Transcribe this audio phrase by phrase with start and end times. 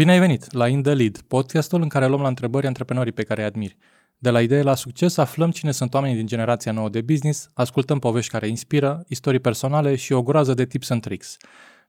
[0.00, 3.22] Bine ai venit la In The Lead, podcastul în care luăm la întrebări antreprenorii pe
[3.22, 3.76] care îi admiri.
[4.18, 7.98] De la idee la succes aflăm cine sunt oamenii din generația nouă de business, ascultăm
[7.98, 11.36] povești care inspiră, istorii personale și o groază de tips and tricks.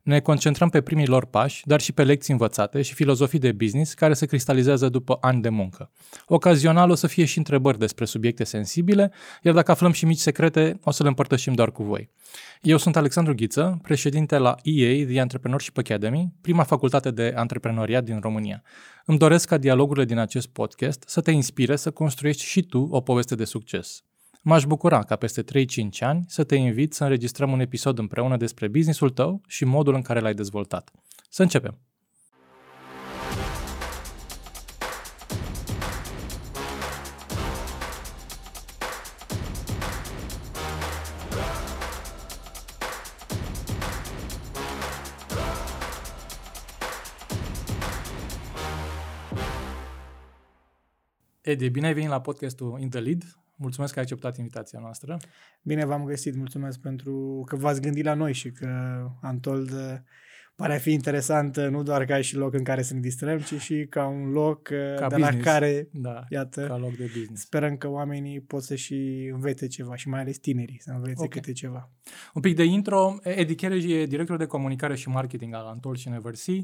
[0.07, 3.93] Ne concentrăm pe primii lor pași, dar și pe lecții învățate și filozofii de business
[3.93, 5.91] care se cristalizează după ani de muncă.
[6.25, 9.11] Ocazional o să fie și întrebări despre subiecte sensibile,
[9.43, 12.09] iar dacă aflăm și mici secrete, o să le împărtășim doar cu voi.
[12.61, 18.19] Eu sunt Alexandru Ghiță, președinte la EA, The Entrepreneurship Academy, prima facultate de antreprenoriat din
[18.19, 18.63] România.
[19.05, 23.01] Îmi doresc ca dialogurile din acest podcast să te inspire să construiești și tu o
[23.01, 24.03] poveste de succes.
[24.49, 25.45] M-aș bucura ca peste 3-5
[25.99, 30.01] ani să te invit să înregistrăm un episod împreună despre businessul tău și modul în
[30.01, 30.91] care l-ai dezvoltat.
[31.29, 31.77] Să începem!
[51.41, 53.23] Edi, bine ai venit la podcastul In The Lead.
[53.59, 55.17] Mulțumesc că ai acceptat invitația noastră.
[55.61, 58.67] Bine v-am găsit, mulțumesc pentru că v-ați gândit la noi și că
[59.21, 59.95] Antold uh,
[60.57, 63.39] pare a fi interesant uh, nu doar ca și loc în care să ne distrăm,
[63.39, 65.45] ci și ca un loc uh, ca de business.
[65.45, 67.41] la care, da, iată, ca loc de business.
[67.41, 71.27] sperăm că oamenii pot să și învețe ceva și mai ales tinerii să învețe okay.
[71.27, 71.91] câte ceva.
[72.33, 76.09] Un pic de intro, Edi Cherej e director de comunicare și marketing al Antold și
[76.09, 76.55] Neversea.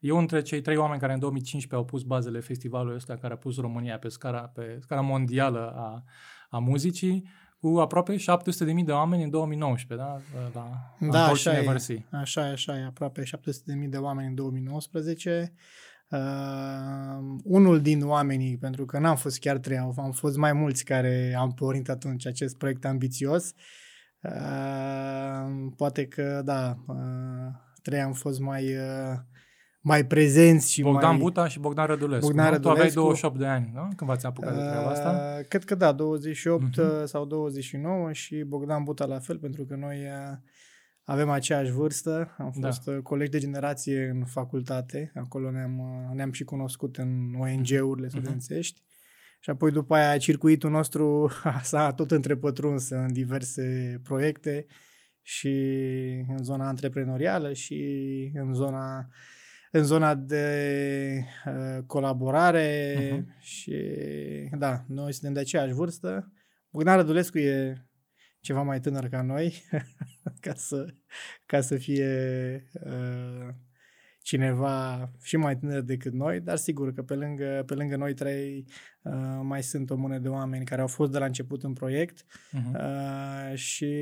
[0.00, 3.32] E unul dintre cei trei oameni care în 2015 au pus bazele festivalului ăsta care
[3.32, 6.04] a pus România pe scara, pe scara mondială a
[6.50, 7.28] a muzicii
[7.60, 10.20] cu aproape 700.000 de oameni în 2019, da?
[10.54, 11.68] La, da, așa e,
[12.10, 15.52] așa e, așa e, aproape 700.000 de oameni în 2019.
[16.08, 16.18] Uh,
[17.44, 21.52] unul din oamenii, pentru că n-am fost chiar trei, am fost mai mulți care am
[21.52, 23.52] pornit atunci acest proiect ambițios.
[24.20, 26.96] Uh, poate că, da, uh,
[27.82, 28.76] trei am fost mai...
[28.76, 29.18] Uh,
[29.80, 31.18] mai prezenți și Bogdan mai...
[31.18, 32.26] Buta și Bogdan Rădulescu.
[32.26, 32.68] Bogdan Rădulescu.
[32.68, 33.80] Tu aveai 28 de ani, nu?
[33.80, 35.36] Când v-ați apucat de treaba asta?
[35.38, 36.68] Uh, cred că da, 28 uh-huh.
[36.68, 37.06] Mhm.
[37.06, 40.36] sau 29 și Bogdan Buta la fel, pentru că noi uh,
[41.04, 42.34] avem aceeași vârstă.
[42.38, 42.66] Am da.
[42.66, 43.00] fost da.
[43.02, 45.12] colegi de generație în facultate.
[45.14, 48.16] Acolo ne-am, uh, ne-am și cunoscut în ONG-urile mhm.
[48.16, 48.80] studențești.
[48.80, 48.88] Uh-huh.
[49.42, 51.30] Și apoi după aia circuitul nostru
[51.62, 54.66] s-a tot întrepătruns în diverse proiecte
[55.22, 55.48] și
[56.28, 59.08] în zona antreprenorială și în zona
[59.70, 63.40] în zona de uh, colaborare uh-huh.
[63.40, 63.82] și
[64.58, 66.32] da, noi suntem de aceeași vârstă.
[66.70, 67.84] Bogdan Rădulescu e
[68.40, 69.62] ceva mai tânăr ca noi,
[70.40, 70.94] ca, să,
[71.46, 72.08] ca să fie
[72.72, 73.48] uh,
[74.22, 78.64] cineva și mai tânăr decât noi, dar sigur că pe lângă, pe lângă noi trei
[79.02, 82.24] uh, mai sunt o mână de oameni care au fost de la început în proiect
[82.24, 82.72] uh-huh.
[82.74, 83.96] uh, și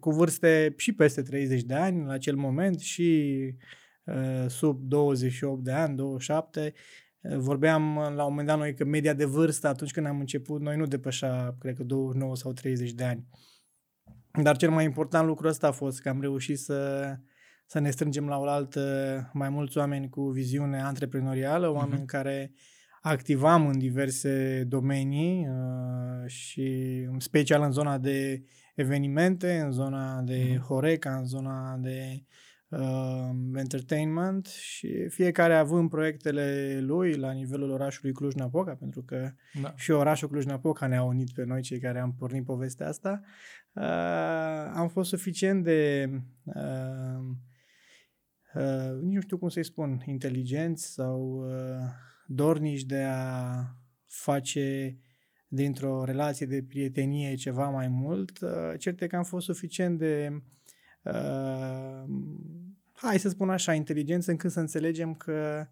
[0.00, 3.78] cu vârste și peste 30 de ani la acel moment și Uh,
[4.48, 6.72] sub 28 de ani, 27.
[7.22, 10.18] Uh, vorbeam uh, la un moment dat noi că media de vârstă atunci când am
[10.20, 13.26] început, noi nu depășea, cred că 29 sau 30 de ani.
[14.42, 17.12] Dar cel mai important lucru ăsta a fost că am reușit să,
[17.66, 21.76] să ne strângem la oaltă mai mulți oameni cu viziune antreprenorială, mhm.
[21.76, 22.06] oameni uh-huh.
[22.06, 22.52] care
[23.02, 26.68] activam în diverse domenii uh, și
[27.12, 28.42] în special în zona de
[28.74, 30.58] evenimente, în zona de uh-huh.
[30.58, 32.22] Horeca, în zona de uh,
[33.54, 39.32] entertainment și fiecare având proiectele lui la nivelul orașului Cluj-Napoca, pentru că
[39.62, 39.74] da.
[39.76, 43.20] și orașul Cluj-Napoca ne-a unit pe noi, cei care am pornit povestea asta,
[43.72, 43.82] uh,
[44.74, 46.10] am fost suficient de,
[46.44, 47.20] uh,
[48.54, 51.86] uh, nici nu știu cum să-i spun, inteligenți sau uh,
[52.26, 53.64] dornici de a
[54.06, 54.98] face
[55.48, 58.40] dintr-o relație de prietenie ceva mai mult.
[58.40, 60.42] Uh, certe că am fost suficient de
[61.02, 62.04] uh,
[62.92, 65.66] hai să spun așa, inteligență încât să înțelegem că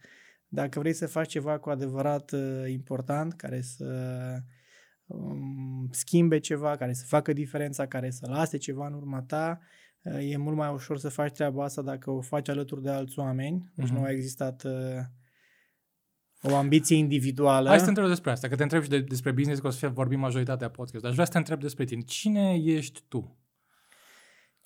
[0.49, 3.87] dacă vrei să faci ceva cu adevărat uh, important, care să
[5.06, 9.61] um, schimbe ceva, care să facă diferența, care să lase ceva în urma ta,
[10.03, 13.19] uh, e mult mai ușor să faci treaba asta dacă o faci alături de alți
[13.19, 13.72] oameni.
[13.75, 13.93] Deci uh-huh.
[13.93, 14.72] nu a existat uh,
[16.43, 17.69] o ambiție individuală.
[17.69, 19.71] Hai să te întreb despre asta, că te întreb și de, despre business, că o
[19.71, 22.01] să fie vorbim majoritatea podcast, dar aș vrea să te întreb despre tine.
[22.01, 23.37] Cine ești tu?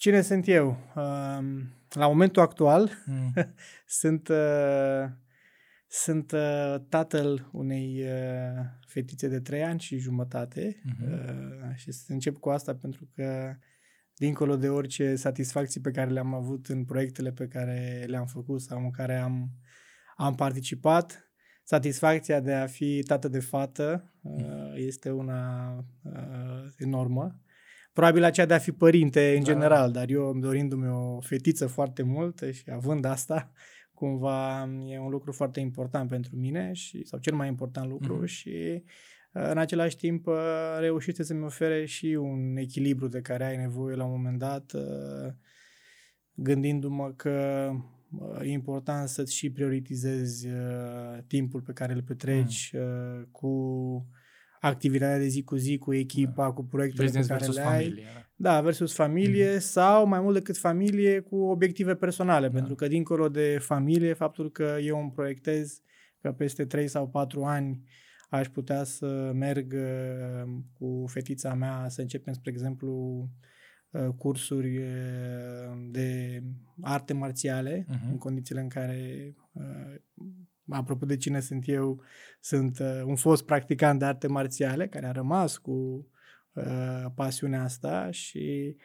[0.02, 0.68] Cine sunt eu?
[0.96, 3.32] Um, la momentul actual mm.
[4.00, 5.04] sunt, uh,
[5.86, 11.74] sunt uh, tatăl unei uh, fetițe de trei ani și jumătate mm-hmm.
[11.74, 13.56] și să încep cu asta pentru că
[14.14, 18.78] dincolo de orice satisfacții pe care le-am avut în proiectele pe care le-am făcut sau
[18.78, 19.50] în care am,
[20.16, 21.32] am participat,
[21.64, 24.72] satisfacția de a fi tată de fată mm.
[24.74, 25.74] este una
[26.76, 27.41] enormă
[27.92, 29.52] probabil aceea de a fi părinte în da.
[29.52, 33.52] general, dar eu dorindu-mi o fetiță foarte mult și având asta,
[33.94, 38.28] cumva e un lucru foarte important pentru mine și, sau cel mai important lucru mm-hmm.
[38.28, 38.84] și
[39.32, 40.28] în același timp
[40.78, 44.72] reușite să-mi ofere și un echilibru de care ai nevoie la un moment dat,
[46.34, 47.70] gândindu-mă că
[48.42, 50.48] e important să-ți și prioritizezi
[51.26, 53.28] timpul pe care îl petreci mm.
[53.30, 53.50] cu
[54.62, 56.52] activitatea de zi cu zi, cu echipa, da.
[56.52, 58.26] cu proiectele Business pe care le familie, ai.
[58.36, 58.52] Da.
[58.52, 59.60] da, versus familie mm-hmm.
[59.60, 62.52] sau mai mult decât familie cu obiective personale, da.
[62.52, 65.80] pentru că dincolo de familie, faptul că eu îmi proiectez
[66.20, 67.84] că peste 3 sau 4 ani
[68.30, 73.28] aș putea să merg uh, cu fetița mea să începem, spre exemplu,
[73.90, 74.84] uh, cursuri uh,
[75.90, 76.42] de
[76.80, 78.10] arte marțiale, uh-huh.
[78.10, 79.34] în condițiile în care
[80.68, 82.02] apropo de cine sunt eu,
[82.40, 86.06] sunt uh, un fost practicant de arte marțiale care a rămas cu
[86.52, 88.76] uh, pasiunea asta și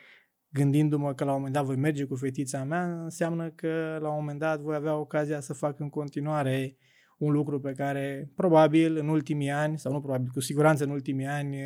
[0.49, 4.15] gândindu-mă că la un moment dat voi merge cu fetița mea, înseamnă că la un
[4.19, 6.77] moment dat voi avea ocazia să fac în continuare
[7.17, 11.25] un lucru pe care probabil în ultimii ani, sau nu probabil, cu siguranță în ultimii
[11.25, 11.57] ani,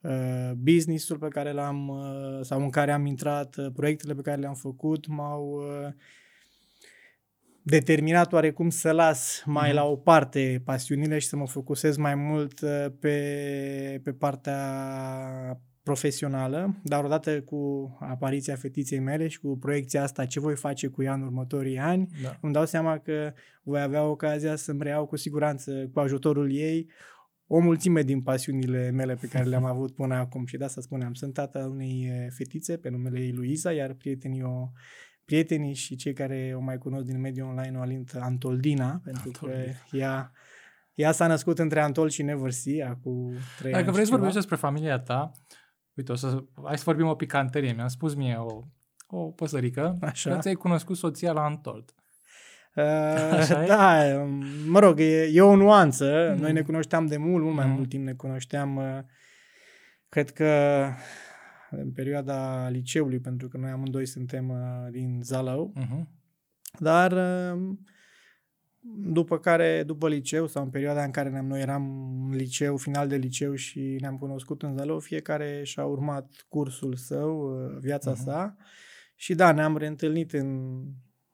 [0.00, 4.40] uh, businessul pe care l-am, uh, sau în care am intrat, uh, proiectele pe care
[4.40, 5.92] le-am făcut m-au uh,
[7.62, 9.74] determinat oarecum să las mai mm-hmm.
[9.74, 14.58] la o parte pasiunile și să mă focusez mai mult uh, pe, pe partea
[15.82, 21.02] profesională, dar odată cu apariția fetiței mele și cu proiecția asta ce voi face cu
[21.02, 22.38] ea în următorii ani, da.
[22.40, 23.32] îmi dau seama că
[23.62, 26.90] voi avea ocazia să-mi reiau cu siguranță, cu ajutorul ei,
[27.46, 31.14] o mulțime din pasiunile mele pe care le-am avut până acum și de asta spuneam,
[31.14, 34.68] sunt tata unei uh, fetițe pe numele ei Luiza, iar prietenii o
[35.24, 39.62] prietenii și cei care o mai cunosc din mediul online o alint Antoldina, pentru Antoldina.
[39.62, 40.32] că ea,
[40.94, 44.56] ea s-a născut între Antol și Neversea cu trei Dacă ani vrei să vorbești despre
[44.56, 45.32] familia ta,
[45.94, 47.72] uite, o să, hai să vorbim o picanterie.
[47.72, 48.62] Mi-a spus mie o,
[49.06, 50.30] o păsărică Așa.
[50.30, 51.94] că ți-ai cunoscut soția la Antold.
[52.74, 54.02] Uh, da,
[54.66, 56.32] mă rog, e, e o nuanță.
[56.34, 56.40] Mm.
[56.40, 57.72] Noi ne cunoșteam de mult, mult mai mm.
[57.72, 58.76] mult timp ne cunoșteam.
[58.76, 58.98] Uh,
[60.08, 60.82] cred că
[61.76, 65.72] în perioada liceului, pentru că noi amândoi suntem uh, din Zalău.
[65.76, 66.06] Uh-huh.
[66.78, 67.76] Dar uh,
[69.12, 71.84] după care, după liceu sau în perioada în care ne noi eram
[72.30, 77.40] în liceu, final de liceu și ne-am cunoscut în Zalău, fiecare și-a urmat cursul său,
[77.40, 78.24] uh, viața uh-huh.
[78.24, 78.56] sa.
[79.14, 80.80] Și da, ne-am reîntâlnit în,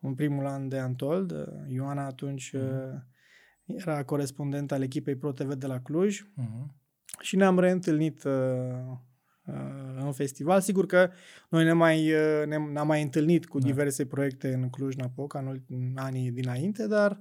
[0.00, 1.32] în primul an de Antold.
[1.68, 3.04] Ioana atunci uh-huh.
[3.64, 6.20] era corespondent al echipei ProTV de la Cluj.
[6.22, 6.66] Uh-huh.
[7.20, 8.98] Și ne-am reîntâlnit uh, Uh,
[10.04, 10.60] în festival.
[10.60, 11.10] Sigur că
[11.48, 13.66] noi ne mai, uh, ne, ne-am mai întâlnit cu da.
[13.66, 17.20] diverse proiecte în Cluj-Napoca în, în anii dinainte, dar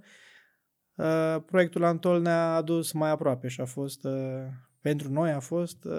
[0.96, 4.14] uh, proiectul Antol ne-a adus mai aproape și a fost, uh,
[4.82, 5.94] pentru noi a fost uh,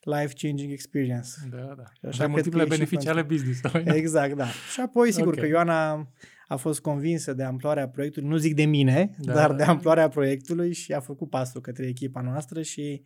[0.00, 1.28] life-changing experience.
[1.50, 2.08] Da, da.
[2.08, 4.46] Așa de multiple beneficii ale business Exact, da.
[4.72, 5.42] Și apoi, sigur okay.
[5.42, 6.08] că Ioana
[6.50, 9.32] a fost convinsă de amploarea proiectului, nu zic de mine, da.
[9.32, 13.02] dar de amploarea proiectului și a făcut pasul către echipa noastră și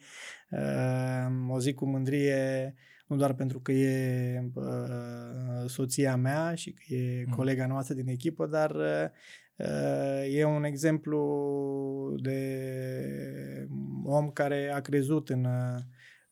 [0.50, 2.74] uh, o zic cu mândrie,
[3.06, 4.64] nu doar pentru că e uh,
[5.66, 7.34] soția mea și că e mm.
[7.34, 8.70] colega noastră din echipă, dar
[9.56, 11.20] uh, e un exemplu
[12.22, 12.38] de
[14.04, 15.46] om care a crezut în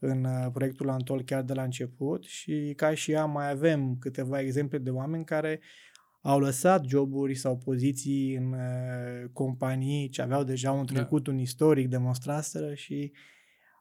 [0.04, 4.78] în proiectul Antol chiar de la început și ca și ea mai avem câteva exemple
[4.78, 5.60] de oameni care
[6.22, 10.92] au lăsat joburi sau poziții în uh, companii ce aveau deja un da.
[10.92, 11.30] trecut, da.
[11.30, 13.12] un istoric demonstraseră și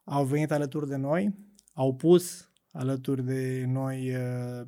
[0.03, 1.35] au venit alături de noi,
[1.73, 4.67] au pus alături de noi uh,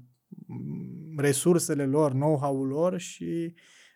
[1.17, 3.53] resursele lor, know-how-ul lor și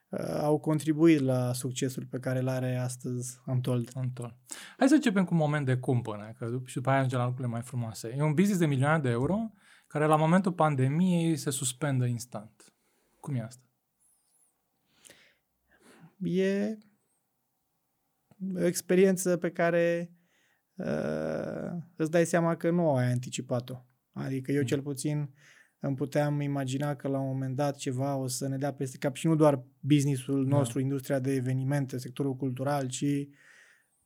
[0.09, 3.91] uh, au contribuit la succesul pe care îl are astăzi Antold.
[3.93, 4.35] Antold.
[4.77, 7.53] Hai să începem cu un moment de cumpănă, că și după aia ajungem la lucrurile
[7.53, 8.13] mai frumoase.
[8.17, 9.51] E un business de milioane de euro
[9.87, 12.73] care la momentul pandemiei se suspendă instant.
[13.19, 13.66] Cum e asta?
[16.23, 16.77] E
[18.55, 20.11] o experiență pe care
[20.75, 23.85] uh, îți dai seama că nu ai anticipat-o.
[24.11, 24.65] Adică eu mm.
[24.65, 25.29] cel puțin
[25.79, 29.15] îmi puteam imagina că la un moment dat ceva o să ne dea peste cap
[29.15, 30.57] și nu doar businessul da.
[30.57, 30.83] nostru, da.
[30.83, 33.27] industria de evenimente, sectorul cultural, ci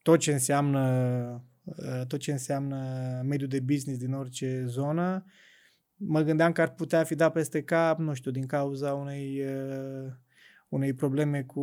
[0.02, 0.82] tot ce înseamnă
[1.64, 2.78] uh, tot ce înseamnă
[3.26, 5.26] mediul de business din orice zonă.
[5.96, 10.12] Mă gândeam că ar putea fi dat peste cap, nu știu, din cauza unei uh,
[10.72, 11.62] unei probleme cu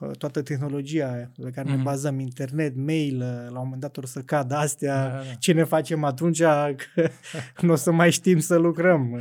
[0.00, 1.70] uh, toată tehnologia pe care mm-hmm.
[1.70, 1.82] ne mhm.
[1.82, 5.34] bazăm, internet, mail, uh, la un moment dat o să cadă astea, da, da.
[5.38, 6.42] ce ne facem atunci,
[7.54, 9.20] că nu o să mai știm să lucrăm.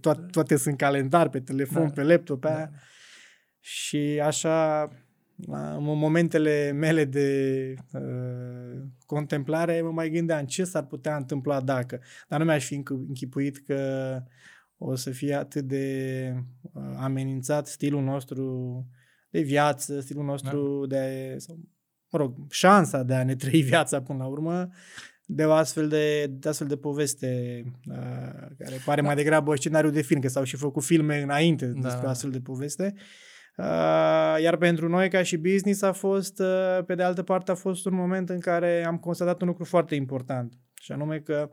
[0.00, 1.90] Toate, toate sunt calendar pe telefon, da.
[1.90, 2.54] pe laptop, pe da.
[2.54, 2.70] Aia.
[3.60, 4.88] Și așa,
[5.46, 12.00] în momentele mele de uh, contemplare, mă mai gândeam ce s-ar putea întâmpla dacă.
[12.28, 14.22] Dar nu mi-aș fi închipuit că
[14.78, 18.86] o să fie atât de uh, amenințat stilul nostru
[19.30, 20.96] de viață, stilul nostru da.
[20.96, 21.58] de, sau,
[22.10, 24.68] mă rog, șansa de a ne trăi viața până la urmă,
[25.26, 27.96] de o astfel de, de astfel de poveste uh,
[28.58, 29.06] care pare da.
[29.06, 31.80] mai degrabă scenariu de film, că s-au și făcut filme înainte da.
[31.80, 32.94] despre astfel de poveste.
[33.56, 33.64] Uh,
[34.42, 37.86] iar pentru noi ca și business a fost, uh, pe de altă parte, a fost
[37.86, 41.50] un moment în care am constatat un lucru foarte important și anume că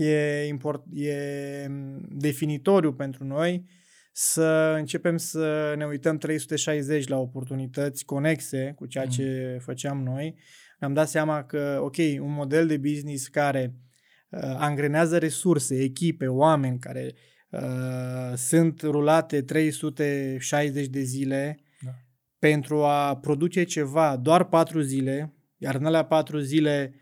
[0.00, 1.66] e, import, e
[2.08, 3.64] definitoriu pentru noi
[4.12, 9.58] să începem să ne uităm 360 la oportunități conexe cu ceea ce mm.
[9.58, 10.36] făceam noi.
[10.78, 13.74] Ne-am dat seama că, ok, un model de business care
[14.28, 17.12] uh, angrenează resurse, echipe, oameni care
[17.50, 21.90] uh, sunt rulate 360 de zile da.
[22.38, 26.94] pentru a produce ceva doar 4 zile, iar în alea 4 zile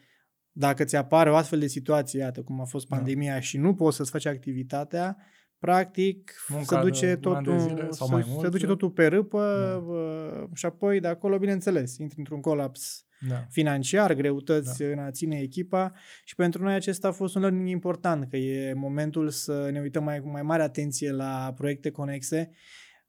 [0.58, 2.96] dacă ți apare o astfel de situație, iată cum a fost da.
[2.96, 3.40] pandemia da.
[3.40, 5.16] și nu poți să-ți faci activitatea,
[5.58, 8.70] practic Munca se duce, totul, zile, sau mai mult, se duce da.
[8.70, 9.42] totul pe râpă
[9.88, 10.46] da.
[10.54, 13.46] și apoi de acolo, bineînțeles, intri într-un colaps da.
[13.50, 14.90] financiar, greutăți da.
[14.90, 15.92] în a ține echipa
[16.24, 20.04] și pentru noi acesta a fost un learning important, că e momentul să ne uităm
[20.04, 22.50] mai, cu mai mare atenție la proiecte conexe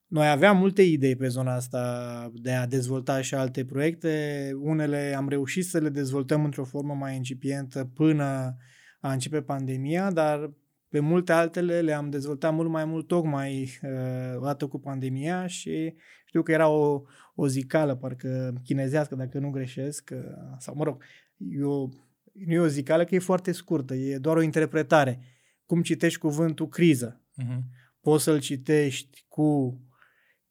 [0.10, 4.51] noi aveam multe idei pe zona asta de a dezvolta și alte proiecte.
[4.60, 8.58] Unele am reușit să le dezvoltăm într-o formă mai incipientă până
[9.00, 10.54] a începe pandemia, dar
[10.88, 15.94] pe multe altele le-am dezvoltat mult mai mult tocmai uh, odată cu pandemia și
[16.25, 17.01] știu că era o,
[17.36, 20.20] o zicală, parcă chinezească, dacă nu greșesc, uh,
[20.58, 21.04] sau mă rog,
[21.38, 21.94] eu,
[22.34, 25.20] nu e o zicală că e foarte scurtă, e doar o interpretare.
[25.66, 27.22] Cum citești cuvântul criză?
[27.44, 27.60] Uh-huh.
[28.01, 29.80] Poți să-l citești cu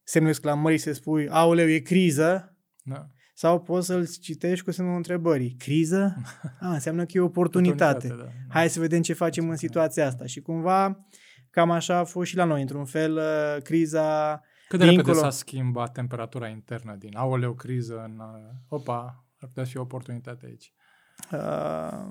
[0.08, 3.06] semnul exclamării să spui, aoleu, e criză, da.
[3.34, 5.54] sau poți să-l citești cu semnul întrebării.
[5.58, 6.16] Criză?
[6.60, 8.06] Ah, înseamnă că e oportunitate.
[8.06, 8.54] oportunitate da, da.
[8.54, 10.26] Hai să vedem ce facem în situația asta.
[10.26, 11.06] Și cumva,
[11.50, 12.60] cam așa a fost și la noi.
[12.60, 14.40] Într-un fel, uh, criza...
[14.68, 15.12] Cât de dincolo...
[15.12, 18.18] repede s-a schimbat temperatura internă din aoleu, criză, în...
[18.18, 20.72] Uh, opa, ar putea fi o oportunitate aici.
[21.32, 22.10] Uh,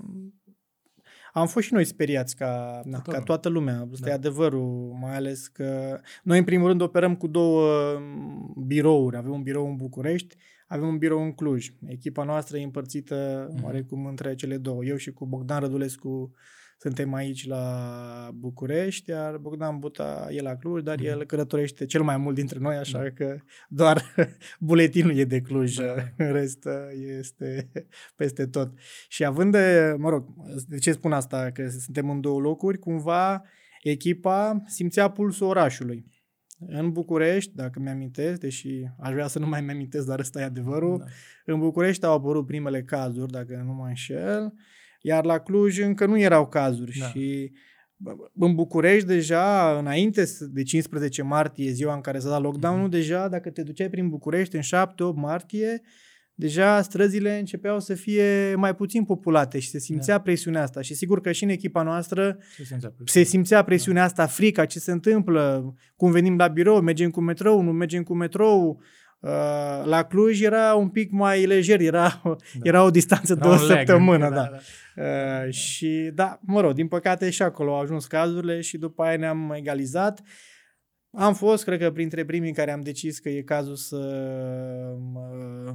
[1.40, 4.12] am fost și noi speriați ca, na, ca toată lumea, ăsta da.
[4.12, 9.32] e adevărul, mai ales că noi în primul rând operăm cu două mm, birouri, avem
[9.32, 10.36] un birou în București,
[10.68, 11.72] avem un birou în Cluj.
[11.86, 13.64] Echipa noastră e împărțită mm-hmm.
[13.64, 14.84] oarecum între cele două.
[14.84, 16.34] Eu și cu Bogdan Rădulescu
[16.78, 21.06] suntem aici la București, iar Bogdan Buta e la Cluj, dar mm-hmm.
[21.06, 23.14] el călătorește cel mai mult dintre noi, așa mm-hmm.
[23.14, 23.38] că
[23.70, 24.04] doar
[24.60, 25.96] buletinul e de Cluj, da.
[26.18, 26.68] în rest
[27.20, 27.72] este
[28.16, 28.72] peste tot.
[29.08, 30.26] Și având de, mă rog,
[30.68, 33.44] de ce spun asta, că suntem în două locuri, cumva
[33.82, 36.06] echipa simțea pulsul orașului.
[36.60, 40.98] În București, dacă mi-amintesc, deși aș vrea să nu mai mi-amintesc, dar ăsta e adevărul,
[40.98, 41.06] da.
[41.46, 44.54] în București au apărut primele cazuri, dacă nu mă înșel,
[45.02, 47.06] iar la Cluj încă nu erau cazuri da.
[47.06, 47.52] și
[48.34, 52.92] în București deja, înainte de 15 martie, ziua în care s-a dat lockdown-ul, mm-hmm.
[52.92, 55.82] deja dacă te duceai prin București în 7-8 martie,
[56.34, 60.22] deja străzile începeau să fie mai puțin populate și se simțea da.
[60.22, 60.82] presiunea asta.
[60.82, 64.08] Și sigur că și în echipa noastră se simțea, se simțea presiunea da.
[64.08, 68.14] asta, frica, ce se întâmplă, cum venim la birou, mergem cu metrou, nu mergem cu
[68.14, 68.86] metrou, Uh,
[69.84, 72.36] la Cluj era un pic mai lejer, era, da.
[72.70, 74.30] era o distanță era de o săptămână.
[74.30, 74.50] Da, da.
[74.52, 75.04] Da.
[75.04, 79.18] Uh, și da, mă rog, din păcate și acolo au ajuns cazurile și după aia
[79.18, 80.22] ne-am egalizat.
[81.12, 83.98] Am fost, cred că, printre primii care am decis că e cazul să
[85.14, 85.74] uh,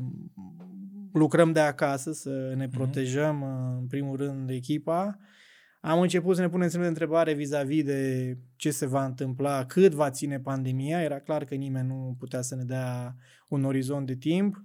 [1.13, 2.77] lucrăm de acasă, să ne mhm.
[2.77, 5.19] protejăm, uh, în primul rând, echipa.
[5.19, 5.32] Uh,
[5.85, 9.93] am început să ne punem semne de întrebare vis-a-vis de ce se va întâmpla, cât
[9.93, 11.03] va ține pandemia.
[11.03, 13.17] Era clar că nimeni nu putea să ne dea
[13.49, 14.57] un orizont de timp.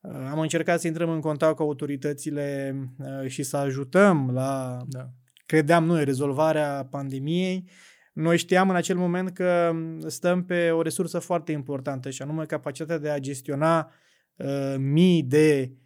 [0.00, 5.10] Uh, am încercat să intrăm în contact cu autoritățile uh, și să ajutăm la, da.
[5.46, 7.68] credeam noi, rezolvarea pandemiei.
[8.12, 9.72] Noi știam în acel moment că
[10.06, 13.90] stăm pe o resursă foarte importantă și anume capacitatea de a gestiona
[14.36, 15.76] uh, mii de uh,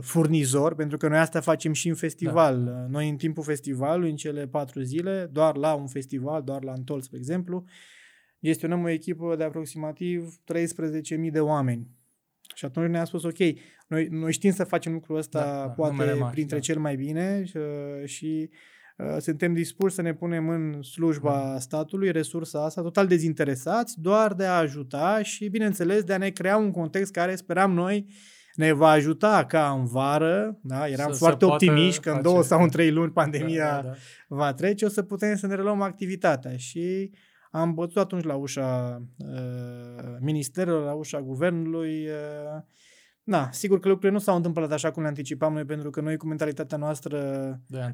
[0.00, 2.64] furnizor, pentru că noi asta facem și în festival.
[2.64, 2.86] Da.
[2.88, 7.00] Noi în timpul festivalului, în cele patru zile, doar la un festival, doar la Antol,
[7.00, 7.64] spre exemplu,
[8.42, 11.88] gestionăm o echipă de aproximativ 13.000 de oameni.
[12.54, 13.38] Și atunci ne-a spus, ok,
[13.88, 16.62] noi, noi știm să facem lucrul ăsta da, da, poate mari, printre da.
[16.62, 18.50] cel mai bine și, uh, și
[18.96, 21.58] uh, suntem dispuși să ne punem în slujba da.
[21.58, 26.56] statului resursa asta, total dezinteresați, doar de a ajuta și, bineînțeles, de a ne crea
[26.56, 28.06] un context care speram noi
[28.54, 30.88] ne va ajuta ca în vară, da?
[30.88, 33.94] eram să foarte optimiști că în două sau în trei luni pandemia da, da, da.
[34.28, 37.10] va trece, o să putem să ne reluăm activitatea și
[37.50, 42.06] am bătut atunci la ușa uh, ministerului, la ușa guvernului.
[42.06, 42.62] Uh,
[43.22, 46.16] na, sigur că lucrurile nu s-au întâmplat așa cum ne anticipam noi, pentru că noi
[46.16, 47.18] cu mentalitatea noastră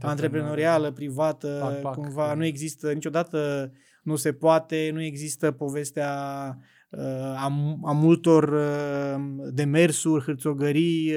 [0.00, 2.34] antreprenorială, privată, pac, pac, cumva da.
[2.34, 3.72] nu există niciodată,
[4.02, 6.12] nu se poate, nu există povestea
[7.36, 7.44] a,
[7.82, 8.54] a multor
[9.52, 11.12] demersuri, hârțogării.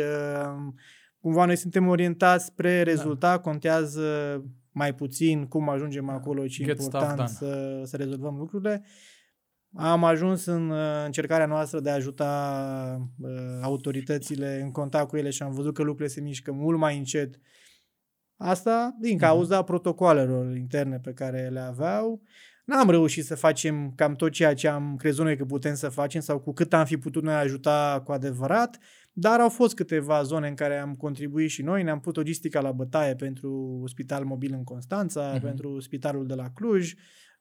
[1.19, 2.83] Cumva noi suntem orientați spre da.
[2.83, 3.39] rezultat, da.
[3.39, 6.13] contează mai puțin cum ajungem da.
[6.13, 8.83] acolo, ci Get important să, să rezolvăm lucrurile.
[9.73, 13.29] Am ajuns în uh, încercarea noastră de a ajuta uh,
[13.61, 17.39] autoritățile în contact cu ele și am văzut că lucrurile se mișcă mult mai încet.
[18.35, 19.23] Asta din mhm.
[19.23, 19.65] cauza uh-huh.
[19.65, 22.21] protocoalelor interne pe care le aveau.
[22.71, 26.21] N-am reușit să facem cam tot ceea ce am crezut noi că putem să facem
[26.21, 28.77] sau cu cât am fi putut noi ajuta cu adevărat,
[29.13, 31.83] dar au fost câteva zone în care am contribuit și noi.
[31.83, 35.41] Ne-am pus logistica la bătaie pentru spital mobil în Constanța, uh-huh.
[35.41, 36.93] pentru spitalul de la Cluj,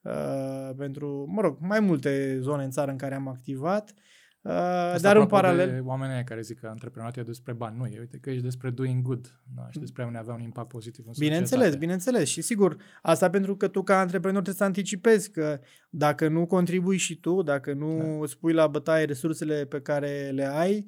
[0.02, 3.94] uh, pentru, mă rog, mai multe zone în țară în care am activat.
[3.96, 4.02] Uh,
[4.42, 5.70] Asta dar în paralel...
[5.70, 7.76] De oamenii care zic că antreprenoriatul e despre bani.
[7.78, 9.68] Nu e, uite că ești despre doing good da?
[9.70, 11.40] și despre a avea un impact pozitiv în societate.
[11.40, 12.28] Bineînțeles, bineînțeles.
[12.28, 16.96] Și sigur, asta pentru că tu ca antreprenor trebuie să anticipezi că dacă nu contribui
[16.96, 18.26] și tu, dacă nu da.
[18.26, 20.84] spui la bătaie resursele pe care le ai,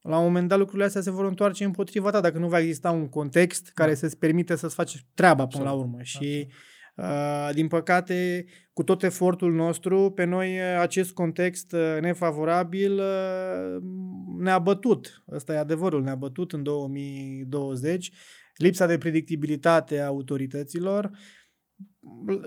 [0.00, 2.90] la un moment dat lucrurile astea se vor întoarce împotriva ta dacă nu va exista
[2.90, 3.70] un context da.
[3.74, 5.98] care să-ți permite să-ți faci treaba până la urmă.
[6.02, 6.54] Și uh,
[7.52, 13.82] din păcate, cu tot efortul nostru, pe noi uh, acest context uh, nefavorabil uh,
[14.38, 15.22] ne-a bătut.
[15.30, 18.10] Ăsta e adevărul, ne-a bătut în 2020.
[18.56, 21.10] Lipsa de predictibilitate a autorităților,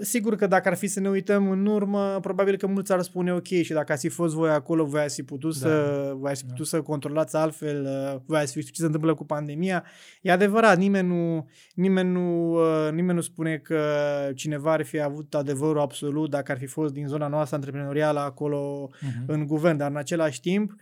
[0.01, 3.33] Sigur că dacă ar fi să ne uităm în urmă, probabil că mulți ar spune
[3.33, 5.67] ok și dacă ați fi fost voi acolo, voi ați fi putut, da.
[5.67, 6.77] să, voi ați fi putut da.
[6.77, 9.83] să controlați altfel, uh, voi ați fi știut ce se întâmplă cu pandemia.
[10.21, 13.81] E adevărat, nimeni nu, nimeni, nu, uh, nimeni nu spune că
[14.35, 18.89] cineva ar fi avut adevărul absolut dacă ar fi fost din zona noastră antreprenorială acolo
[18.89, 19.25] uh-huh.
[19.27, 20.77] în guvern, dar în același timp uh,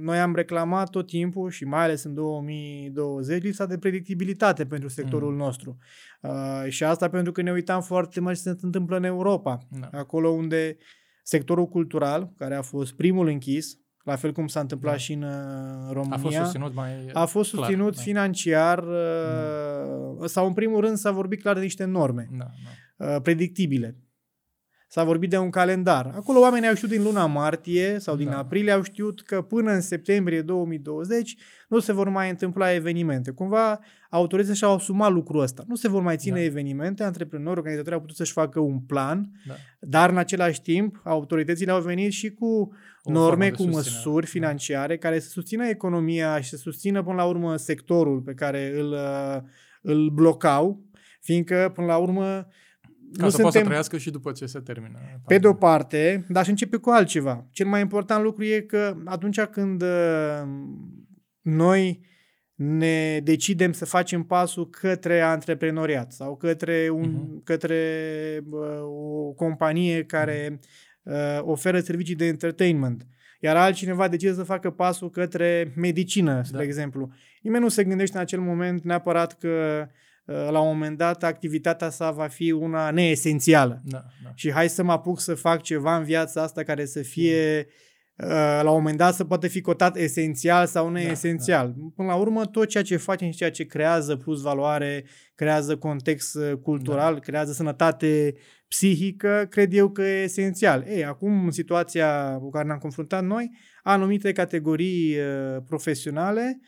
[0.00, 5.30] noi am reclamat tot timpul și mai ales în 2020 lipsa de predictibilitate pentru sectorul
[5.30, 5.36] mm.
[5.36, 5.78] nostru.
[6.20, 9.98] Uh, și asta pentru că ne uitam foarte mult ce se întâmplă în Europa, da.
[9.98, 10.76] acolo unde
[11.22, 14.98] sectorul cultural, care a fost primul închis, la fel cum s-a întâmplat da.
[14.98, 15.24] și în
[15.92, 16.16] România.
[16.16, 18.94] A fost susținut mai A fost susținut clar, financiar da.
[20.20, 22.46] uh, sau în primul rând s-a vorbit clar de niște norme da,
[22.98, 23.14] da.
[23.14, 23.96] Uh, predictibile.
[24.94, 26.12] S-a vorbit de un calendar.
[26.14, 28.38] Acolo oamenii au știut din luna martie sau din da.
[28.38, 31.36] aprilie, au știut că până în septembrie 2020
[31.68, 33.30] nu se vor mai întâmpla evenimente.
[33.30, 33.80] Cumva
[34.10, 35.64] autoritățile și-au asumat lucrul ăsta.
[35.66, 36.42] Nu se vor mai ține da.
[36.42, 39.54] evenimente, antreprenorii, organizatorii au putut să-și facă un plan, da.
[39.80, 44.30] dar în același timp autoritățile au venit și cu o norme, cu măsuri da.
[44.30, 45.08] financiare da.
[45.08, 48.96] care să susțină economia și să susțină până la urmă sectorul pe care îl,
[49.82, 50.84] îl blocau,
[51.20, 52.46] fiindcă până la urmă
[53.12, 53.42] ca nu să suntem...
[53.42, 54.98] poată să trăiască și după ce se termină.
[55.26, 57.46] Pe de o parte, dar și începe cu altceva.
[57.50, 60.42] Cel mai important lucru e că atunci când uh,
[61.40, 62.06] noi
[62.54, 67.44] ne decidem să facem pasul către antreprenoriat sau către, un, uh-huh.
[67.44, 67.80] către
[68.50, 70.60] uh, o companie care
[71.02, 73.06] uh, oferă servicii de entertainment,
[73.40, 76.42] iar altcineva decide să facă pasul către medicină, da.
[76.42, 77.12] spre exemplu.
[77.42, 79.48] Nimeni nu se gândește în acel moment neapărat că
[79.80, 83.82] Uh, la un moment dat activitatea sa va fi una neesențială.
[83.84, 84.30] Da, da.
[84.34, 87.66] Și hai să mă apuc să fac ceva în viața asta care să fie
[88.16, 91.66] uh, la un moment dat să poate fi cotat esențial sau neesențial.
[91.66, 91.88] Da, da.
[91.96, 96.34] Până la urmă, tot ceea ce facem și ceea ce creează plus valoare, creează context
[96.34, 97.18] uh, cultural, da.
[97.18, 98.34] creează sănătate
[98.68, 100.84] psihică, cred eu că e esențial.
[100.88, 103.50] Ei, acum, în situația cu care ne-am confruntat noi,
[103.82, 105.16] anumite categorii
[105.66, 106.60] profesionale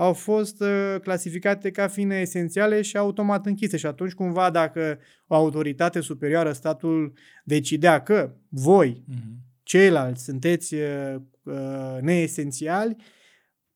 [0.00, 3.76] au fost uh, clasificate ca fiind esențiale și automat închise.
[3.76, 7.12] Și atunci, cumva, dacă o autoritate superioară, statul,
[7.44, 9.36] decidea că voi, uh-huh.
[9.62, 12.96] ceilalți, sunteți uh, uh, neesențiali,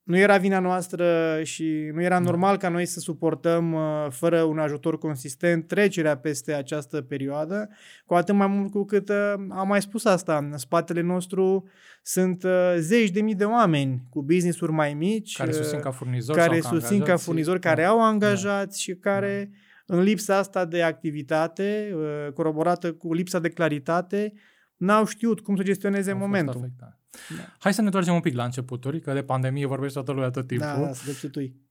[0.05, 2.23] nu era vina noastră și nu era da.
[2.23, 7.69] normal ca noi să suportăm uh, fără un ajutor consistent trecerea peste această perioadă,
[8.05, 11.67] cu atât mai mult cu cât uh, am mai spus asta, în spatele nostru
[12.01, 16.39] sunt uh, zeci de mii de oameni cu business-uri mai mici, care susțin ca furnizori,
[16.39, 17.87] care sau susțin ca furnizori, care da.
[17.87, 18.93] au angajați da.
[18.93, 19.51] și care
[19.85, 19.95] da.
[19.95, 21.95] în lipsa asta de activitate,
[22.33, 24.33] coroborată cu lipsa de claritate,
[24.75, 26.59] n-au știut cum să gestioneze au momentul.
[26.59, 26.99] Afectat.
[27.37, 27.55] Da.
[27.59, 30.47] Hai să ne întoarcem un pic la începuturi, că de pandemie vorbește toată lumea tot
[30.47, 30.67] timpul.
[30.67, 31.27] Da, da, să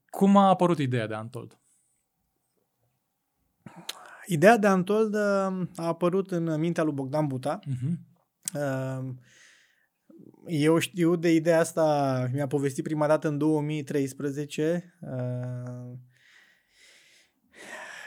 [0.09, 1.59] Cum a apărut ideea de Antold?
[4.25, 7.59] Ideea de Antold uh, a apărut în mintea lui Bogdan Buta.
[7.59, 8.13] Uh-huh.
[10.47, 15.97] Eu știu de ideea asta, mi-a povestit prima dată în 2013 uh,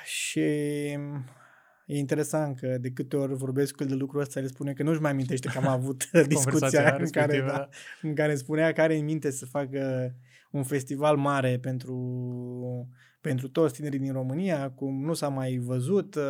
[0.05, 0.41] și
[1.89, 4.83] E interesant că de câte ori vorbesc cu el de lucrul ăsta, el spune că
[4.83, 7.69] nu-și mai amintește că am avut discuția în care, da,
[8.03, 10.15] în care spunea că are în minte să facă
[10.51, 12.89] un festival mare pentru,
[13.21, 16.15] pentru toți tinerii din România, cum nu s-a mai văzut.
[16.15, 16.23] Uh,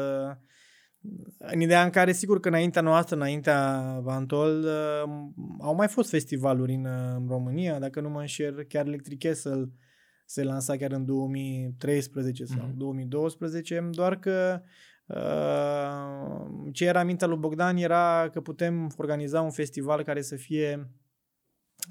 [1.38, 5.10] în ideea în care, sigur că înaintea noastră, înaintea Vantol, uh,
[5.60, 9.70] au mai fost festivaluri în, uh, în România, dacă nu mă înșer, chiar Electric Castle
[10.24, 12.76] se lansa chiar în 2013 sau mm-hmm.
[12.76, 14.68] 2012, doar că uh,
[16.72, 20.90] ce era mintea lui Bogdan era că putem organiza un festival care să fie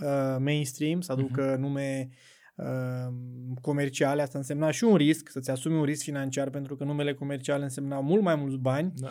[0.02, 1.60] uh, mainstream, să aducă mm-hmm.
[1.60, 2.10] nume
[2.56, 3.14] uh,
[3.62, 7.64] comerciale, asta însemna și un risc, să-ți asumi un risc financiar, pentru că numele comerciale
[7.64, 9.10] însemnau mult mai mulți bani da.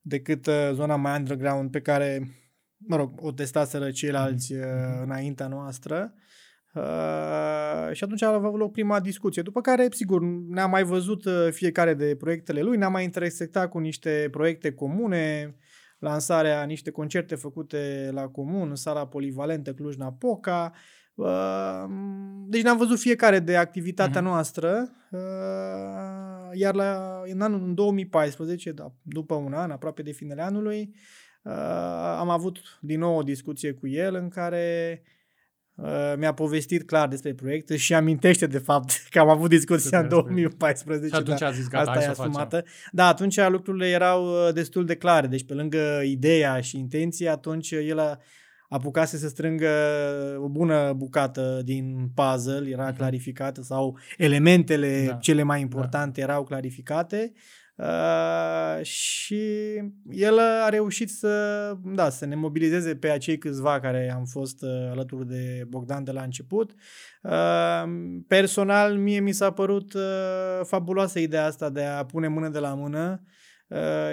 [0.00, 2.28] decât uh, zona mai underground pe care,
[2.76, 4.58] mă rog, o testaseră ceilalți mm-hmm.
[4.58, 5.02] uh, mhm.
[5.02, 6.14] înaintea noastră.
[6.14, 6.20] Uh,
[7.92, 11.94] și atunci a avut loc prima discuție, după care, sigur, ne-am mai văzut uh, fiecare
[11.94, 15.56] de proiectele lui, ne-am mai intersectat cu niște proiecte comune,
[15.98, 20.72] lansarea niște concerte făcute la comun în sala polivalentă Cluj-Napoca,
[21.14, 21.84] uh,
[22.46, 24.24] deci ne-am văzut fiecare de activitatea uh-huh.
[24.24, 25.20] noastră, uh,
[26.52, 30.94] iar la, în anul în 2014, da, după un an, aproape de finele anului,
[31.42, 31.52] uh,
[32.18, 35.18] am avut din nou o discuție cu el în care Uh,
[36.16, 41.06] mi-a povestit clar despre proiect și amintește de fapt că am avut discuția în 2014.
[41.06, 42.64] Și atunci da, a zis gata, asta e asumată.
[42.92, 45.26] Da, atunci lucrurile erau uh, destul de clare.
[45.26, 48.18] Deci pe lângă ideea și intenția, atunci el a
[48.68, 49.70] apucase să strângă
[50.38, 52.96] o bună bucată din puzzle, era uh-huh.
[52.96, 55.14] clarificată sau elementele da.
[55.14, 56.26] cele mai importante da.
[56.26, 57.40] erau clarificate Uh,
[58.82, 59.42] și
[60.10, 64.68] el a reușit să, da, să ne mobilizeze pe acei câțiva care am fost uh,
[64.90, 66.74] alături de Bogdan de la început.
[67.22, 67.82] Uh,
[68.26, 72.74] personal, mie mi s-a părut uh, fabuloasă ideea asta de a pune mână de la
[72.74, 73.39] mână Uh,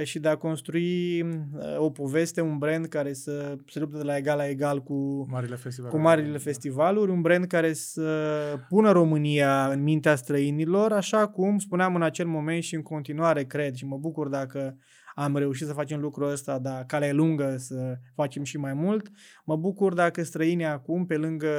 [0.03, 1.29] și de a construi uh,
[1.77, 5.55] o poveste, un brand care să se lupte de la egal la egal cu marile
[5.55, 11.57] festivaluri, cu marile festivaluri un brand care să pună România în mintea străinilor, așa cum
[11.57, 14.77] spuneam în acel moment și în continuare cred și mă bucur dacă
[15.15, 19.11] am reușit să facem lucrul ăsta, dar calea e lungă să facem și mai mult.
[19.45, 21.49] Mă bucur dacă străinii acum, pe lângă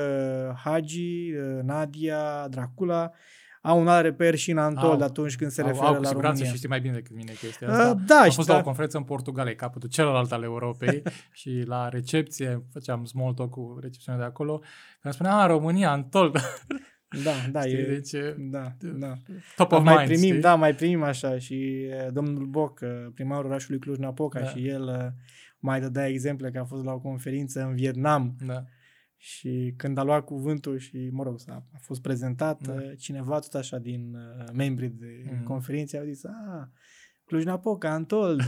[0.64, 3.10] Hagi, uh, Nadia, Dracula,
[3.62, 6.10] au un alt reper și în Antol au, atunci când se au, referă au, la
[6.12, 6.44] România.
[6.44, 7.90] și știi mai bine decât mine chestia asta.
[7.90, 8.54] Uh, da, Am fost da.
[8.54, 11.02] la o conferință în Portugalia, capătul celălalt al Europei
[11.40, 14.62] și la recepție, făceam small talk cu recepționea de acolo,
[15.00, 16.32] când spunea, a, România, Antol.
[17.24, 19.12] Da, da, știi, e, deci, da, da.
[19.56, 20.40] Top of mai mind, primim, știi?
[20.40, 22.80] Da, mai primim așa și domnul Boc,
[23.14, 24.46] primarul orașului Cluj-Napoca da.
[24.46, 25.14] și el
[25.58, 28.64] mai dădea exemple că a fost la o conferință în Vietnam da
[29.20, 32.94] și când a luat cuvântul și, mă rog, a, a fost prezentat, da.
[32.94, 35.42] cineva tot așa din uh, membrii de mm.
[35.42, 36.70] conferințe au zis, a,
[37.24, 38.42] Cluj-Napoca, Antol.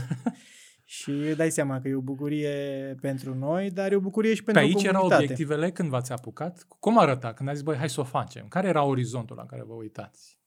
[0.85, 4.63] și dai seama că e o bucurie pentru noi, dar e o bucurie și pentru
[4.63, 5.07] Pe aici comunitate.
[5.07, 6.65] erau obiectivele când v-ați apucat?
[6.79, 8.47] Cum arăta când a zis, băi, hai să o facem?
[8.47, 10.39] Care era orizontul la care vă uitați?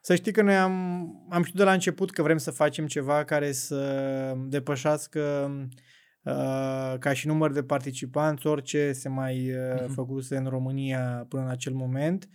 [0.00, 0.72] Să știi că noi am,
[1.30, 5.88] am știut de la început că vrem să facem ceva care să depășească Uh,
[6.98, 9.86] ca și număr de participanți, orice se mai uh, uh-huh.
[9.94, 12.28] făcuse în România până în acel moment.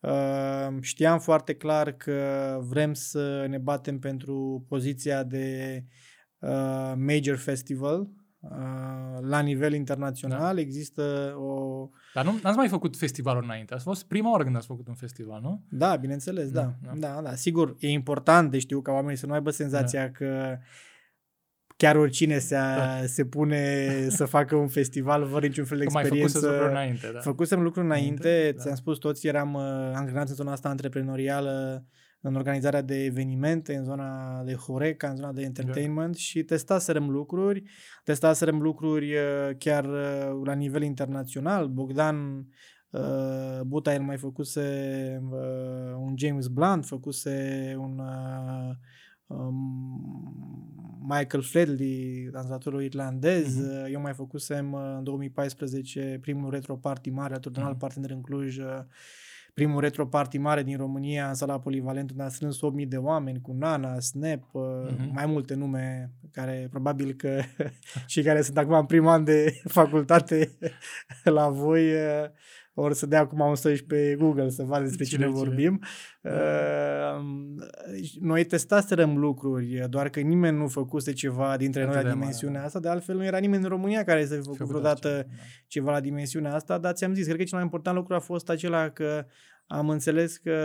[0.00, 5.84] Uh, știam foarte clar că vrem să ne batem pentru poziția de
[6.38, 8.00] uh, major festival
[8.40, 8.48] uh,
[9.20, 10.54] la nivel internațional.
[10.54, 10.60] Da.
[10.60, 11.88] Există o...
[12.14, 13.74] Dar nu ați mai făcut festivalul înainte.
[13.74, 15.64] Ați fost prima oară când ați făcut un festival, nu?
[15.70, 16.74] Da, bineînțeles, da.
[16.82, 17.12] Da, da.
[17.12, 17.34] da, da.
[17.34, 20.10] Sigur, e important de știu ca oamenii să nu aibă senzația da.
[20.10, 20.58] că
[21.80, 23.06] chiar oricine se, da.
[23.06, 26.38] se pune să facă un festival fără niciun fel de experiență.
[26.38, 27.20] Mai lucruri înainte, da.
[27.20, 28.62] Făcusem lucruri înainte, înainte da.
[28.62, 29.62] ți-am spus, toți eram uh,
[29.94, 31.84] angrenați în zona asta antreprenorială,
[32.20, 36.18] în organizarea de evenimente, în zona de Horeca, în zona de entertainment da.
[36.18, 37.62] și testaserăm lucruri,
[38.04, 41.68] testaserăm lucruri uh, chiar uh, la nivel internațional.
[41.68, 42.46] Bogdan
[42.90, 44.60] uh, Buta el mai făcuse
[45.30, 48.76] uh, un James Blunt, făcuse un uh,
[51.02, 53.58] Michael Fredley, dansatorul irlandez.
[53.58, 53.92] Uh-huh.
[53.92, 57.84] Eu mai făcusem uh, în 2014 primul retro party mare alături de un alt mhm.
[57.84, 58.64] partener în Cluj, uh,
[59.54, 63.40] primul retro party mare din România în sala polivalentă unde a strâns 8.000 de oameni
[63.40, 65.12] cu Nana, Snap, uh-huh.
[65.12, 67.40] mai multe nume care probabil că
[68.06, 70.50] și care sunt acum în primul an de facultate
[71.24, 71.92] la voi
[72.80, 75.80] ori să dea acum un search pe Google să vadă despre cine, cine vorbim.
[76.20, 76.30] Da.
[76.30, 77.24] Uh,
[78.20, 82.80] noi testaserăm lucruri, doar că nimeni nu făcuse ceva dintre noi la dimensiunea mare, asta,
[82.80, 85.42] de altfel nu era nimeni în România care să fi făcut vreodată ceva, da.
[85.66, 88.48] ceva la dimensiunea asta, dar ți-am zis, cred că cel mai important lucru a fost
[88.48, 89.26] acela că
[89.66, 90.58] am înțeles că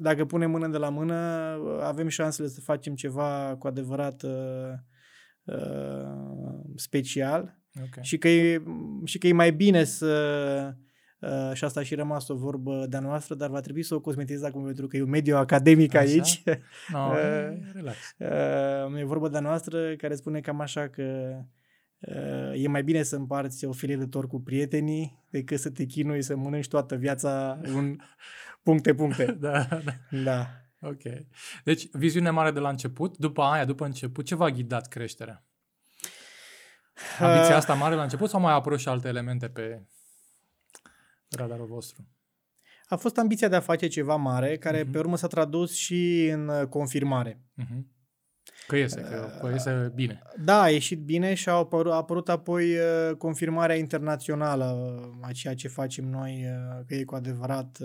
[0.00, 1.14] dacă punem mână de la mână,
[1.82, 4.72] avem șansele să facem ceva cu adevărat uh,
[5.44, 8.02] uh, special okay.
[8.02, 8.62] și, că e,
[9.04, 10.74] și că e mai bine să
[11.20, 14.00] Uh, și asta a și rămas o vorbă de-a noastră, dar va trebui să o
[14.00, 16.10] cosmetizez acum pentru că e un mediu academic așa?
[16.10, 16.42] aici.
[16.88, 17.96] No, uh, relax.
[18.18, 21.36] Uh, e vorba de-a noastră care spune cam așa că
[21.98, 25.84] uh, e mai bine să împarți o filie de tor cu prietenii decât să te
[25.84, 27.96] chinui să mănânci toată viața în
[28.64, 29.24] puncte-puncte.
[29.40, 29.92] da, da.
[30.24, 30.46] da.
[30.80, 31.02] Ok.
[31.64, 35.42] Deci, viziune mare de la început, după aia, după început, ce v-a ghidat creșterea?
[37.18, 39.82] Ambiția asta mare la început sau mai apărut și alte elemente pe
[41.36, 42.08] radarul vostru?
[42.88, 44.90] A fost ambiția de a face ceva mare, care uh-huh.
[44.90, 47.42] pe urmă s-a tradus și în uh, confirmare.
[47.62, 47.82] Uh-huh.
[48.66, 50.22] Că iese, că, că iese bine.
[50.44, 55.54] Da, a ieșit bine și a apărut, a apărut apoi uh, confirmarea internațională a ceea
[55.54, 57.78] ce facem noi, uh, că e cu adevărat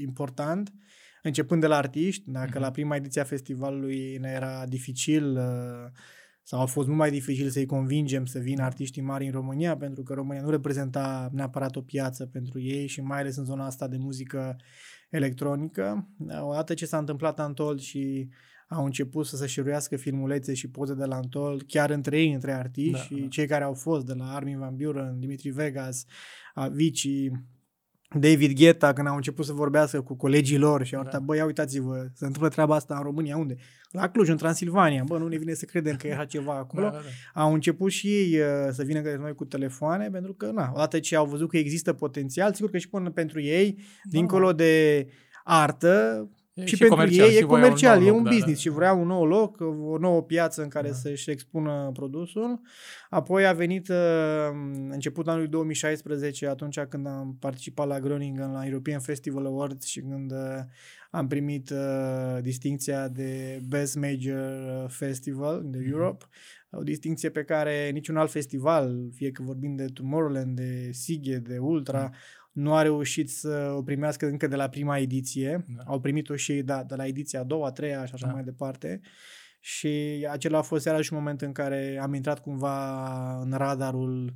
[0.00, 0.72] important,
[1.22, 2.60] începând de la artiști, dacă uh-huh.
[2.60, 5.38] la prima ediție a festivalului ne era dificil
[6.48, 10.02] sau a fost mult mai dificil să-i convingem să vină artiștii mari în România, pentru
[10.02, 13.88] că România nu reprezenta neapărat o piață pentru ei și mai ales în zona asta
[13.88, 14.56] de muzică
[15.10, 16.08] electronică.
[16.40, 18.28] Odată ce s-a întâmplat Antol și
[18.68, 22.52] au început să se șiruiască filmulețe și poze de la Antol, chiar între ei, între
[22.52, 23.28] artiști da, și da.
[23.28, 26.04] cei care au fost, de la Armin Van Buren, Dimitri Vegas,
[26.54, 27.46] Avicii,
[28.14, 31.18] David Guetta, când au început să vorbească cu colegii lor și au da.
[31.18, 33.56] băi, uitați-vă, se întâmplă treaba asta în România, unde?
[33.90, 36.82] La Cluj, în Transilvania, bă, nu ne vine să credem că e așa ceva acolo.
[36.82, 36.98] Da, da,
[37.34, 37.40] da.
[37.42, 40.98] Au început și ei uh, să vină către noi cu telefoane, pentru că, na, odată
[40.98, 43.82] ce au văzut că există potențial, sigur că și până pentru ei, da.
[44.10, 45.06] dincolo de
[45.44, 48.68] artă, E și, și pentru ei e comercial, un e un loc, business da, și
[48.68, 50.94] vrea un nou loc, o nouă piață în care da.
[50.94, 52.60] să-și expună produsul.
[53.10, 53.96] Apoi a venit uh,
[54.90, 60.32] începutul anului 2016, atunci când am participat la Groningen la European Festival Awards și când
[60.32, 60.38] uh,
[61.10, 65.90] am primit uh, distinția de Best Major uh, Festival in the mm-hmm.
[65.90, 66.24] Europe,
[66.70, 71.58] o distinție pe care niciun alt festival, fie că vorbim de Tomorrowland, de Sighe, de
[71.58, 75.64] Ultra, mm-hmm nu a reușit să o primească încă de la prima ediție.
[75.76, 75.82] Da.
[75.86, 78.32] Au primit-o și da, de la ediția a doua, a treia și așa da.
[78.32, 79.00] mai departe.
[79.60, 84.34] Și acela a fost iarăși un moment în care am intrat cumva în radarul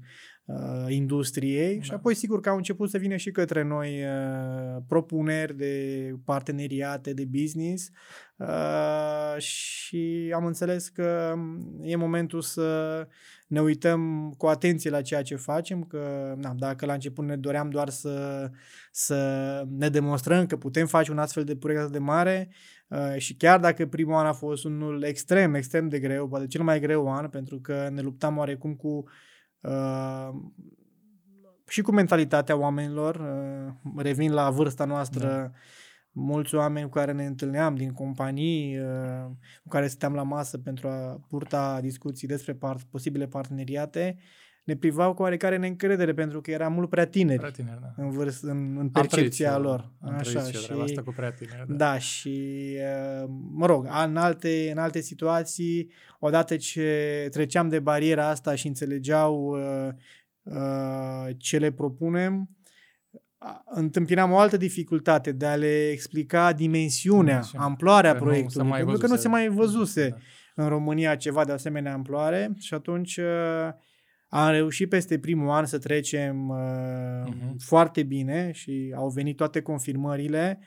[0.54, 1.82] uh, industriei da.
[1.82, 7.12] și apoi sigur că au început să vină și către noi uh, propuneri de parteneriate,
[7.12, 7.90] de business
[8.36, 11.34] uh, și am înțeles că
[11.82, 13.06] e momentul să
[13.46, 17.70] ne uităm cu atenție la ceea ce facem, că na, dacă la început ne doream
[17.70, 18.48] doar să,
[18.90, 22.48] să ne demonstrăm că putem face un astfel de proiect de mare
[22.88, 26.62] uh, și chiar dacă primul an a fost unul extrem, extrem de greu, poate cel
[26.62, 29.10] mai greu an, pentru că ne luptam oarecum cu uh,
[31.70, 35.50] și cu mentalitatea oamenilor, uh, revin la vârsta noastră, da.
[36.12, 39.30] Mulți oameni cu care ne întâlneam din companii uh,
[39.62, 44.16] cu care stăteam la masă pentru a purta discuții despre part, posibile parteneriate,
[44.64, 48.02] ne privau cu oarecare neîncredere pentru că eram mult prea tineri, prea tineri da.
[48.02, 49.92] în, vârs, în, în percepția am lor.
[50.00, 51.74] Am Așa, și, asta cu prea tineri, da.
[51.74, 58.28] da, și uh, mă rog, în alte, în alte situații, odată ce treceam de bariera
[58.28, 59.88] asta și înțelegeau uh,
[60.42, 62.48] uh, ce le propunem,
[63.64, 67.64] întâmpinam o altă dificultate de a le explica dimensiunea, Dimensiune.
[67.64, 70.62] amploarea că proiectului, nu, pentru că nu se mai văzuse da.
[70.62, 73.24] în România ceva de asemenea amploare și atunci uh,
[74.32, 76.56] am reușit peste primul an să trecem uh,
[77.24, 77.54] uh-huh.
[77.58, 80.58] foarte bine și au venit toate confirmările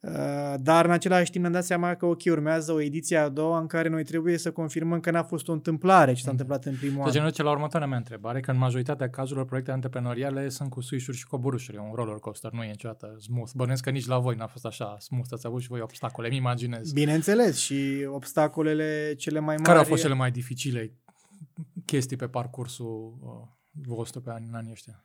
[0.00, 3.58] Uh, dar în același timp ne-am dat seama că, ok, urmează o ediție a doua
[3.58, 6.74] în care noi trebuie să confirmăm că n-a fost o întâmplare ce s-a întâmplat în
[6.74, 7.24] primul deci, an.
[7.24, 11.26] Deci, la următoarea mea întrebare, că în majoritatea cazurilor proiecte antreprenoriale sunt cu suișuri și
[11.26, 13.50] coborâșuri, un roller coaster, nu e niciodată smooth.
[13.54, 16.36] Bănuiesc că nici la voi n-a fost așa smooth, ați avut și voi obstacole, îmi
[16.36, 16.92] imaginez.
[16.92, 19.62] Bineînțeles, și obstacolele cele mai mari...
[19.62, 20.92] Care au fost cele mai dificile
[21.84, 25.04] chestii pe parcursul uh, vostru pe în anii ăștia?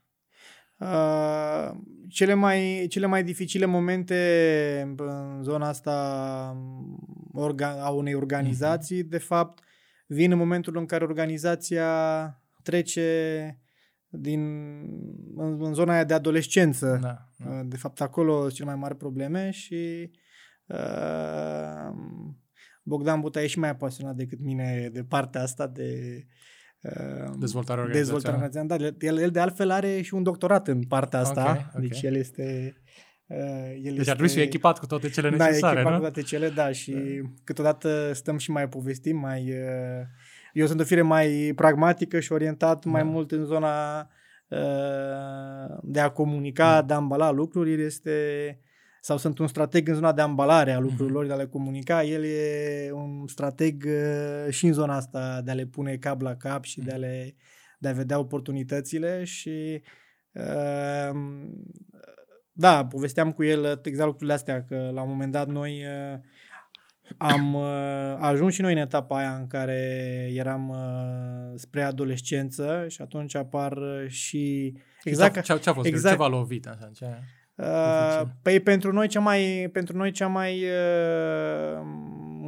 [0.80, 1.72] Uh,
[2.10, 6.58] cele, mai, cele mai dificile momente în zona asta
[7.32, 9.10] orga, a unei organizații, mm-hmm.
[9.10, 9.64] de fapt,
[10.08, 11.90] vin în momentul în care organizația
[12.64, 13.60] trece
[14.08, 14.42] din,
[15.36, 17.00] în, în zona aia de adolescență.
[17.02, 17.50] Da, da.
[17.50, 20.12] Uh, de fapt, acolo sunt cele mai mari probleme și
[20.66, 21.94] uh,
[22.86, 26.26] Bogdan Buta e și mai apasionat decât mine de partea asta de
[26.86, 28.50] Ehm, dezvoltare organizațională.
[28.52, 31.88] Dezvoltare El, el de altfel are și un doctorat în partea asta, okay, okay.
[31.88, 32.76] deci el este...
[33.28, 33.38] Uh,
[33.74, 35.98] el deci este, ar trebui să fie echipat cu toate cele necesare, da, echipat nu?
[35.98, 37.30] cu toate cele, da, și da.
[37.44, 39.42] câteodată stăm și mai povestim, mai...
[39.42, 40.06] Uh,
[40.54, 42.92] eu sunt o fire mai pragmatică și orientat da.
[42.92, 44.00] mai mult în zona
[44.48, 46.82] uh, de a comunica, da.
[46.82, 47.74] de a ambala lucruri.
[47.74, 48.60] El este
[49.06, 51.28] sau sunt un strateg în zona de ambalare a lucrurilor, mm-hmm.
[51.28, 52.04] de a le comunica.
[52.04, 56.36] El e un strateg uh, și în zona asta de a le pune cap la
[56.36, 56.86] cap și mm-hmm.
[56.86, 57.36] de a, le,
[57.80, 59.82] de a vedea oportunitățile și
[60.36, 61.22] Uh,
[62.52, 66.20] da, povesteam cu el exact lucrurile astea, că la un moment dat noi uh,
[67.18, 69.80] am uh, ajuns și noi în etapa aia în care
[70.34, 75.88] eram uh, spre adolescență și atunci apar și exact ce, ce a fost?
[75.88, 76.92] Exact, ce v-a lovit așa?
[76.94, 77.06] Ce...
[77.56, 81.82] Uh, păi pentru noi cea mai pentru noi cea mai uh,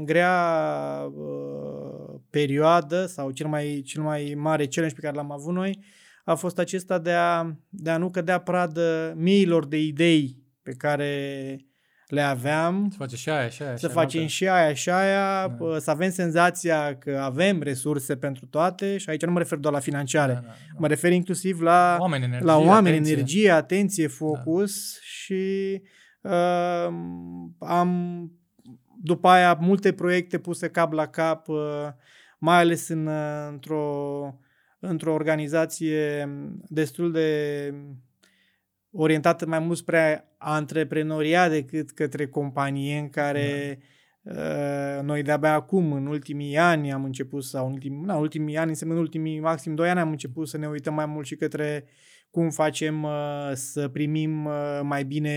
[0.04, 5.80] grea uh, perioadă sau cel mai cel mai mare challenge pe care l-am avut noi
[6.24, 11.58] a fost acesta de a, de a nu cădea pradă miilor de idei pe care
[12.08, 12.88] le aveam.
[12.89, 13.76] Să facem și aia, și aia.
[13.76, 15.80] Să facem și aia, și aia, da.
[15.80, 19.80] să avem senzația că avem resurse pentru toate și aici nu mă refer doar la
[19.80, 20.78] financiare, da, da, da.
[20.78, 23.13] mă refer inclusiv la oameni, energie, la oameni atenție.
[23.13, 25.00] energie, atenție, focus da.
[25.02, 25.82] și
[26.22, 26.93] uh,
[27.60, 28.32] am
[29.02, 31.58] după aia multe proiecte puse cap la cap, uh,
[32.38, 33.86] mai ales în, uh, într-o,
[34.80, 36.30] într-o organizație
[36.67, 37.74] destul de
[38.91, 43.80] orientată mai mult spre antreprenoria decât către companie în care
[44.21, 44.32] da.
[44.32, 48.69] uh, noi de-abia acum, în ultimii ani, am început, sau în ultimii, na, ultimii ani,
[48.69, 51.86] înseamnă în ultimii maxim 2 ani, am început să ne uităm mai mult și către
[52.30, 55.34] cum facem uh, să primim uh, mai bine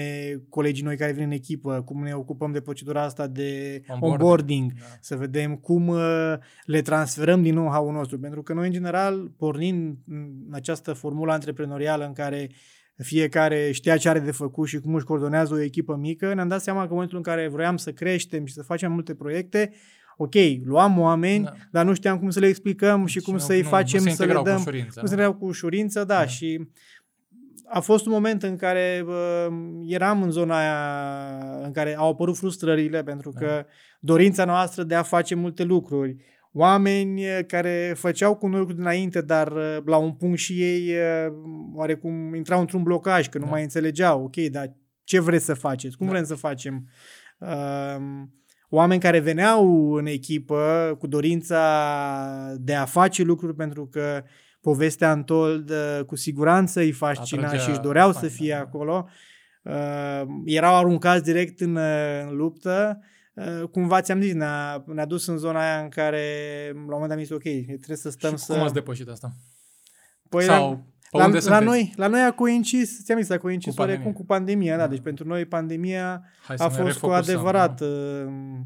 [0.48, 4.72] colegii noi care vin în echipă, cum ne ocupăm de procedura asta de onboarding, onboarding
[4.72, 4.84] da.
[5.00, 6.34] să vedem cum uh,
[6.64, 11.32] le transferăm din nou how nostru, pentru că noi, în general, pornind în această formulă
[11.32, 12.56] antreprenorială în care uh,
[13.02, 16.62] fiecare știa ce are de făcut și cum își coordonează o echipă mică, ne-am dat
[16.62, 19.72] seama că în momentul în care vroiam să creștem și să facem multe proiecte,
[20.16, 20.34] ok,
[20.64, 21.52] luam oameni, da.
[21.70, 24.10] dar nu știam cum să le explicăm și, și cum nu, să-i nu, facem nu
[24.10, 24.42] să le dăm.
[24.44, 26.26] Cu ușurință, cum să le cu ușurință, da, da.
[26.26, 26.68] Și
[27.72, 29.46] a fost un moment în care uh,
[29.86, 33.40] eram în zona aia în care au apărut frustrările pentru da.
[33.40, 33.66] că
[34.00, 36.16] dorința noastră de a face multe lucruri,
[36.52, 40.88] oameni eh, care făceau cu noi lucruri dinainte, dar eh, la un punct și ei
[40.88, 41.32] eh,
[41.74, 43.50] oarecum intrau într-un blocaj, că nu da.
[43.50, 44.72] mai înțelegeau, ok, dar
[45.04, 46.12] ce vreți să faceți, cum da.
[46.12, 46.88] vrem să facem?
[47.38, 47.96] Uh,
[48.68, 54.22] oameni care veneau în echipă cu dorința de a face lucruri pentru că
[54.60, 55.72] povestea Antold
[56.06, 58.58] cu siguranță îi fascina Atragea și își doreau să fie da.
[58.58, 59.08] acolo.
[59.62, 61.76] Uh, erau aruncați direct în,
[62.28, 63.06] în luptă Uh,
[63.70, 66.24] cumva ți-am zis, ne-a, ne-a dus în zona aia în care
[66.72, 68.52] la un moment am zis, ok, trebuie să stăm și să...
[68.52, 69.32] cum ați depășit asta?
[70.28, 73.80] Păi Sau la, la, la, noi, la noi a coincis, ți-am zis, a coincis cu
[73.80, 76.24] oarecum cu pandemia, da, da, deci pentru noi pandemia
[76.56, 77.86] a fost cu adevărat da.
[77.86, 78.60] Uh,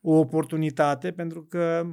[0.00, 1.86] o oportunitate, pentru că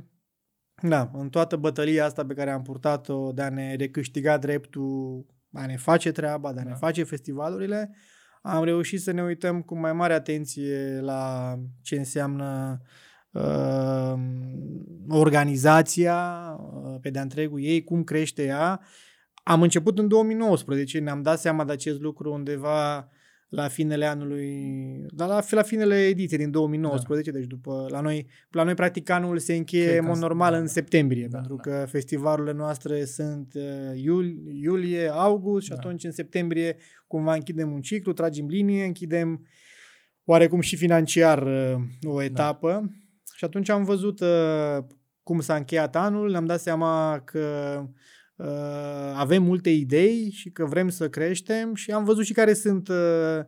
[0.81, 5.65] da, în toată bătălia asta pe care am purtat-o de a ne recâștiga dreptul, a
[5.65, 6.69] ne face treaba, de a da.
[6.69, 7.95] ne face festivalurile,
[8.41, 12.81] am reușit să ne uităm cu mai mare atenție la ce înseamnă
[13.31, 14.13] uh,
[15.09, 16.17] organizația
[16.59, 18.81] uh, pe de-a întregul ei, cum crește ea.
[19.43, 23.09] Am început în 2019, ne-am dat seama de acest lucru undeva
[23.49, 27.37] la finele anului, dar la, la finele ediției din 2019, da.
[27.37, 30.67] deci după, la noi, la noi practic anul se încheie în mod normal da, în
[30.67, 31.61] septembrie, da, pentru da.
[31.61, 33.63] că festivalurile noastre sunt uh,
[33.95, 35.75] iul, iulie, august și da.
[35.75, 39.47] atunci în septembrie cumva închidem un ciclu, tragem linie, închidem
[40.25, 42.23] oarecum și financiar uh, o da.
[42.23, 42.87] etapă da.
[43.35, 44.77] și atunci am văzut uh,
[45.23, 47.39] cum s-a încheiat anul, ne-am dat seama că
[47.83, 47.89] uh,
[49.13, 53.39] avem multe idei și că vrem să creștem și am văzut și care sunt uh,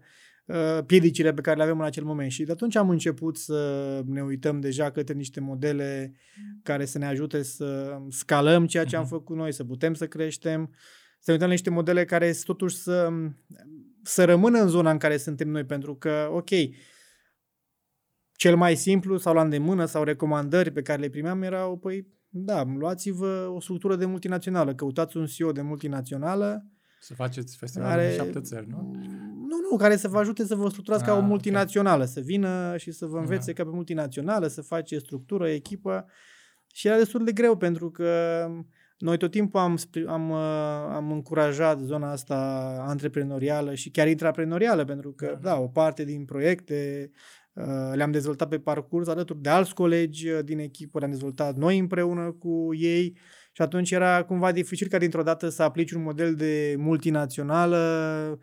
[0.46, 4.02] uh, piedicile pe care le avem în acel moment și de atunci am început să
[4.06, 6.16] ne uităm deja către niște modele
[6.64, 9.12] care să ne ajute să scalăm ceea ce am mhm.
[9.12, 10.70] făcut noi, să putem să creștem,
[11.20, 13.10] să ne uităm la niște modele care totuși să,
[14.04, 16.50] să rămână în zona în care suntem noi, pentru că, ok,
[18.32, 22.64] cel mai simplu sau la îndemână sau recomandări pe care le primeam erau, păi, da,
[22.78, 26.66] luați-vă o structură de multinațională, căutați un CEO de multinațională.
[27.00, 28.92] Să faceți festivalul care, în șapte țări, nu?
[29.36, 32.14] Nu, nu, care să vă ajute să vă structurați ah, ca o multinațională, okay.
[32.14, 33.56] să vină și să vă învețe ah.
[33.56, 36.06] ca pe multinațională, să face structură, echipă.
[36.74, 38.10] Și era destul de greu pentru că
[38.98, 42.38] noi tot timpul am, am, uh, am încurajat zona asta
[42.88, 47.41] antreprenorială și chiar intraprenorială, pentru că, da, da o parte din proiecte uh,
[47.94, 52.32] le-am dezvoltat pe parcurs alături de alți colegi uh, din echipă, le-am dezvoltat noi împreună
[52.32, 53.18] cu ei
[53.52, 58.40] și atunci era cumva dificil ca dintr-o dată să aplici un model de multinațională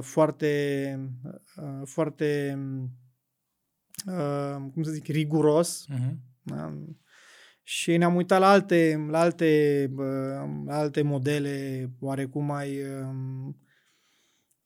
[0.00, 0.94] foarte,
[1.84, 2.58] foarte,
[4.72, 5.84] cum să zic, riguros.
[5.88, 6.14] Uh-huh.
[6.42, 6.74] Da?
[7.70, 9.90] și ne-am uitat la alte, la alte,
[10.66, 13.56] la alte modele oarecum mai um,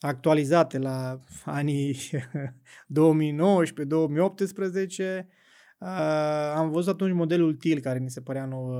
[0.06, 1.96] actualizate la anii
[3.00, 3.02] 2019-2018.
[5.78, 5.88] Uh,
[6.54, 8.74] am văzut atunci modelul TIL care mi se părea nou.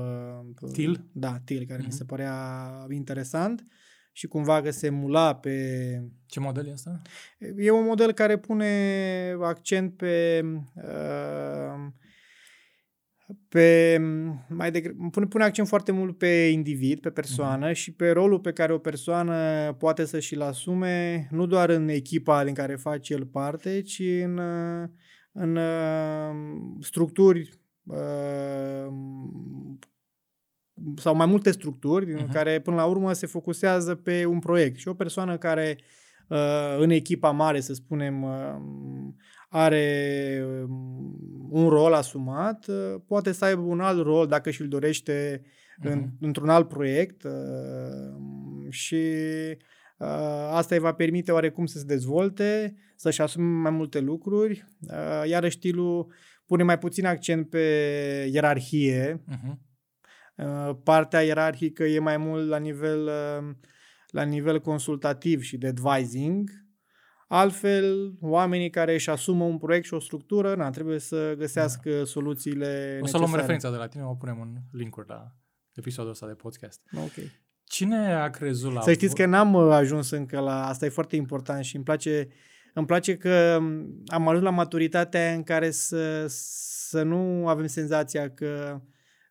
[0.71, 1.05] TIL?
[1.11, 1.83] Da, TIL care uh-huh.
[1.83, 1.95] mi mhm.
[1.95, 3.65] se părea interesant
[4.11, 5.51] și cumva că se mula pe...
[6.25, 7.01] Ce model e asta?
[7.57, 10.43] E un model care pune accent pe...
[10.75, 10.83] Uh,
[13.49, 13.97] pe
[14.49, 17.75] mai de, pune, pune accent foarte mult pe individ, pe persoană uh-huh.
[17.75, 19.35] și pe rolul pe care o persoană
[19.79, 24.39] poate să și-l asume, nu doar în echipa din care face el parte, ci în,
[25.31, 26.35] în uh,
[26.79, 28.87] structuri uh,
[30.95, 32.31] sau mai multe structuri uh-huh.
[32.31, 34.77] care până la urmă se focusează pe un proiect.
[34.77, 35.77] Și o persoană care
[36.27, 38.25] uh, în echipa mare, să spunem,
[39.49, 45.41] are um, un rol asumat, uh, poate să aibă un alt rol dacă și-l dorește
[45.41, 45.91] uh-huh.
[45.91, 46.17] în, mhm.
[46.19, 47.31] într-un alt proiect uh,
[48.69, 49.03] și
[49.97, 54.65] uh, asta îi va permite oarecum să se dezvolte, să-și asume mai multe lucruri,
[55.25, 56.13] iar stilul
[56.45, 57.59] pune mai puțin accent pe
[58.31, 59.23] ierarhie.
[59.31, 59.63] Uh-huh.
[60.83, 63.09] Partea ierarhică e mai mult la nivel,
[64.07, 66.64] la nivel consultativ și de advising,
[67.35, 72.05] Altfel, oamenii care își asumă un proiect și o structură, na, trebuie să găsească da.
[72.05, 73.23] soluțiile O să necesare.
[73.23, 75.35] luăm referința de la tine, o punem în link-uri la
[75.73, 76.81] episodul ăsta de podcast.
[76.97, 77.31] Ok.
[77.63, 78.81] Cine a crezut la...
[78.81, 80.67] Să știți că n-am uh, ajuns încă la...
[80.67, 82.27] Asta e foarte important și îmi place,
[82.73, 86.25] îmi place că um, am ajuns la maturitatea în care să,
[86.89, 88.81] să nu avem senzația că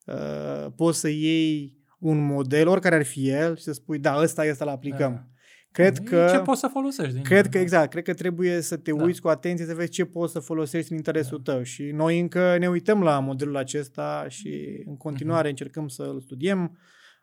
[0.06, 4.44] uh, poți să iei un model, oricare ar fi el, și să spui, da, ăsta
[4.44, 5.12] este, să-l aplicăm.
[5.12, 5.28] Da.
[5.74, 7.12] Cred că, ce poți să folosești.
[7.12, 9.04] Din cred că, exact, cred că trebuie să te da.
[9.04, 11.52] uiți cu atenție să vezi ce poți să folosești în interesul da.
[11.52, 11.62] tău.
[11.62, 15.50] Și noi încă ne uităm la modelul acesta și în continuare uh-huh.
[15.50, 16.78] încercăm să-l studiem.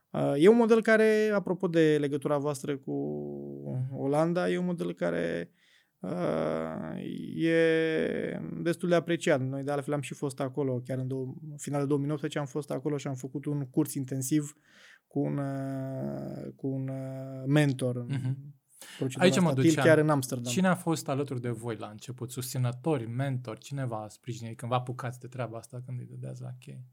[0.10, 2.93] Uh, e un model care, apropo de legătura voastră cu
[3.91, 5.52] Olanda, e un model care
[6.02, 9.41] uh, e destul de apreciat.
[9.41, 12.97] Noi de altfel am și fost acolo, chiar în două, finalul 2019 am fost acolo
[12.97, 14.54] și am făcut un curs intensiv
[15.08, 18.34] cu un, uh, cu un uh, mentor uh-huh.
[19.14, 19.86] Aici mă duceam.
[19.86, 20.52] chiar în Amsterdam.
[20.52, 22.32] Cine a fost alături de voi la început?
[22.32, 23.60] Susținători, mentori?
[23.60, 26.86] Cine v-a sprijinit când vă apucați de treaba asta când îi dădeați la chei?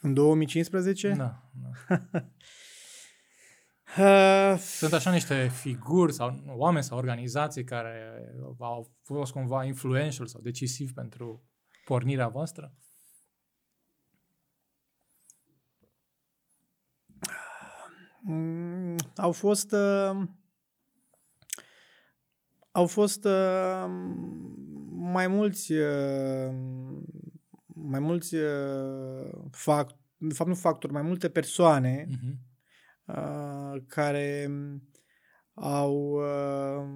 [0.00, 1.14] În 2015?
[1.16, 1.50] Da.
[1.52, 1.98] da.
[3.96, 8.24] Uh, Sunt așa niște figuri sau oameni sau organizații care
[8.58, 11.42] au fost cumva influential sau decisiv pentru
[11.84, 12.72] pornirea voastră?
[18.20, 20.22] Mm, au fost uh,
[22.70, 23.84] au fost uh,
[24.90, 26.54] mai mulți uh,
[27.66, 32.47] mai mulți uh, fact, de fapt nu factori, mai multe persoane uh-huh.
[33.08, 34.50] Uh, care
[35.54, 36.88] au uh,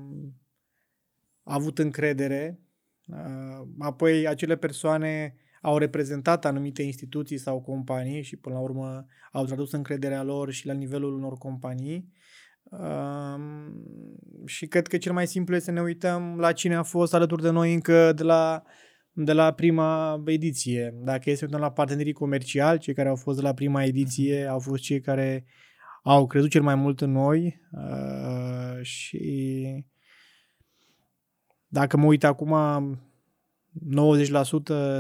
[1.43, 2.61] avut încredere.
[3.07, 9.45] Uh, apoi acele persoane au reprezentat anumite instituții sau companii și până la urmă au
[9.45, 12.13] tradus încrederea lor și la nivelul unor companii.
[12.63, 13.83] Um,
[14.47, 17.43] și cred că cel mai simplu este să ne uităm la cine a fost alături
[17.43, 18.63] de noi încă de la,
[19.13, 20.95] de la prima ediție.
[21.05, 24.59] Dacă este uităm la partenerii comerciali, cei care au fost de la prima ediție au
[24.59, 25.45] fost cei care
[26.03, 29.84] au crezut cel mai mult în noi uh, și
[31.66, 32.55] dacă mă uit acum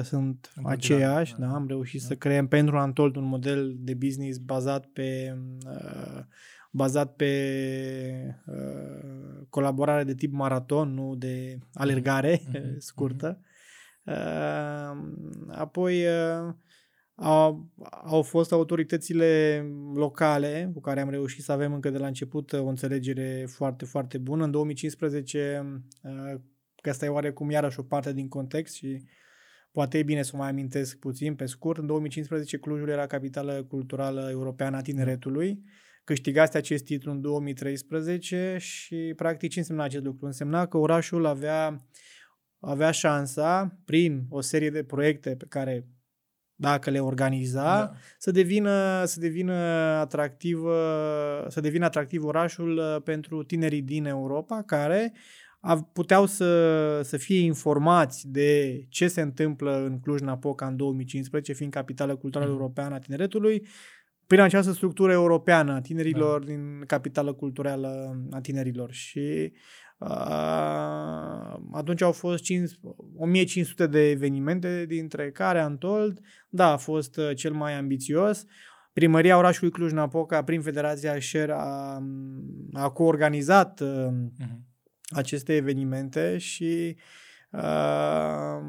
[0.00, 2.06] 90% sunt în aceiași, da, da, am reușit da.
[2.06, 5.36] să creăm pentru Antold un model de business bazat pe
[5.66, 6.22] uh,
[6.70, 12.76] bazat pe uh, colaborare de tip maraton, nu de alergare mm-hmm.
[12.88, 13.40] scurtă.
[14.04, 14.96] Uh,
[15.48, 16.54] apoi uh,
[17.14, 17.70] au,
[18.04, 19.62] au fost autoritățile
[19.94, 24.18] locale cu care am reușit să avem încă de la început o înțelegere foarte, foarte
[24.18, 24.44] bună.
[24.44, 26.40] În 2015 uh,
[26.82, 29.02] că asta e oarecum iarăși o parte din context și
[29.72, 31.78] poate e bine să mai amintesc puțin pe scurt.
[31.78, 35.62] În 2015 Clujul era capitală culturală europeană a tineretului.
[36.04, 40.26] Câștigaste acest titlu în 2013 și practic ce însemna acest lucru?
[40.26, 41.86] Însemna că orașul avea,
[42.60, 45.86] avea șansa, prin o serie de proiecte pe care
[46.62, 47.92] dacă le organiza, da.
[48.18, 49.52] să devină, să devină
[50.00, 50.58] atractiv,
[51.48, 55.12] să devină atractiv orașul uh, pentru tinerii din Europa care
[55.92, 62.16] puteau să, să fie informați de ce se întâmplă în Cluj-Napoca în 2015, fiind capitală
[62.16, 62.56] culturală mm.
[62.58, 63.66] europeană a tineretului,
[64.26, 66.46] prin această structură europeană a tinerilor da.
[66.46, 68.92] din capitală culturală a tinerilor.
[68.92, 69.52] Și uh,
[71.72, 72.70] atunci au fost 5,
[73.16, 78.44] 1500 de evenimente, dintre care Antold, da, a fost uh, cel mai ambițios.
[78.92, 82.02] Primăria orașului Cluj-Napoca, prin Federația Share, a,
[82.72, 84.70] a coorganizat uh, uh-huh
[85.14, 86.96] aceste evenimente și
[87.50, 87.60] uh,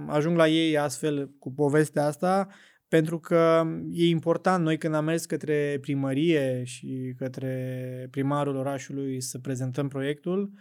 [0.08, 2.48] ajung la ei astfel cu povestea asta
[2.88, 9.40] pentru că e important, noi când am mers către primărie și către primarul orașului să
[9.40, 10.52] prezentăm proiectul,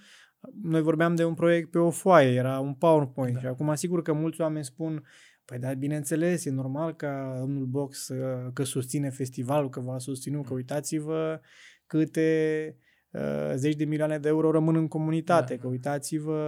[0.62, 3.40] noi vorbeam de un proiect pe o foaie, era un PowerPoint da.
[3.40, 5.02] și acum asigur că mulți oameni spun
[5.44, 8.10] Păi dar bineînțeles, e normal ca domnul Box
[8.52, 10.56] că susține festivalul, că va susține, că mm.
[10.56, 11.40] uitați-vă
[11.86, 12.76] câte
[13.10, 15.68] uh, zeci de milioane de euro rămân în comunitate, da, că da.
[15.68, 16.38] uitați-vă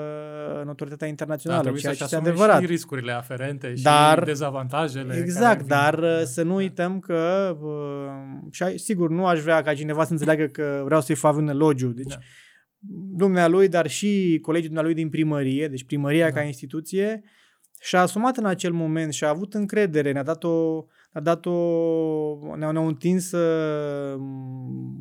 [0.62, 2.60] în autoritatea internațională, da, ceea ce este adevărat.
[2.60, 5.16] și riscurile aferente și dar, dezavantajele.
[5.16, 6.04] Exact, dar vin.
[6.04, 10.46] Uh, să nu uităm că, uh, și sigur, nu aș vrea ca cineva să înțeleagă
[10.46, 12.18] că vreau să-i fac un elogiu, deci da.
[13.16, 16.32] Dumnealui, dar și colegii dumnealui din primărie, deci primăria da.
[16.32, 17.22] ca instituție,
[17.80, 22.56] și-a asumat în acel moment și a avut încredere, ne-a dat o, a dat o
[22.56, 24.20] ne-au, ne-au întins uh,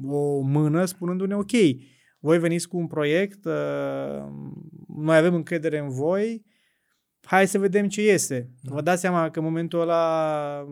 [0.06, 1.52] o mână spunându-ne ok,
[2.20, 4.24] voi veniți cu un proiect, uh,
[4.98, 6.46] noi avem încredere în voi,
[7.22, 8.50] hai să vedem ce iese.
[8.62, 8.74] Da.
[8.74, 10.66] Vă dați seama că în momentul ăla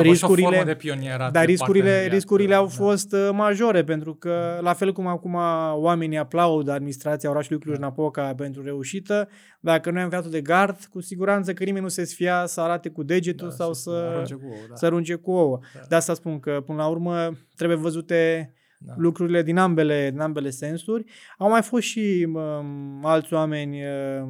[0.00, 2.70] uh, riscurile, de pionierat dar riscurile, riscurile au da.
[2.70, 5.34] fost uh, majore, pentru că, la fel cum acum
[5.72, 8.34] oamenii aplaudă administrația orașului Cluj-Napoca da.
[8.34, 9.28] pentru reușită,
[9.60, 12.88] dacă noi am fiat de gard, cu siguranță că nimeni nu se sfia să arate
[12.88, 14.74] cu degetul da, sau să, arunce cu ouă, da.
[14.74, 15.58] să arunce cu ouă.
[15.74, 15.80] Da.
[15.88, 18.92] De asta spun că, până la urmă, trebuie văzute da.
[18.96, 21.04] lucrurile din ambele, din ambele sensuri.
[21.38, 24.28] Au mai fost și um, alți oameni uh,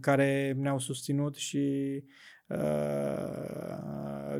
[0.00, 1.58] care ne-au susținut și
[2.02, 2.37] Uh,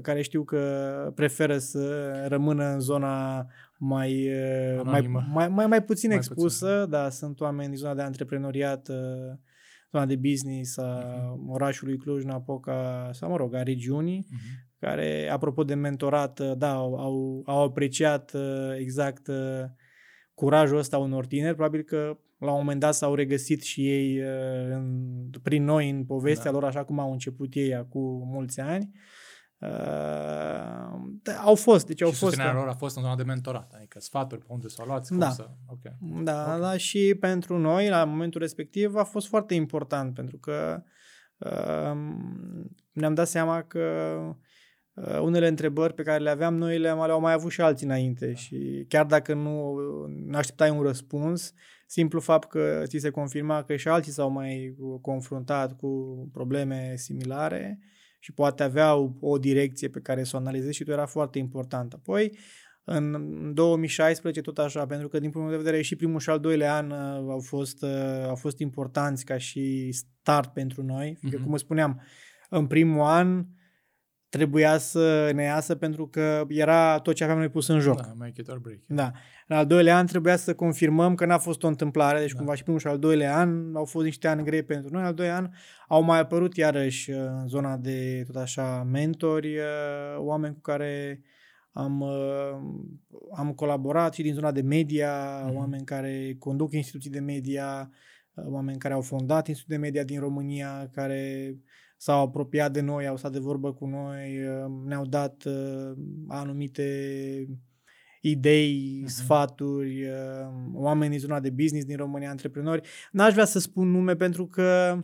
[0.03, 3.47] care știu că preferă să rămână în zona
[3.79, 5.01] mai, uh, mai,
[5.33, 6.91] mai, mai, mai puțin mai expusă, puțin.
[6.91, 8.97] da, sunt oameni din zona de antreprenoriat, uh,
[9.93, 11.49] zona de business a uh-huh.
[11.49, 14.79] orașului Cluj-Napoca sau, mă rog, a regiunii, uh-huh.
[14.81, 18.37] care, apropo de mentorat, da, au, au apreciat
[18.77, 19.31] exact
[20.35, 24.71] curajul ăsta unor tineri, probabil că la un moment dat s-au regăsit și ei uh,
[24.71, 26.59] în, prin noi în povestea da.
[26.59, 28.91] lor, așa cum au început ei acum mulți ani.
[29.59, 29.69] Uh,
[31.23, 32.35] da, au fost, deci au și fost.
[32.35, 35.15] Și lor a fost în zona de mentorat, adică sfaturi pe unde să o luați,
[35.15, 35.31] da.
[35.31, 35.51] să...
[35.67, 35.97] Okay.
[36.23, 36.61] Da, okay.
[36.61, 40.83] da, și pentru noi, la momentul respectiv, a fost foarte important, pentru că
[41.39, 41.97] uh,
[42.93, 44.17] ne-am dat seama că
[44.93, 48.35] uh, unele întrebări pe care le aveam, noi le-am mai avut și alții înainte da.
[48.35, 49.77] și chiar dacă nu
[50.33, 51.53] așteptai un răspuns,
[51.91, 55.89] simplu fapt că ți se confirma că și alții s-au mai confruntat cu
[56.33, 57.79] probleme similare
[58.19, 61.93] și poate aveau o direcție pe care să o analizezi și tu era foarte important.
[61.93, 62.39] Apoi,
[62.85, 66.77] în 2016 tot așa, pentru că din punct de vedere și primul și al doilea
[66.77, 71.45] an uh, au fost, uh, au fost importanți ca și start pentru noi, fiindcă, mm-hmm.
[71.45, 72.03] cum spuneam,
[72.49, 73.47] în primul an
[74.29, 78.01] trebuia să ne iasă pentru că era tot ce aveam noi pus în joc.
[78.01, 78.79] Da, make it or break.
[78.87, 79.13] Da.
[79.51, 82.37] În al doilea an trebuia să confirmăm că n-a fost o întâmplare, deci da.
[82.37, 85.01] cumva și primul și al doilea an au fost niște ani grei pentru noi.
[85.01, 85.51] În al doilea an
[85.89, 89.65] au mai apărut iarăși uh, în zona de tot așa mentori, uh,
[90.17, 91.23] oameni cu care
[91.73, 92.59] am, uh,
[93.37, 95.55] am colaborat și din zona de media, mm-hmm.
[95.55, 97.91] oameni care conduc instituții de media,
[98.35, 101.55] oameni care au fondat instituții de media din România, care
[101.97, 104.39] s-au apropiat de noi, au stat de vorbă cu noi,
[104.85, 105.45] ne-au dat
[106.29, 106.85] anumite
[108.21, 109.09] idei, uh-huh.
[109.09, 112.89] sfaturi, uh, oameni din zona de business din România, antreprenori.
[113.11, 114.99] N-aș vrea să spun nume pentru că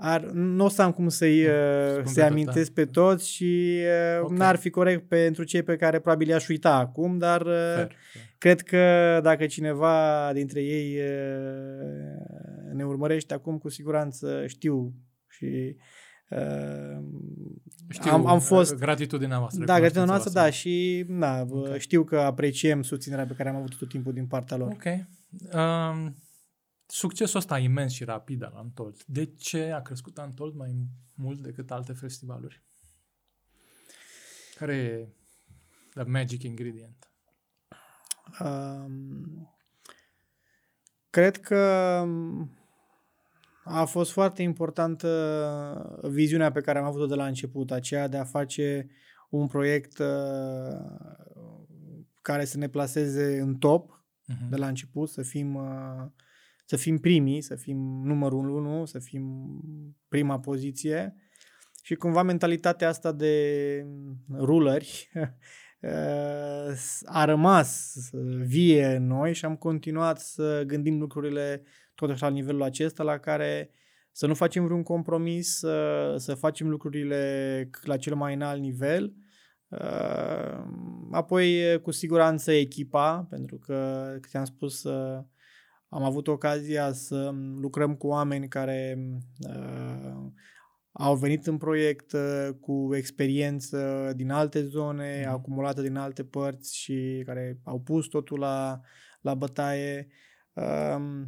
[0.00, 2.82] ar, nu o să am cum să-i uh, să amintesc da.
[2.82, 4.36] pe toți și uh, okay.
[4.36, 8.24] n-ar fi corect pentru cei pe care probabil i-aș uita acum, dar uh, fair, fair.
[8.38, 14.92] cred că dacă cineva dintre ei uh, ne urmărește acum, cu siguranță știu
[15.28, 15.76] și
[17.88, 18.74] știu, am, am fost...
[18.74, 19.64] Gratitudinea voastră.
[19.64, 21.80] Da, gratitudinea noastră, da, și da, okay.
[21.80, 24.70] știu că apreciem susținerea pe care am avut tot timpul din partea lor.
[24.70, 24.84] Ok.
[25.52, 26.16] Um,
[26.86, 30.76] succesul ăsta imens și rapid al Antold, de ce a crescut Antold mai
[31.14, 32.62] mult decât alte festivaluri?
[34.54, 35.08] Care e
[35.94, 37.10] the magic ingredient?
[38.40, 39.56] Um,
[41.10, 42.04] cred că
[43.68, 48.24] a fost foarte importantă viziunea pe care am avut-o de la început, aceea de a
[48.24, 48.88] face
[49.28, 50.06] un proiect uh,
[52.22, 54.48] care să ne placeze în top uh-huh.
[54.50, 56.06] de la început, să fim, uh,
[56.64, 59.46] să fim primii, să fim numărul unu, să fim
[60.08, 61.14] prima poziție
[61.82, 63.86] și cumva mentalitatea asta de
[64.34, 65.10] ruleri
[65.80, 67.94] uh, a rămas
[68.44, 71.62] vie în noi și am continuat să gândim lucrurile
[71.98, 73.70] tot așa la nivelul acesta la care
[74.12, 79.14] să nu facem vreun compromis, să, să facem lucrurile la cel mai înalt nivel.
[79.68, 80.64] Uh,
[81.10, 85.24] apoi, cu siguranță, echipa, pentru că, cât am spus, uh,
[85.88, 88.98] am avut ocazia să lucrăm cu oameni care
[89.48, 90.26] uh,
[90.92, 95.32] au venit în proiect uh, cu experiență din alte zone, mm.
[95.32, 98.80] acumulată din alte părți și care au pus totul la,
[99.20, 100.08] la bătaie.
[100.52, 101.22] Uh, uh,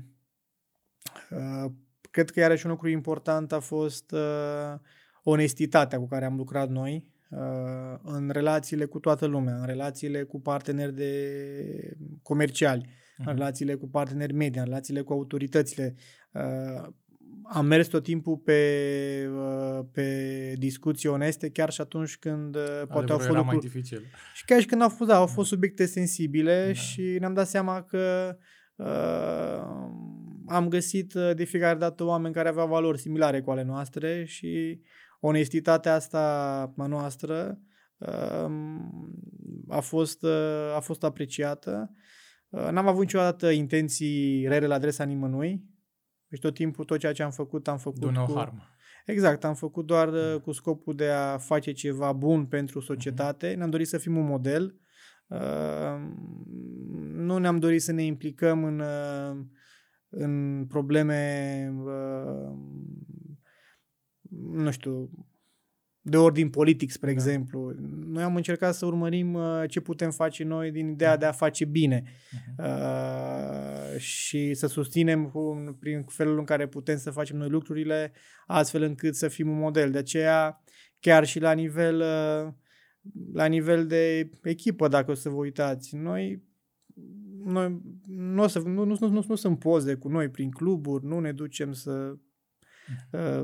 [2.10, 4.78] cred că iarăși un lucru important a fost uh,
[5.22, 10.40] onestitatea cu care am lucrat noi uh, în relațiile cu toată lumea, în relațiile cu
[10.40, 13.16] parteneri de comerciali, uh-huh.
[13.16, 13.34] în mhm.
[13.34, 15.94] relațiile cu parteneri media, în relațiile cu autoritățile.
[16.32, 16.88] Uh,
[17.52, 18.60] am mers tot timpul pe,
[19.34, 23.46] uh, pe discuții oneste, chiar și atunci când uh, Adevărul poate au fost lucruri...
[23.46, 24.04] mai dificil.
[24.34, 25.54] Și chiar și când au fost, da, au fost da.
[25.54, 26.72] subiecte sensibile da.
[26.72, 28.36] și ne-am dat seama că
[28.76, 29.90] uh,
[30.50, 34.80] am găsit uh, de fiecare dată oameni care aveau valori similare cu ale noastre și
[35.20, 36.20] onestitatea asta
[36.76, 37.58] a noastră
[37.98, 38.50] uh,
[39.68, 41.90] a fost, uh, a fost apreciată.
[42.48, 45.64] Uh, n-am avut niciodată intenții rele la adresa nimănui,
[46.28, 48.32] deci tot timpul, tot ceea ce am făcut, am făcut Do no cu...
[48.36, 48.62] harm.
[49.06, 50.38] Exact, am făcut doar mm.
[50.38, 53.52] cu scopul de a face ceva bun pentru societate.
[53.52, 53.56] Mm-hmm.
[53.56, 54.80] Ne-am dorit să fim un model.
[55.26, 55.38] Uh,
[57.12, 59.44] nu ne-am dorit să ne implicăm în, uh,
[60.10, 62.52] în probleme, uh,
[64.40, 65.10] nu știu,
[66.02, 67.12] de ordin politic, spre da.
[67.12, 67.74] exemplu.
[68.06, 71.64] Noi am încercat să urmărim uh, ce putem face noi din ideea de a face
[71.64, 72.64] bine uh-huh.
[72.64, 78.12] uh, și să susținem cu, prin felul în care putem să facem noi lucrurile,
[78.46, 79.90] astfel încât să fim un model.
[79.90, 80.64] De aceea,
[81.00, 82.52] chiar și la nivel, uh,
[83.32, 86.48] la nivel de echipă, dacă o să vă uitați, noi
[87.44, 91.04] noi nu, o să, nu, nu, nu, nu, nu sunt poze cu noi prin cluburi,
[91.04, 92.16] nu ne ducem să
[93.12, 93.42] uh,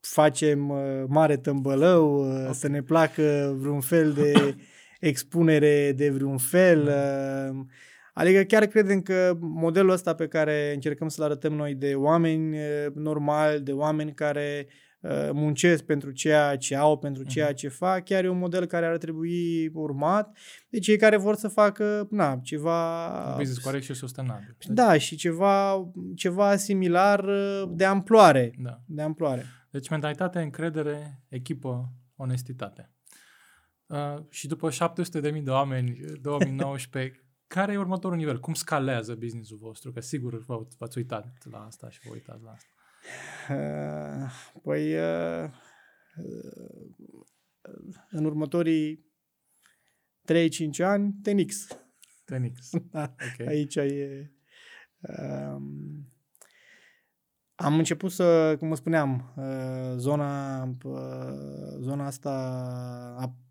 [0.00, 2.54] facem uh, mare tâmbălău, uh, okay.
[2.54, 4.56] să ne placă vreun fel de
[5.10, 6.82] expunere de vreun fel.
[6.82, 7.64] Uh,
[8.14, 12.92] adică chiar credem că modelul ăsta pe care încercăm să-l arătăm noi de oameni uh,
[12.94, 14.89] normali, de oameni care uh,
[15.32, 17.54] muncesc pentru ceea ce au, pentru ceea mhm.
[17.54, 20.38] ce fac, chiar e un model care ar trebui urmat
[20.68, 23.34] de cei care vor să facă na, ceva...
[23.36, 24.56] Business corect și sustenabil.
[24.68, 28.52] Da, și ceva, ceva similar uh, de amploare.
[28.58, 28.80] Da.
[28.86, 29.44] De amploare.
[29.70, 32.90] Deci mentalitate, încredere, echipă, onestitate.
[33.86, 37.24] Uh, și după 700.000 de oameni, 2019,
[37.54, 38.40] care e următorul nivel?
[38.40, 39.92] Cum scalează businessul vostru?
[39.92, 40.44] Că sigur
[40.78, 42.68] v-ați uitat la asta și vă uitați la asta.
[43.48, 44.30] Uh,
[44.62, 45.50] păi, uh,
[48.10, 49.06] în următorii
[50.24, 51.66] 3-5 ani, Tenix.
[52.24, 52.70] Tenix.
[52.92, 53.46] da, okay.
[53.46, 54.32] Aici e...
[55.00, 56.04] Um,
[57.54, 62.30] am început să, cum vă spuneam, uh, zona, uh, zona asta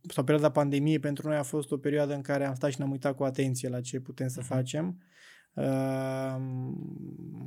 [0.10, 2.92] sau perioada pandemiei pentru noi a fost o perioadă în care am stat și ne-am
[2.92, 4.48] uitat cu atenție la ce putem să mhm.
[4.48, 5.02] facem.
[5.60, 6.36] Uh,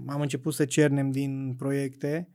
[0.07, 2.29] am început să cernem din proiecte.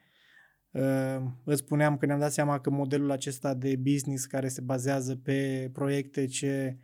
[1.43, 5.69] Îți spuneam că ne-am dat seama că modelul acesta de business care se bazează pe
[5.73, 6.77] proiecte ce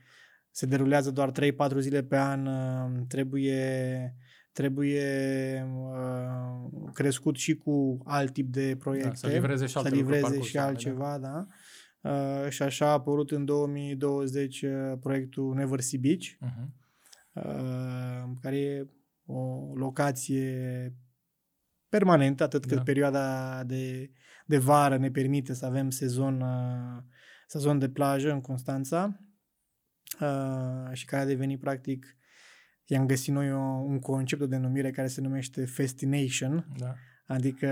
[0.51, 2.47] se derulează doar 3-4 zile pe an
[3.07, 4.15] trebuie
[4.53, 9.07] trebuie uh, crescut și cu alt tip de proiecte.
[9.07, 11.47] Da, să livreze și, să livreze și altceva, da.
[12.01, 16.82] Uh, și așa a apărut în 2020 uh, proiectul Never See Beach, uh-huh.
[17.33, 18.87] Uh, care e
[19.25, 20.93] o locație
[21.89, 22.83] permanentă, atât cât da.
[22.83, 24.11] perioada de,
[24.45, 27.03] de vară ne permite să avem sezon, uh,
[27.47, 29.19] sezon de plajă în Constanța
[30.19, 32.17] uh, și care a devenit practic
[32.85, 36.67] i-am găsit noi o, un concept, o denumire care se numește Festination.
[36.77, 36.93] Da.
[37.25, 37.69] Adică,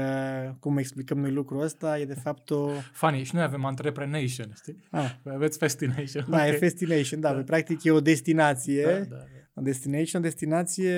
[0.60, 2.70] cum explicăm noi lucrul ăsta, e de fapt o...
[2.92, 4.88] Funny, și noi avem Entreprenation, știi?
[4.92, 5.16] Ah.
[5.26, 6.26] Aveți Festination.
[6.30, 6.50] Da, okay.
[6.50, 7.44] e Festination, da, da.
[7.44, 8.84] practic e o destinație.
[8.84, 9.26] Da, da, da.
[9.62, 10.96] O destination, o destinație,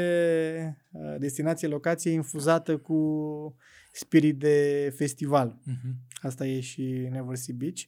[0.92, 3.58] uh, destinație, locație infuzată cu
[3.92, 5.60] spirit de festival.
[5.68, 5.92] Uh-huh.
[6.22, 7.82] Asta e și Never See Beach.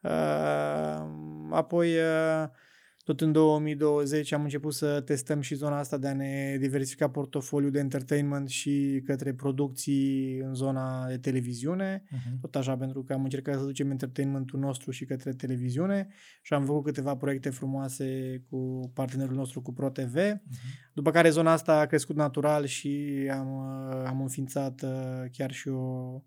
[0.00, 1.06] Uh,
[1.50, 1.88] apoi...
[1.96, 2.48] Uh,
[3.04, 7.70] tot în 2020 am început să testăm și zona asta de a ne diversifica portofoliul
[7.70, 12.02] de entertainment și către producții în zona de televiziune.
[12.02, 12.40] Uh-huh.
[12.40, 16.08] Tot așa, pentru că am încercat să ducem entertainmentul nostru și către televiziune
[16.42, 20.16] și am făcut câteva proiecte frumoase cu partenerul nostru, cu ProTV.
[20.16, 20.92] Uh-huh.
[20.92, 23.58] După care zona asta a crescut natural și am,
[24.06, 26.22] am înființat uh, chiar și o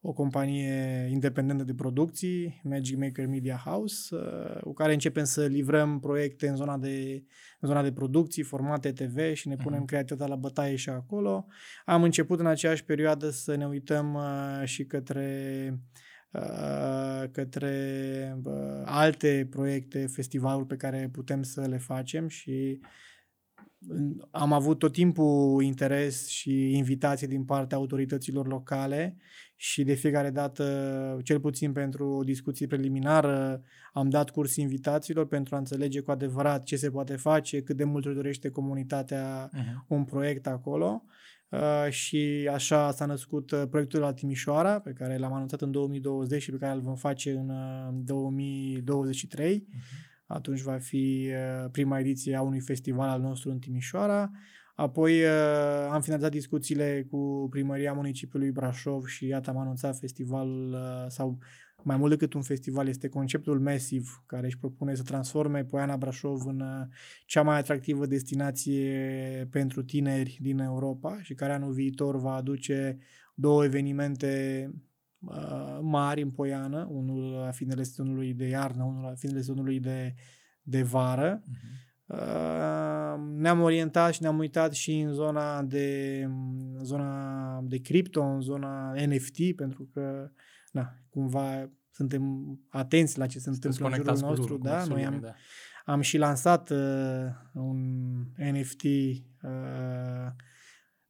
[0.00, 6.00] o companie independentă de producții, Magic Maker Media House, uh, cu care începem să livrăm
[6.00, 7.24] proiecte în zona de,
[7.60, 9.86] în zona de producții, formate TV și ne punem uh-huh.
[9.86, 11.46] creativitatea la bătaie și acolo.
[11.84, 15.82] Am început în aceeași perioadă să ne uităm uh, și către
[16.30, 18.36] uh, către
[18.84, 22.80] alte proiecte, festivaluri pe care putem să le facem și
[24.30, 29.16] am avut tot timpul interes și invitații din partea autorităților locale
[29.60, 35.54] și de fiecare dată, cel puțin pentru o discuție preliminară, am dat curs invitațiilor pentru
[35.54, 39.86] a înțelege cu adevărat ce se poate face, cât de mult își dorește comunitatea uh-huh.
[39.86, 41.02] un proiect acolo.
[41.48, 46.42] Uh, și așa s-a născut uh, proiectul la Timișoara, pe care l-am anunțat în 2020
[46.42, 49.66] și pe care îl vom face în uh, 2023.
[49.68, 50.08] Uh-huh.
[50.26, 54.30] Atunci va fi uh, prima ediție a unui festival al nostru în Timișoara.
[54.80, 61.04] Apoi uh, am finalizat discuțiile cu primăria municipiului Brașov și iată am anunțat festivalul uh,
[61.08, 61.38] sau
[61.82, 66.46] mai mult decât un festival, este conceptul Massive, care își propune să transforme Poiana Brașov
[66.46, 66.62] în
[67.26, 72.98] cea mai atractivă destinație pentru tineri din Europa și care anul viitor va aduce
[73.34, 74.70] două evenimente
[75.18, 80.14] uh, mari în Poiană, unul la finele sezonului de iarnă, unul la finele sezonului de,
[80.62, 81.42] de vară.
[81.42, 81.87] Uh-huh.
[82.08, 86.28] Uh, ne-am orientat și ne-am uitat și în zona de
[86.82, 90.30] zona de cripto, în zona NFT, pentru că
[90.72, 92.22] na, cumva suntem
[92.68, 94.58] atenți la ce se întâmplă în jurul nostru.
[94.58, 94.84] Da?
[94.84, 95.34] Noi am, da.
[95.84, 97.78] am și lansat uh, un
[98.36, 100.32] NFT uh,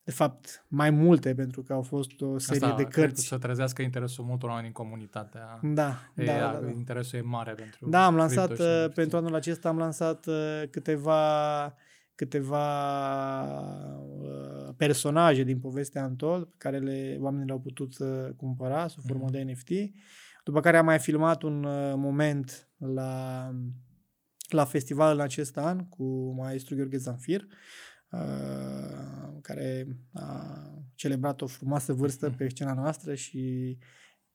[0.08, 3.26] de fapt, mai multe, pentru că au fost o serie Asta, de cărți.
[3.26, 5.58] să trezească interesul multor oameni în comunitatea.
[5.62, 6.70] Da, e, da, da, da.
[6.70, 11.74] Interesul e mare pentru Da, am lansat, uh, pentru anul acesta am lansat uh, câteva
[12.14, 12.64] câteva
[14.20, 19.24] uh, personaje din povestea Antol, pe care le, oamenii le-au putut uh, cumpăra sub formă
[19.24, 19.30] mm.
[19.30, 19.70] de NFT.
[20.44, 23.50] După care am mai filmat un uh, moment la,
[24.48, 27.48] la festival în acest an cu maestru Gheorghe Zanfir, Uh,
[29.40, 30.56] care a
[30.94, 33.78] celebrat o frumoasă vârstă pe scena noastră și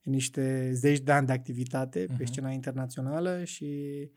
[0.02, 2.16] niște zeci de ani de activitate uh-huh.
[2.16, 2.24] pe mhm.
[2.24, 4.10] scena internațională și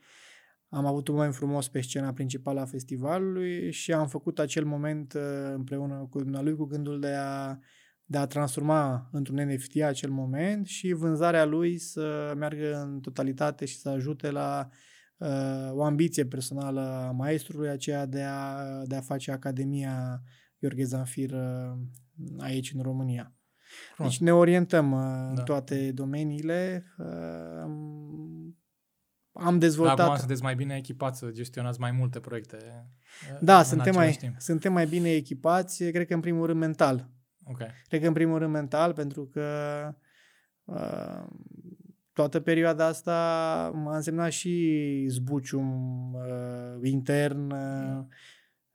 [0.68, 5.12] am avut un moment frumos pe scena principală a festivalului și am făcut acel moment
[5.12, 7.58] uh, împreună cu lui cu gândul de a,
[8.04, 13.78] de a transforma într-un NFT acel moment și vânzarea lui să meargă în totalitate și
[13.78, 14.76] să ajute la uh,
[15.70, 20.22] o ambiție personală a maestrului, aceea de a, de a face Academia
[20.58, 21.78] Gheorghe Zanfir uh,
[22.38, 23.32] aici în România.
[23.94, 24.12] Frumos.
[24.12, 25.28] Deci ne orientăm uh, da.
[25.28, 26.84] în toate domeniile.
[26.98, 28.56] Uh,
[29.32, 29.98] am dezvoltat...
[29.98, 32.56] Acum sunteți mai bine echipați să gestionați mai multe proiecte.
[33.32, 34.34] Uh, da, suntem mai, timp.
[34.38, 37.10] suntem mai bine echipați, cred că în primul rând mental.
[37.44, 37.70] Okay.
[37.88, 39.44] Cred că în primul rând mental, pentru că
[40.64, 41.24] uh,
[42.18, 43.14] toată perioada asta
[43.86, 48.04] a însemnat și zbucium uh, intern uh,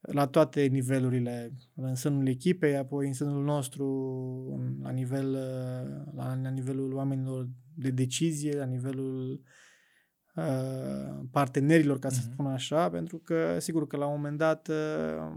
[0.01, 3.87] la toate nivelurile, în sânul echipei, apoi în sânul nostru,
[4.81, 9.41] la, nivel, uh, la, la nivelul oamenilor de decizie, la nivelul
[10.35, 12.31] uh, partenerilor, ca să uh-huh.
[12.31, 15.31] spun așa, pentru că, sigur că la un moment dat uh,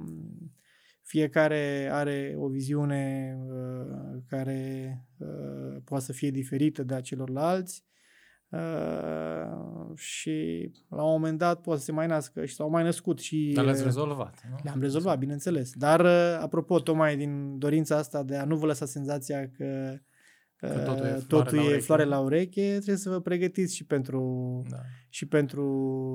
[1.02, 7.84] fiecare are o viziune uh, care uh, poate să fie diferită de a celorlalți
[8.56, 13.18] Uh, și la un moment dat poate să se mai nască și s-au mai născut
[13.18, 13.52] și...
[13.54, 14.56] Dar le-ați rezolvat, nu?
[14.62, 15.72] Le-am rezolvat, bineînțeles.
[15.74, 19.98] Dar, uh, apropo, tocmai din dorința asta de a nu vă lăsa senzația că,
[20.56, 23.84] că totul e floare, totul la, e floare la ureche, trebuie să vă pregătiți și
[23.84, 24.76] pentru, da.
[25.08, 25.66] și pentru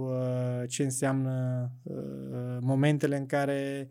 [0.10, 3.90] uh, ce înseamnă uh, momentele în care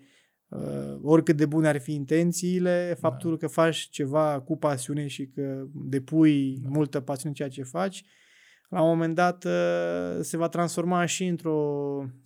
[0.48, 3.36] uh, oricât de bune ar fi intențiile, faptul da.
[3.36, 6.68] că faci ceva cu pasiune și că depui da.
[6.68, 8.04] multă pasiune în ceea ce faci,
[8.70, 11.58] la un moment dat uh, se va transforma și într-o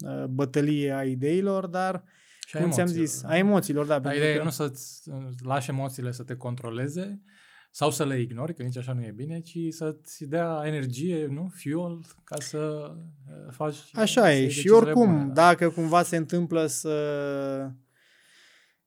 [0.06, 2.04] uh, bătălie a ideilor, dar
[2.46, 3.98] și cum ți-am zis, a emoțiilor, da.
[3.98, 4.42] Dar ideea că...
[4.42, 5.10] nu să-ți
[5.44, 7.22] lași emoțiile să te controleze
[7.70, 11.52] sau să le ignori, că nici așa nu e bine, ci să-ți dea energie, nu?
[11.54, 13.76] Fuel, ca să uh, faci...
[13.92, 14.48] Așa e.
[14.48, 15.32] Și oricum, bune, da.
[15.32, 16.96] dacă cumva se întâmplă să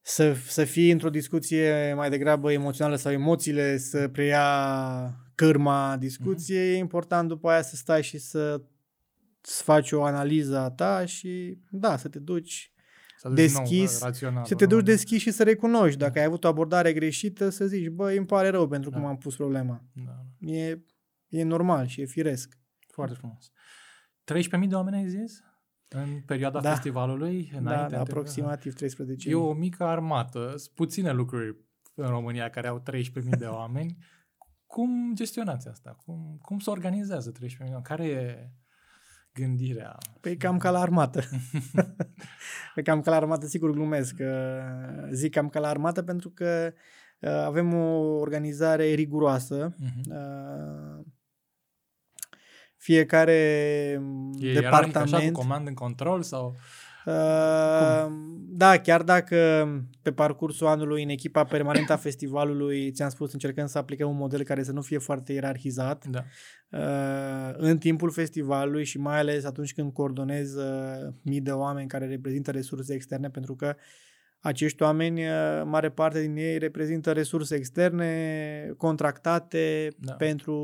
[0.02, 4.48] să, să fii într-o discuție mai degrabă emoțională sau emoțiile să preia
[5.38, 6.76] cârma discuției, mm-hmm.
[6.76, 8.62] e important după aia să stai și să
[9.42, 12.72] să faci o analiză a ta și da, să te duci
[13.18, 15.98] să deschis, nou, rațional, să te duci deschis și să recunoști.
[15.98, 16.20] Dacă da.
[16.20, 18.98] ai avut o abordare greșită, să zici, bă, îmi pare rău pentru da.
[18.98, 19.84] cum am pus problema.
[20.06, 20.48] Da.
[20.52, 20.80] E,
[21.28, 22.58] e normal și e firesc.
[22.92, 23.52] Foarte frumos.
[24.62, 25.44] 13.000 de oameni ai zis?
[25.88, 26.70] În perioada da.
[26.70, 27.52] festivalului?
[27.62, 29.30] Da, da, aproximativ 13.
[29.30, 30.54] E o mică armată.
[30.56, 31.58] Sunt puține lucruri
[31.94, 33.98] în România care au 13.000 de oameni.
[34.68, 35.98] Cum gestionați asta?
[36.06, 37.84] Cum, cum se organizează 13 milioane?
[37.88, 38.52] Care e
[39.34, 39.98] gândirea?
[40.22, 41.24] Păi cam ca la armată.
[42.74, 44.16] păi cam ca la armată, sigur glumesc.
[45.12, 46.74] Zic cam ca la armată pentru că
[47.20, 49.76] uh, avem o organizare riguroasă.
[49.76, 51.06] Uh-huh.
[52.76, 53.34] Fiecare
[54.40, 55.14] e departament...
[55.14, 56.56] Așa, cu comand în control sau...
[57.08, 58.08] Uh,
[58.50, 59.68] da, chiar dacă
[60.02, 64.44] pe parcursul anului în echipa permanentă a festivalului, ți-am spus, încercăm să aplicăm un model
[64.44, 66.06] care să nu fie foarte ierarhizat.
[66.06, 66.24] Da.
[66.70, 72.08] Uh, în timpul festivalului și mai ales atunci când coordonez uh, mii de oameni care
[72.08, 73.76] reprezintă resurse externe, pentru că
[74.48, 80.14] acești oameni, uh, mare parte din ei reprezintă resurse externe contractate da.
[80.14, 80.56] pentru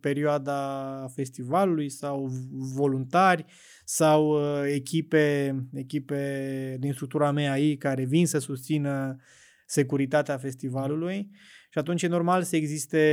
[0.00, 2.30] perioada festivalului sau
[2.74, 3.44] voluntari
[3.84, 9.16] sau uh, echipe, echipe din structura MEAI care vin să susțină
[9.66, 11.30] securitatea festivalului
[11.72, 13.04] și atunci e normal să existe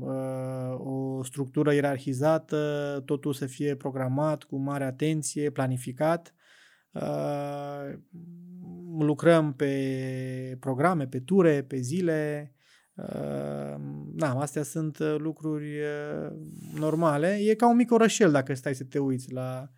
[0.00, 6.34] uh, o structură ierarhizată, totul să fie programat cu mare atenție, planificat.
[6.92, 7.98] Uh,
[9.02, 12.52] lucrăm pe programe, pe ture, pe zile.
[12.94, 13.74] Uh,
[14.14, 16.32] da, astea sunt uh, lucruri uh,
[16.74, 17.38] normale.
[17.40, 19.70] E ca un mic orășel dacă stai să te uiți la,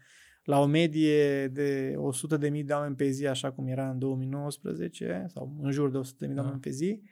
[0.45, 1.95] la o medie de
[2.35, 5.99] 100.000 de, de oameni pe zi, așa cum era în 2019, sau în jur de
[5.99, 6.43] 100.000 de da.
[6.43, 7.03] oameni pe zi.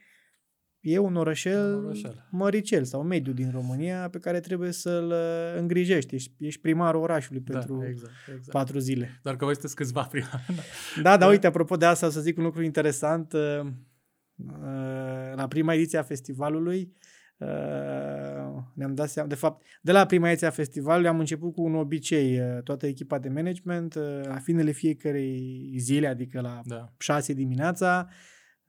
[0.81, 5.15] E un orășel, un orășel măricel sau mediu din România pe care trebuie să-l
[5.57, 6.15] îngrijești.
[6.15, 8.51] Ești, ești primarul orașului da, pentru exact, exact.
[8.51, 9.21] patru zile.
[9.23, 10.45] Doar că voi sunteți câțiva primari.
[11.03, 13.33] da, da, uite, apropo de asta, să zic un lucru interesant.
[15.35, 16.97] La prima ediție a festivalului,
[18.75, 21.75] ne-am dat seama, de fapt, de la prima ediție a festivalului am început cu un
[21.75, 26.93] obicei, toată echipa de management, la finele fiecarei zile, adică la da.
[26.99, 28.09] 6 dimineața,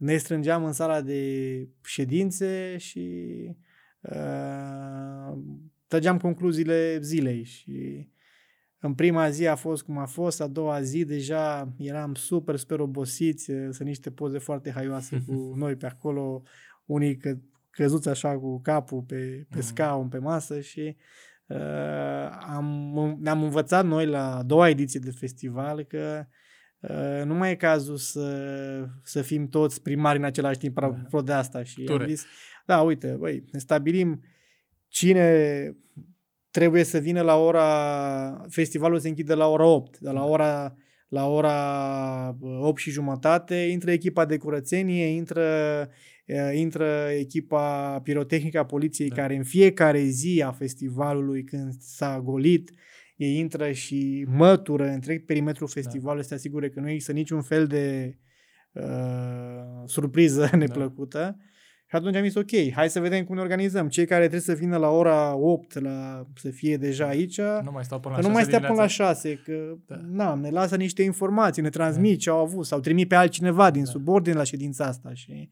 [0.01, 3.45] ne strângeam în sala de ședințe și
[4.01, 5.37] uh,
[5.87, 8.07] trăgeam concluziile zilei și
[8.79, 12.79] în prima zi a fost cum a fost, a doua zi deja eram super, super
[12.79, 16.43] obosiți, sunt niște poze foarte haioase cu noi pe acolo,
[16.85, 17.37] unii că,
[17.69, 19.61] căzuți așa cu capul pe, pe mm.
[19.61, 20.95] scaun, pe masă și
[21.45, 26.39] uh, am, ne-am învățat noi la a doua ediție de festival că Uh,
[27.23, 30.73] nu mai e cazul să, să fim toți primari în același timp
[31.09, 32.03] pro de asta și Ture.
[32.03, 32.25] am zis,
[32.65, 34.21] da, uite, băi, ne stabilim
[34.87, 35.75] cine
[36.51, 40.75] trebuie să vină la ora, festivalul se închide la ora 8, de la ora,
[41.07, 45.43] la ora 8 și jumătate intră echipa de curățenie, intră,
[46.25, 49.15] uh, intră echipa pirotehnică a poliției da.
[49.15, 52.71] care în fiecare zi a festivalului când s-a golit
[53.23, 55.81] ei intră și mătură întreg perimetrul da.
[55.81, 56.27] festivalului, da.
[56.27, 58.17] să asigure că nu există niciun fel de
[58.71, 58.83] uh,
[59.85, 61.19] surpriză neplăcută.
[61.19, 61.35] Da.
[61.91, 63.87] Și atunci am zis, ok, hai să vedem cum ne organizăm.
[63.87, 67.83] Cei care trebuie să vină la ora 8, la, să fie deja aici, nu mai
[67.83, 69.95] stau până la nu mai stea până la 6, că da.
[70.11, 72.17] na, ne lasă niște informații, ne transmit da.
[72.17, 73.89] ce au avut sau trimit pe altcineva din da.
[73.89, 75.51] subordine la ședința asta și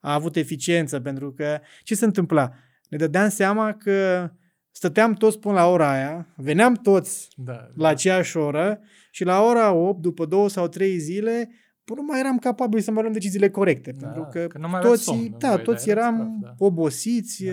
[0.00, 2.52] a avut eficiență pentru că ce se întâmpla?
[2.88, 4.30] Ne dădeam seama că
[4.70, 7.88] stăteam toți până la ora aia, veneam toți da, la da.
[7.88, 11.50] aceeași oră și la ora 8, după două sau trei zile,
[11.94, 13.92] nu mai eram capabili să mai luăm deciziile corecte.
[13.92, 16.64] Da, pentru că, că nu mai toți, somn, da, voi, toți eram scaf, da.
[16.64, 17.52] obosiți da.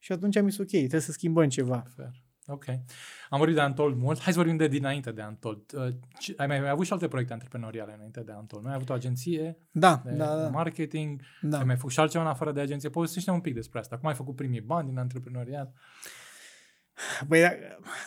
[0.00, 1.82] și atunci am zis ok, trebuie să schimbăm ceva.
[1.96, 2.24] Fair.
[2.48, 2.64] Ok.
[3.30, 4.20] Am vorbit de Antold mult.
[4.20, 5.72] Hai să vorbim de dinainte de Antold.
[5.74, 5.82] Uh,
[6.36, 8.62] ai mai, mai avut și alte proiecte antreprenoriale înainte de Antold.
[8.62, 10.48] Nu ai avut o agenție da, de da, da.
[10.48, 11.20] marketing.
[11.40, 11.58] Da.
[11.58, 12.88] Ai mai făcut și altceva în afară de agenție.
[12.88, 13.98] Povestește un pic despre asta.
[13.98, 15.74] Cum ai făcut primii bani din antreprenoriat?
[17.28, 17.50] Păi, da,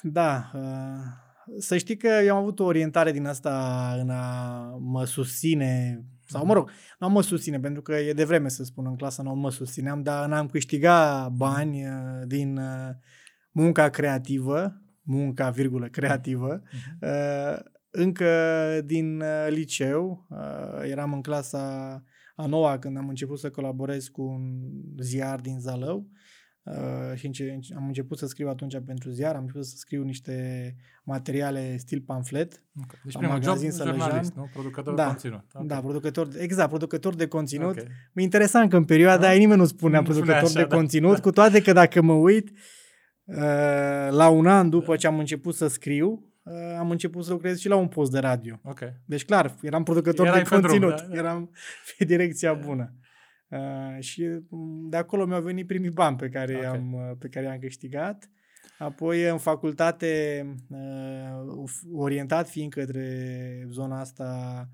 [0.01, 1.27] da uh,
[1.57, 6.45] să știi că eu am avut o orientare din asta în a mă susține, sau
[6.45, 6.69] mă rog,
[6.99, 9.51] nu am mă susține, pentru că e de vreme să spun în clasa nu mă
[9.51, 11.91] susțineam, dar n-am câștigat bani uh,
[12.25, 12.89] din uh,
[13.59, 17.59] munca creativă, munca, virgulă, creativă, uh-huh.
[17.89, 18.31] încă
[18.85, 20.27] din liceu,
[20.83, 22.03] eram în clasa
[22.35, 24.61] a noua când am început să colaborez cu un
[24.97, 26.09] ziar din Zalău
[26.63, 31.77] Uh, și am început să scriu atunci pentru ziar, am început să scriu niște materiale
[31.77, 32.63] stil pamflet.
[32.83, 32.99] Okay.
[33.03, 34.49] Deci primul job, jurnalist, nu?
[34.53, 35.45] Producător da, de conținut.
[35.53, 35.67] Okay.
[35.67, 37.69] Da, producător, exact, producător de conținut.
[37.69, 37.87] Okay.
[38.13, 39.27] Mi interesant că în perioada da?
[39.27, 40.75] aia nimeni nu spunea nu producător așa, de da.
[40.75, 41.21] conținut, da.
[41.21, 42.57] cu toate că dacă mă uit, uh,
[44.09, 44.95] la un an după da.
[44.95, 48.19] ce am început să scriu, uh, am început să lucrez și la un post de
[48.19, 48.59] radio.
[48.63, 48.93] Okay.
[49.05, 51.19] Deci clar, eram producător Erai de conținut, drum, da, da.
[51.19, 51.49] eram
[51.97, 52.93] pe direcția bună.
[53.47, 56.69] Uh, și mm, de acolo mi-au venit primii bani pe care, okay.
[56.69, 58.29] am, uh, pe care i-am câștigat.
[58.77, 61.63] Apoi în facultate, uh,
[61.93, 64.69] orientat fiind către zona asta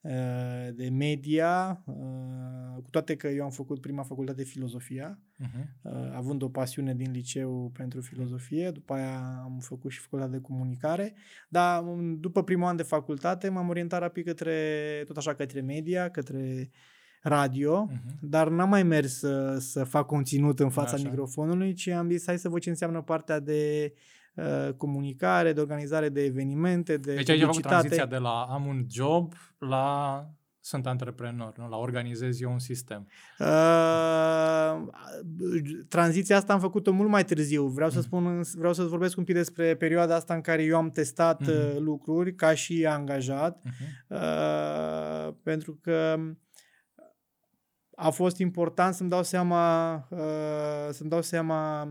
[0.00, 6.14] uh, de media, uh, cu toate că eu am făcut prima facultate de filozofia, uh-huh.
[6.14, 11.14] având o pasiune din liceu pentru filozofie, după aia am făcut și facultatea de comunicare,
[11.48, 14.54] dar mm, după primul an de facultate m-am orientat rapid către,
[15.06, 16.70] tot așa, către media, către
[17.22, 18.20] radio, uh-huh.
[18.20, 21.08] dar n-am mai mers să, să fac conținut în fața Așa.
[21.08, 23.92] microfonului, ci am zis hai să văd ce înseamnă partea de
[24.34, 28.86] uh, comunicare, de organizare de evenimente, de Deci aici făcut tranziția de la am un
[28.90, 30.26] job la
[30.60, 31.68] sunt antreprenor, nu?
[31.68, 33.08] La organizez eu un sistem.
[33.38, 34.82] Uh,
[35.88, 37.66] tranziția asta am făcut-o mult mai târziu.
[37.66, 38.02] Vreau să mm.
[38.02, 41.78] spun, vreau să vorbesc un pic despre perioada asta în care eu am testat mm-hmm.
[41.78, 44.06] lucruri ca și angajat, mm-hmm.
[44.08, 46.16] uh, pentru că
[47.94, 51.82] a fost important să-mi dau seama, uh, să-mi dau seama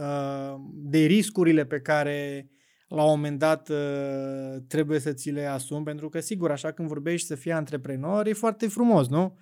[0.00, 2.48] uh, de riscurile pe care
[2.88, 6.88] la un moment dat uh, trebuie să ți le asumi, pentru că, sigur, așa când
[6.88, 9.38] vorbești să fii antreprenor, e foarte frumos, nu?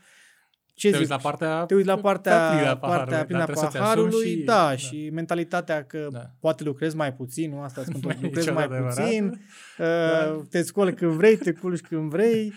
[0.74, 4.36] Ce te uiți la partea, te uiți la partea, plină partea plină a paharului, și,
[4.36, 6.30] da, da, și mentalitatea că da.
[6.40, 7.60] poate lucrezi mai puțin, nu?
[7.60, 9.24] Asta spun tot, lucrezi mai puțin,
[9.78, 10.42] uh, da.
[10.50, 12.52] te scoli când vrei, te culci când vrei.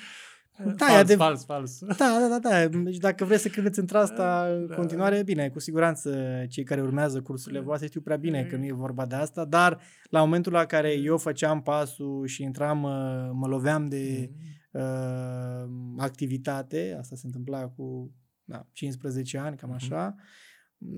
[0.63, 1.15] Da, fals, de...
[1.15, 1.79] fals, fals.
[1.79, 2.67] Da, da, da, da.
[2.67, 4.75] Deci dacă vreți să credeți într-asta în da.
[4.75, 6.15] continuare, bine, cu siguranță
[6.49, 9.79] cei care urmează cursurile voastre știu prea bine că nu e vorba de asta, dar
[10.09, 14.29] la momentul la care eu făceam pasul și intram, mă, mă loveam de
[14.71, 14.81] mm.
[14.81, 19.75] uh, activitate, asta se întâmpla cu da, 15 ani, cam mm-hmm.
[19.75, 20.15] așa,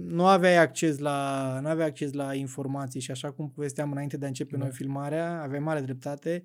[0.07, 4.25] nu aveai acces la, nu aveai acces la informații și așa cum povesteam înainte de
[4.25, 4.63] a începe da.
[4.63, 6.43] noi filmarea, aveai mare dreptate,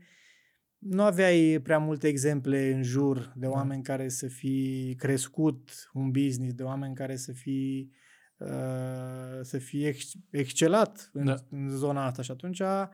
[0.79, 3.53] nu aveai prea multe exemple în jur de da.
[3.53, 3.93] oameni da.
[3.93, 7.91] care să fi crescut un business, de oameni care să fi
[8.37, 11.35] uh, să fie ex- excelat în, da.
[11.51, 12.89] în zona asta și atunci uh,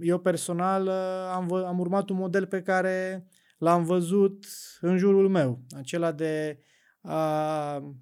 [0.00, 3.26] eu personal uh, am, vă, am urmat un model pe care
[3.58, 4.46] l-am văzut
[4.80, 6.58] în jurul meu, acela de
[7.00, 7.94] a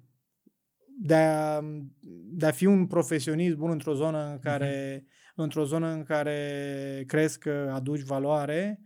[1.03, 1.61] de a,
[2.31, 7.03] de a fi un profesionist bun într-o zonă în care uh-huh într-o zonă în care
[7.07, 8.79] crezi că aduci valoare,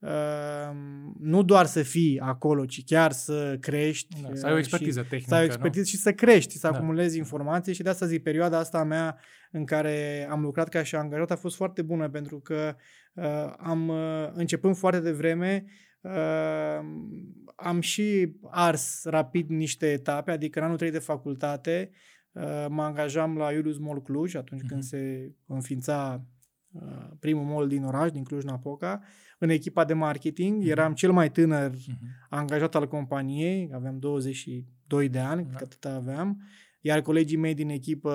[0.00, 0.76] Uh,
[1.18, 4.22] nu doar să fii acolo, ci chiar să crești.
[4.22, 5.28] Da, să ai o expertiză tehnică.
[5.28, 5.86] Să ai o expertiză nu?
[5.86, 6.76] și să crești, să da.
[6.76, 9.18] acumulezi informații și de asta zic, perioada asta a mea
[9.50, 12.76] în care am lucrat ca și angajat a fost foarte bună pentru că
[13.14, 15.64] uh, am uh, începând foarte devreme
[16.00, 16.80] uh,
[17.56, 21.96] am și ars rapid niște etape, adică în anul 3 de facultate Uh,
[22.68, 24.68] mă angajam la Iulius Mall Cluj atunci uh-huh.
[24.68, 24.88] când mhm.
[24.88, 26.24] se înființa
[26.72, 29.02] uh, primul mall din oraș, din Cluj-Napoca,
[29.38, 30.62] în echipa de marketing.
[30.62, 30.70] Uh-huh.
[30.70, 32.28] Eram cel mai tânăr uh-huh.
[32.28, 35.56] angajat al companiei, aveam 22 de ani, uh-huh.
[35.56, 36.42] că atât aveam.
[36.80, 38.12] Iar colegii mei din echipă,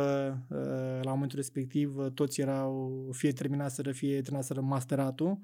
[0.50, 5.40] uh, la momentul respectiv, toți erau fie terminaseră, fie terminaseră masteratul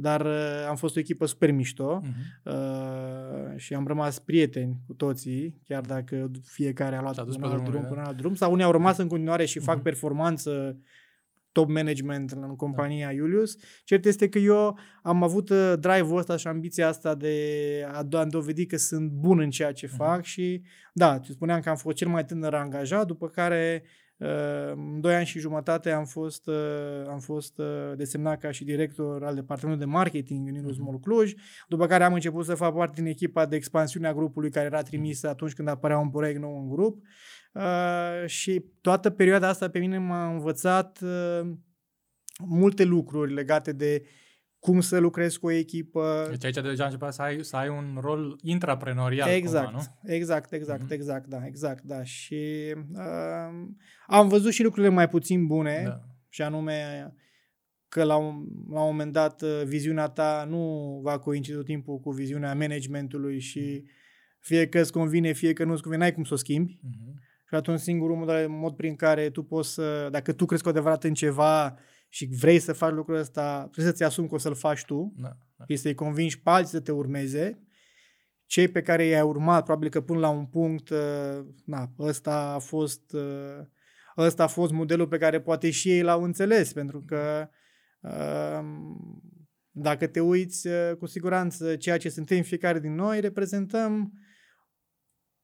[0.00, 2.52] dar uh, am fost o echipă super mișto uh-huh.
[2.52, 7.84] uh, și am rămas prieteni cu toții, chiar dacă fiecare a luat un alt drum
[7.88, 9.64] până alt drum, sau unii au rămas în continuare și uh-huh.
[9.64, 10.78] fac performanță
[11.52, 13.14] top management în compania da.
[13.14, 13.56] Julius.
[13.84, 17.34] Cert este că eu am avut uh, drive-ul ăsta și ambiția asta de
[17.92, 19.96] a, dovedi că sunt bun în ceea ce uh-huh.
[19.96, 23.82] fac și da, spuneam că am fost cel mai tânăr angajat, după care
[24.18, 27.66] în doi ani și jumătate am fost, uh, am fost uh,
[27.96, 30.84] desemnat ca și director al departamentului de marketing în Inus mhm.
[30.84, 31.32] Mall Cluj,
[31.68, 34.82] după care am început să fac parte din echipa de expansiune a grupului care era
[34.82, 37.02] trimisă atunci când apărea un proiect nou în grup.
[37.52, 40.98] Uh, și toată perioada asta pe mine m-a învățat
[42.38, 44.02] multe lucruri legate de
[44.58, 46.26] cum să lucrezi cu o echipă.
[46.30, 49.28] Deci aici deja începea să ai, să ai un rol intraprenorial.
[49.28, 50.12] Exact, cumva, nu?
[50.12, 50.92] exact, exact, mm-hmm.
[50.92, 52.02] exact, da, exact, da.
[52.02, 53.68] Și uh,
[54.06, 56.00] am văzut și lucrurile mai puțin bune, da.
[56.28, 57.12] și anume
[57.88, 61.98] că la un, la un moment dat uh, viziunea ta nu va coincide tot timpul
[61.98, 63.84] cu viziunea managementului și
[64.40, 66.78] fie că îți convine, fie că nu-ți convine, n-ai cum să o schimbi.
[66.78, 67.26] Mm-hmm.
[67.48, 71.04] Și atunci singurul mod, mod prin care tu poți să, dacă tu crezi cu adevărat
[71.04, 71.78] în ceva,
[72.08, 75.36] și vrei să faci lucrul ăsta, trebuie să-ți asumi că o să-l faci tu, da,
[75.56, 75.64] da.
[75.68, 77.62] și să-i convingi pe alții să te urmeze.
[78.46, 82.58] Cei pe care i-ai urmat, probabil că până la un punct, uh, na, ăsta a
[82.58, 83.60] fost uh,
[84.16, 87.48] ăsta a fost modelul pe care poate și ei l-au înțeles, pentru că
[88.00, 88.60] uh,
[89.70, 94.12] dacă te uiți, cu siguranță, ceea ce suntem fiecare din noi, reprezentăm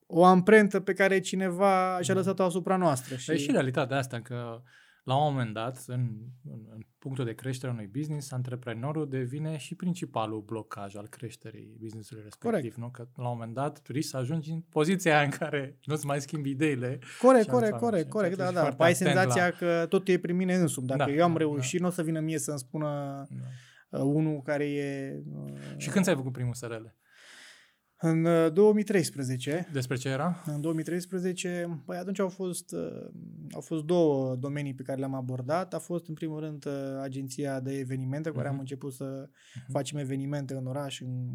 [0.07, 2.21] o amprentă pe care cineva și-a da.
[2.21, 3.17] lăsat-o asupra noastră.
[3.17, 3.31] Și...
[3.31, 4.63] E și realitatea asta, că
[5.05, 6.09] la un moment dat, în,
[6.51, 11.77] în, în punctul de creștere a unui business, antreprenorul devine și principalul blocaj al creșterii
[11.79, 12.51] businessului respectiv.
[12.51, 12.77] Corect.
[12.77, 12.91] Nu?
[12.91, 16.51] Că la un moment dat risci să ajungi în poziția în care nu-ți mai schimbi
[16.51, 16.99] ideile.
[17.21, 18.75] Corect, corect, corect, corect, da, da.
[18.79, 19.51] Ai senzația la...
[19.51, 20.87] că tot e prin mine însumi.
[20.87, 21.85] Dacă da, eu am da, reușit, da.
[21.85, 23.23] nu o să vină mie să-mi spună
[23.89, 23.99] da.
[23.99, 25.23] uh, unul care e...
[25.35, 26.85] Uh, și când ți-ai făcut primul SRL?
[28.07, 29.65] În 2013.
[29.67, 30.43] Uh, Despre ce era?
[30.47, 33.07] În 2013, păi atunci au fost, uh,
[33.53, 35.75] au fost două domenii pe care le-am abordat.
[35.75, 38.53] A fost, în primul rând, uh, agenția de evenimente, cu care uh-huh.
[38.53, 39.71] am început să uh-huh.
[39.73, 41.29] facem evenimente în oraș, în,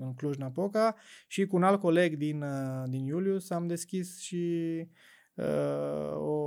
[0.00, 0.96] în Cluj-Napoca,
[1.26, 2.44] și cu un alt coleg din,
[2.88, 4.86] din Iulius am deschis și
[5.34, 6.40] uh, o,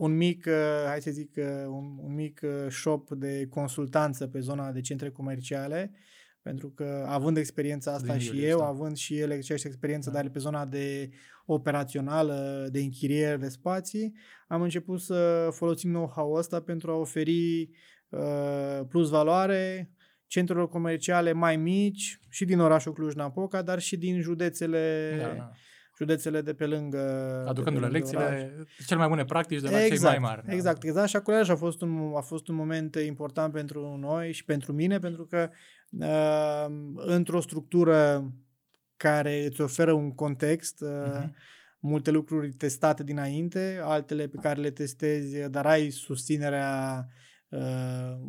[0.00, 4.40] un mic, uh, hai să zic, uh, un, un mic uh, shop de consultanță pe
[4.40, 5.92] zona de centre comerciale,
[6.42, 8.68] pentru că având experiența asta Din și eu, asta.
[8.68, 10.20] având și el aceeași experiență, da.
[10.20, 11.10] dar pe zona de
[11.46, 14.14] operațională, de închiriere de spații,
[14.48, 17.68] am început să folosim know-how-ul ăsta pentru a oferi
[18.08, 19.90] uh, plus valoare
[20.26, 25.50] centrelor comerciale mai mici și din orașul Cluj-Napoca, dar și din județele da, da
[26.00, 26.98] județele de pe lângă...
[27.48, 28.86] Aducându-le lecțiile, oraș.
[28.86, 30.46] cele mai bune practici de la exact, cei mai mari.
[30.46, 30.52] Da.
[30.52, 31.08] Exact, exact.
[31.08, 34.98] Și acolo a fost, un, a fost un moment important pentru noi și pentru mine,
[34.98, 35.50] pentru că
[35.90, 38.32] uh, într-o structură
[38.96, 41.30] care îți oferă un context, uh, uh-huh.
[41.78, 47.29] multe lucruri testate dinainte, altele pe care le testezi, dar ai susținerea uh,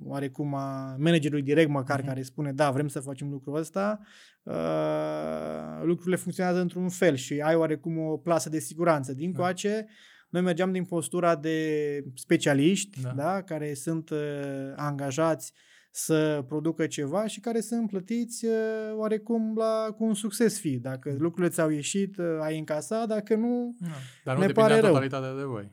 [0.03, 2.05] oarecum a managerului direct măcar uh-huh.
[2.05, 3.99] care spune da, vrem să facem lucrul ăsta,
[4.43, 9.13] uh, lucrurile funcționează într-un fel și ai oarecum o plasă de siguranță.
[9.13, 9.37] Din da.
[9.37, 9.85] coace,
[10.29, 13.09] noi mergeam din postura de specialiști, da.
[13.09, 14.17] Da, care sunt uh,
[14.75, 15.53] angajați
[15.91, 18.51] să producă ceva și care sunt plătiți uh,
[18.95, 20.77] oarecum la, cu un succes fi.
[20.77, 21.17] Dacă mm.
[21.19, 23.87] lucrurile ți-au ieșit, uh, ai încasat, dacă nu, da.
[24.23, 24.89] Dar nu ne pare rău.
[24.89, 25.71] totalitatea de voi.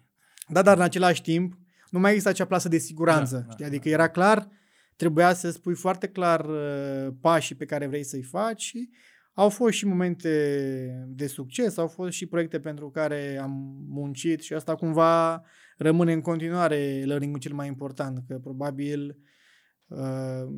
[0.48, 1.58] Da, dar în același timp,
[1.90, 3.44] nu mai există acea plasă de siguranță.
[3.48, 3.94] Da, da, adică da.
[3.94, 4.48] era clar,
[4.96, 8.90] trebuia să spui foarte clar uh, pașii pe care vrei să-i faci și
[9.38, 14.54] au fost și momente de succes, au fost și proiecte pentru care am muncit și
[14.54, 15.42] asta cumva
[15.76, 19.16] rămâne în continuare learning cel mai important, că probabil
[19.86, 20.48] uh,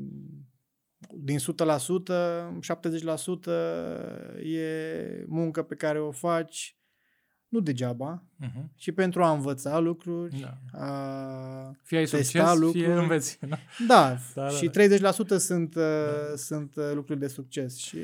[1.15, 1.43] din 100%,
[3.49, 3.53] 70%
[4.43, 6.80] e muncă pe care o faci
[7.51, 8.65] nu degeaba, uh-huh.
[8.77, 10.79] și pentru a învăța lucruri, da.
[10.79, 12.85] a fie ai testa succes, lucruri.
[12.85, 13.39] Fie înveți.
[13.49, 15.81] Da, da, da și da, 30% sunt, da.
[15.81, 17.77] Uh, sunt uh, lucruri de succes.
[17.77, 17.99] Și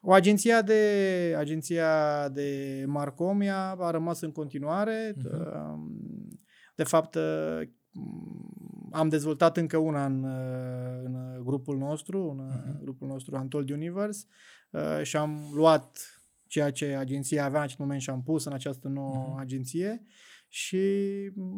[0.00, 5.14] o agenția de, agenția de Marcomia a rămas în continuare.
[5.18, 5.76] Uh-huh.
[6.74, 7.60] De fapt, uh,
[8.92, 10.24] am dezvoltat încă una în,
[11.04, 12.80] în grupul nostru, în uh-huh.
[12.82, 14.26] grupul nostru Untold Universe
[15.02, 16.21] și am luat
[16.52, 19.40] ceea ce agenția avea în acest moment și am pus în această nouă uh-huh.
[19.40, 20.02] agenție
[20.48, 20.78] și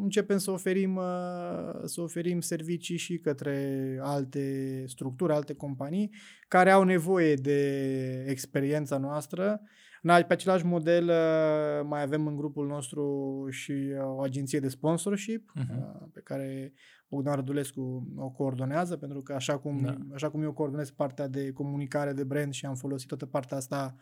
[0.02, 6.14] începem să oferim, uh, să oferim servicii și către alte structuri, alte companii
[6.48, 9.60] care au nevoie de experiența noastră.
[10.02, 16.12] Pe același model uh, mai avem în grupul nostru și o agenție de sponsorship uh-huh.
[16.12, 16.72] pe care
[17.08, 19.96] Bogdan Rădulescu o coordonează, pentru că așa cum, da.
[20.14, 23.96] așa cum eu coordonez partea de comunicare de brand și am folosit toată partea asta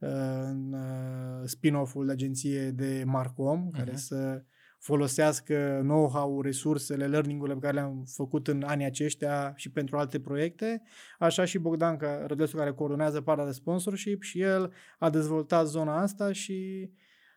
[0.00, 3.76] în uh, spin-off-ul de agenție de Marcom, uh-huh.
[3.78, 4.44] care să
[4.78, 10.82] folosească know-how, resursele, learning-urile pe care le-am făcut în anii aceștia și pentru alte proiecte.
[11.18, 16.32] Așa și Bogdan Rădescu, care coordonează partea de sponsorship și el a dezvoltat zona asta
[16.32, 16.90] și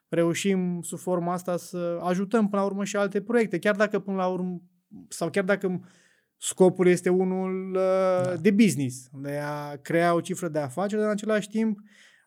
[0.08, 4.18] reușim sub forma asta să ajutăm până la urmă și alte proiecte, chiar dacă până
[4.18, 4.62] la urmă
[5.08, 5.90] sau chiar dacă
[6.38, 8.36] scopul este unul uh, da.
[8.36, 11.80] de business, de a crea o cifră de afaceri, dar în același timp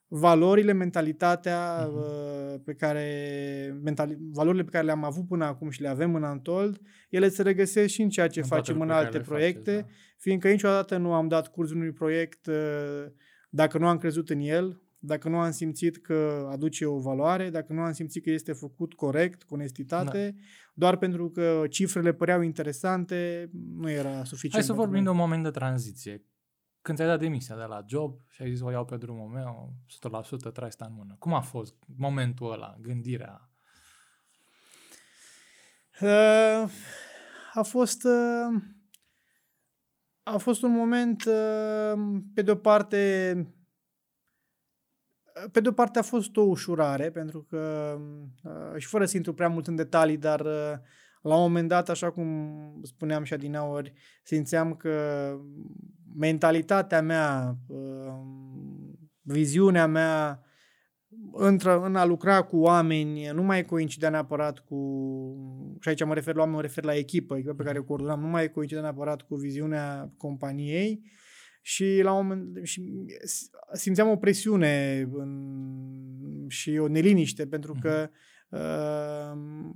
[0.09, 2.65] valorile, mentalitatea uh-huh.
[2.65, 6.81] pe care, mentali, valorile pe care le-am avut până acum și le avem în Antold,
[7.11, 9.95] ele se regăsesc și în ceea ce în facem în alte proiecte, faceți, da.
[10.19, 13.05] fiindcă niciodată nu am dat curs unui proiect uh,
[13.51, 17.73] dacă nu am crezut în el, dacă nu am simțit că aduce o valoare, dacă
[17.73, 20.43] nu am simțit că este făcut corect, cu onestitate, da.
[20.75, 24.55] doar pentru că cifrele păreau interesante, nu era suficient.
[24.55, 26.25] Hai să vorbim de un moment de tranziție.
[26.87, 29.73] Când ți-ai dat demisia de la job și ai zis o iau pe drumul meu,
[30.49, 31.17] 100% trai sta în mână.
[31.19, 33.51] Cum a fost momentul ăla, gândirea?
[36.01, 36.71] Uh,
[37.53, 38.63] a fost uh,
[40.23, 43.55] a fost un moment uh, pe de o parte
[45.53, 47.95] pe de o parte a fost o ușurare pentru că
[48.43, 50.73] uh, și fără să intru prea mult în detalii, dar uh,
[51.23, 53.93] la un moment dat, așa cum spuneam și adinaori,
[54.23, 55.37] simțeam că
[56.17, 60.41] mentalitatea mea, um, viziunea mea
[61.33, 64.77] între, în a lucra cu oameni nu mai coincidea neapărat cu,
[65.81, 68.21] și aici mă refer la oameni, mă refer la echipă, echipa pe care o coordonam,
[68.21, 71.03] nu mai coincidea neapărat cu viziunea companiei
[71.63, 72.93] și la un moment și
[73.73, 78.11] simțeam o presiune în, și o neliniște pentru că
[78.49, 79.71] uh,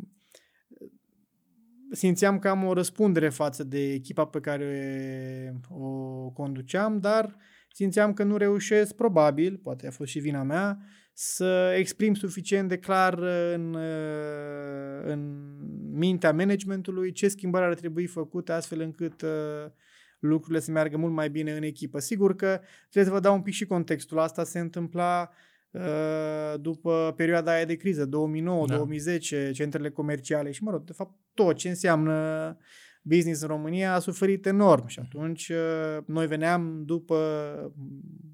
[1.91, 7.37] simțeam că am o răspundere față de echipa pe care o conduceam, dar
[7.73, 10.79] simțeam că nu reușesc, probabil, poate a fost și vina mea,
[11.13, 13.19] să exprim suficient de clar
[13.55, 13.75] în,
[15.05, 15.51] în
[15.93, 19.71] mintea managementului ce schimbări ar trebui făcute astfel încât uh,
[20.19, 21.99] lucrurile să meargă mult mai bine în echipă.
[21.99, 24.19] Sigur că trebuie să vă dau un pic și contextul.
[24.19, 25.50] Asta se întâmpla uh,
[26.61, 28.77] după perioada aia de criză, 2009, da.
[28.77, 32.57] 2010, centrele comerciale și, mă rog, de fapt, tot ce înseamnă
[33.03, 37.17] business în România a suferit enorm și atunci uh, noi veneam după,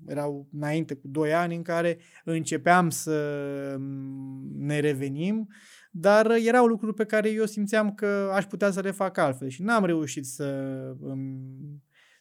[0.06, 5.48] erau înainte cu 2 ani în care începeam să mm, ne revenim,
[5.90, 9.62] dar erau lucruri pe care eu simțeam că aș putea să le fac altfel și
[9.62, 10.46] n-am reușit să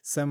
[0.06, 0.24] să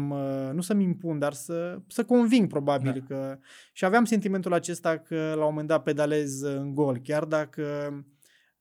[0.53, 3.15] nu să-mi impun, dar să, să conving probabil da.
[3.15, 3.37] că...
[3.73, 7.63] Și aveam sentimentul acesta că la un moment dat pedalez în gol, chiar dacă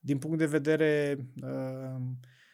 [0.00, 2.00] din punct de vedere uh,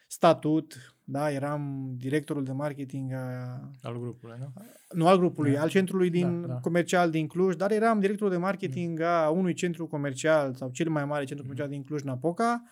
[0.07, 4.53] statut, da, eram directorul de marketing a, al grupului, nu?
[4.93, 5.61] Nu al grupului, da.
[5.61, 6.53] al centrului din, da, da.
[6.53, 9.05] comercial din Cluj, dar eram directorul de marketing mm.
[9.05, 11.51] a unui centru comercial sau cel mai mare centru mm.
[11.51, 12.63] comercial din Cluj-Napoca.
[12.63, 12.69] Uh,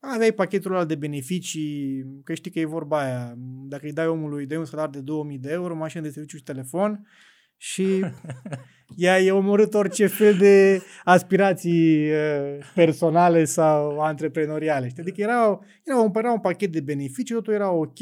[0.00, 3.34] aveai pachetul ăla de beneficii, că știi că e vorba aia,
[3.68, 6.42] dacă îi dai omului de un salar de 2000 de euro, mașină de serviciu și
[6.42, 7.06] telefon
[7.56, 8.04] și
[8.96, 12.08] ea e omorât orice fel de aspirații
[12.74, 14.88] personale sau antreprenoriale.
[14.88, 15.02] Știi?
[15.02, 17.98] Adică era, era, un, era un pachet de beneficii, totul era ok,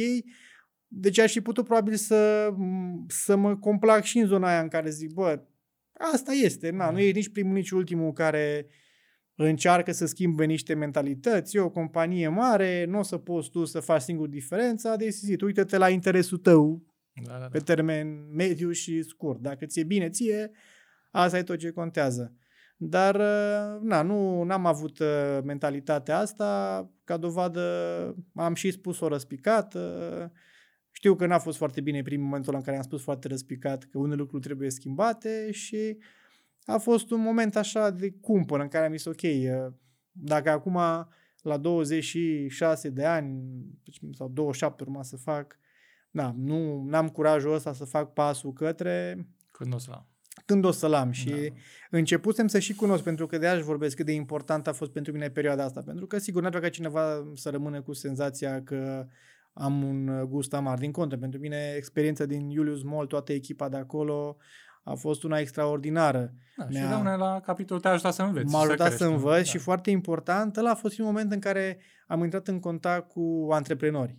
[0.87, 2.51] deci aș fi putut probabil să,
[3.07, 5.41] să mă complac și în zona aia în care zic, bă,
[6.13, 8.67] asta este, na, nu e nici primul, nici ultimul care
[9.43, 11.57] încearcă să schimbe niște mentalități.
[11.57, 15.37] E o companie mare, nu o să poți tu să faci singur diferența, deci zi,
[15.45, 16.83] uite-te la interesul tău
[17.25, 17.47] da, da, da.
[17.47, 19.41] pe termen mediu și scurt.
[19.41, 20.51] Dacă ți-e bine ție,
[21.11, 22.37] asta e tot ce contează.
[22.77, 27.63] Dar uh, na, nu am avut uh, mentalitatea asta, ca dovadă
[28.35, 29.77] am și spus-o răspicat.
[30.91, 33.99] Știu că n-a fost foarte bine primul momentul în care am spus foarte răspicat că
[33.99, 35.97] unele lucruri trebuie schimbate și
[36.65, 39.73] a fost un moment așa de cumpăr în care am zis ok, uh,
[40.11, 40.79] dacă acum
[41.43, 43.43] la 26 de ani
[44.13, 45.59] sau 27 urma să fac,
[46.11, 49.27] da, nu am curajul ăsta să fac pasul către...
[49.51, 50.07] Când o să am.
[50.45, 51.55] Când o să-l am și da.
[51.91, 55.13] începusem să și cunosc, pentru că de aia vorbesc cât de important a fost pentru
[55.13, 59.07] mine perioada asta, pentru că sigur n-ar ca cineva să rămână cu senzația că
[59.53, 60.79] am un gust amar.
[60.79, 64.37] Din contră, pentru mine experiența din Julius Mall, toată echipa de acolo
[64.83, 66.35] a fost una extraordinară.
[66.57, 68.53] Da, și rămâne la capitolul te-a ajutat să înveți.
[68.53, 69.43] M-a ajutat să, să învăț da.
[69.43, 73.49] și foarte important, ăla a fost un moment în care am intrat în contact cu
[73.51, 74.19] antreprenori.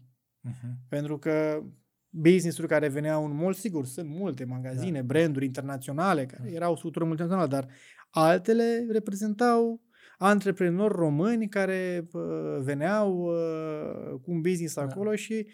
[0.49, 0.87] Uh-huh.
[0.89, 1.63] Pentru că
[2.09, 5.05] business-uri care veneau în mult, sigur, sunt multe magazine, da.
[5.05, 6.55] branduri internaționale care da.
[6.55, 7.67] erau structură multinațională, dar
[8.09, 9.81] altele reprezentau
[10.17, 12.21] antreprenori români care uh,
[12.61, 14.81] veneau uh, cu un business da.
[14.81, 15.47] acolo și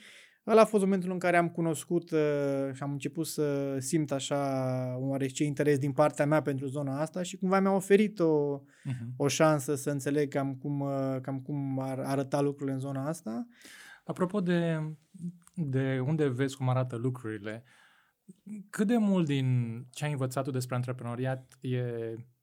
[0.50, 4.96] ăla a fost momentul în care am cunoscut uh, și am început să simt așa
[5.00, 9.16] oarece interes din partea mea pentru zona asta și cumva mi-a oferit o, uh-huh.
[9.18, 13.48] o șansă să înțeleg cam cum, uh, cam cum ar arăta lucrurile în zona asta.
[14.04, 14.94] Apropo de,
[15.54, 17.64] de unde vezi cum arată lucrurile,
[18.70, 21.84] cât de mult din ce ai învățat tu despre antreprenoriat e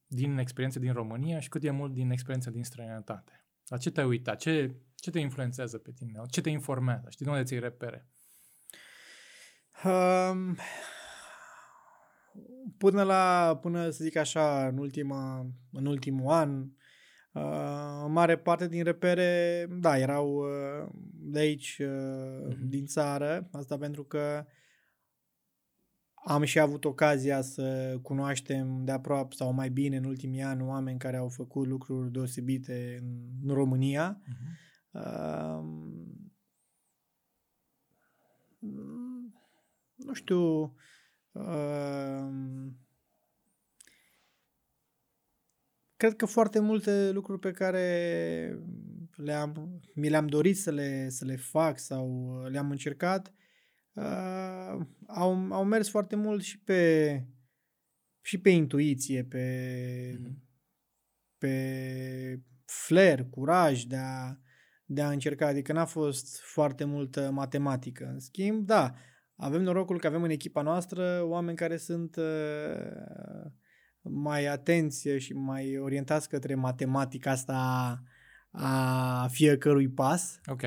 [0.06, 3.46] din experiențe din România și cât e mult din experiență din străinătate?
[3.66, 4.38] La ce te-ai uitat?
[4.38, 6.20] Ce, ce te influențează pe tine?
[6.30, 7.06] Ce te informează?
[7.10, 8.06] Știi de unde ți repere?
[9.84, 10.56] Um,
[12.78, 16.68] până la, până să zic așa, în, ultima, în ultimul an,
[17.36, 22.68] Uh, mare parte din repere, da, erau uh, de aici, uh, uh-huh.
[22.68, 23.48] din țară.
[23.52, 24.46] Asta pentru că
[26.26, 30.98] am și avut ocazia să cunoaștem de aproape sau mai bine în ultimii ani oameni
[30.98, 33.08] care au făcut lucruri deosebite în,
[33.48, 34.20] în România.
[34.22, 34.65] Uh-huh.
[34.96, 35.64] Uh,
[39.94, 40.74] nu știu,
[41.32, 42.28] uh,
[45.96, 48.58] cred că foarte multe lucruri pe care
[49.16, 53.32] le-am, mi le-am dorit să le, să le fac sau le-am încercat
[53.92, 57.22] uh, au, au mers foarte mult și pe
[58.26, 60.34] și pe intuiție, pe, mm-hmm.
[61.38, 64.36] pe flair, curaj de a,
[64.86, 65.46] de a încerca.
[65.46, 68.08] Adică n-a fost foarte multă matematică.
[68.12, 68.94] În schimb, da,
[69.36, 73.50] avem norocul că avem în echipa noastră oameni care sunt uh,
[74.00, 78.02] mai atenți și mai orientați către matematica asta
[78.50, 80.40] a fiecărui pas.
[80.46, 80.62] Ok.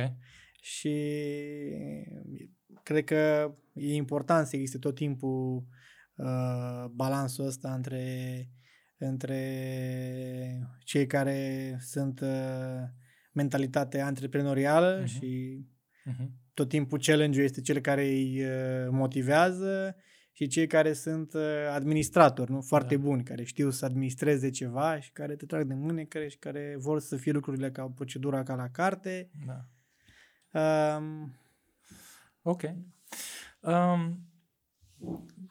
[0.61, 0.95] Și
[2.83, 5.65] cred că e important să existe tot timpul
[6.15, 8.49] uh, balansul ăsta între,
[8.97, 9.39] între
[10.83, 12.83] cei care sunt uh,
[13.39, 15.05] mentalitate antreprenorială uh-huh.
[15.05, 15.59] și
[16.09, 16.27] uh-huh.
[16.53, 19.95] tot timpul challenge-ul este cel care îi uh, motivează
[20.31, 21.41] și cei care sunt uh,
[21.73, 22.61] administratori, nu?
[22.61, 23.01] Foarte da.
[23.01, 26.99] buni, care știu să administreze ceva și care te trag de mânecă și care vor
[26.99, 29.29] să fie lucrurile ca procedura ca la carte.
[29.45, 29.65] Da.
[30.59, 31.35] Um,
[32.41, 32.61] ok.
[33.59, 34.28] Um,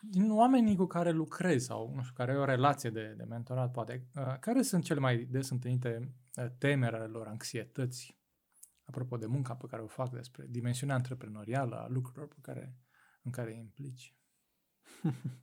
[0.01, 3.70] din oamenii cu care lucrezi sau, nu știu, care ai o relație de, de mentorat,
[3.70, 8.19] poate, uh, care sunt cele mai des întâlnite uh, temeri ale lor, anxietăți,
[8.85, 12.77] apropo de munca pe care o fac, despre dimensiunea antreprenorială a lucrurilor pe care,
[13.23, 14.15] în care îi implici?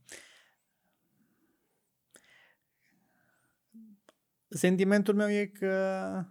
[4.47, 6.25] Sentimentul meu e că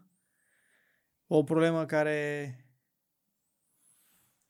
[1.26, 2.58] o problemă care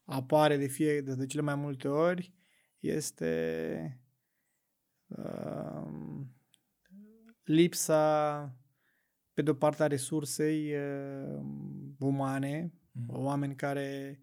[0.04, 2.34] apare de fie de, de cele mai multe ori
[2.84, 4.00] este
[5.06, 6.24] uh,
[7.44, 8.56] lipsa
[9.32, 11.40] pe de o parte a resursei uh,
[11.98, 13.06] umane, mm.
[13.08, 14.20] oameni care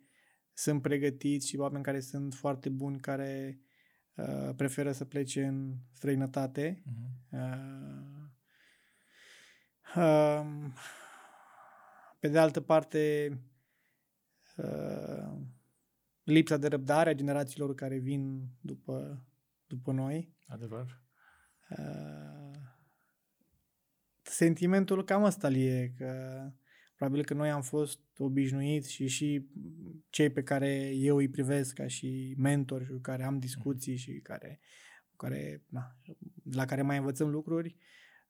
[0.53, 3.59] sunt pregătiți și oameni care sunt foarte buni, care
[4.13, 6.83] uh, preferă să plece în străinătate.
[6.85, 7.39] Mm.
[7.39, 8.21] Uh,
[9.95, 10.71] uh,
[12.19, 13.31] pe de altă parte,
[14.57, 15.37] uh,
[16.23, 19.25] lipsa de răbdare a generațiilor care vin după,
[19.67, 20.35] după noi.
[20.47, 21.01] Adevăr.
[21.69, 22.51] Uh,
[24.21, 26.41] sentimentul cam ăsta e că
[26.95, 29.49] probabil că noi am fost obișnuiți și și
[30.09, 34.11] cei pe care eu îi privesc ca și mentori și cu care am discuții și
[34.11, 34.59] care,
[35.17, 35.95] care, na,
[36.51, 37.75] la care mai învățăm lucruri,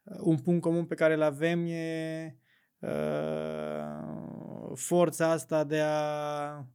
[0.04, 2.38] uh, un punct comun pe care îl avem e
[2.80, 6.66] uh, forța asta de a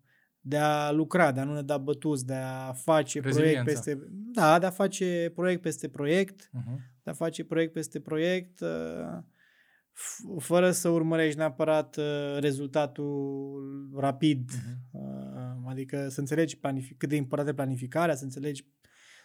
[0.48, 3.98] de a lucra, de a nu ne da bătuți, de a face proiect peste...
[4.32, 6.77] Da, de a face proiect peste proiect, uh-huh.
[7.02, 9.18] de a face proiect peste proiect, uh,
[10.39, 14.51] fără să urmărești neapărat uh, rezultatul rapid.
[14.51, 15.68] Uh-huh.
[15.68, 18.62] Adică să înțelegi planific- cât de importantă e planificarea, să înțelegi,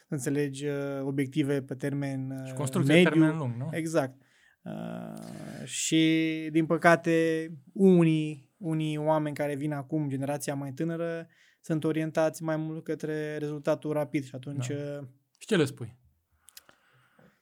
[0.08, 0.66] să înțelegi
[1.02, 3.10] obiective pe termen și construcție mediu.
[3.10, 3.68] pe termen lung, nu?
[3.70, 4.22] Exact.
[4.62, 11.28] Uh, și, din păcate, unii unii oameni care vin acum, generația mai tânără,
[11.60, 14.66] sunt orientați mai mult către rezultatul rapid și atunci...
[14.66, 15.08] Da.
[15.38, 15.96] Și ce le spui?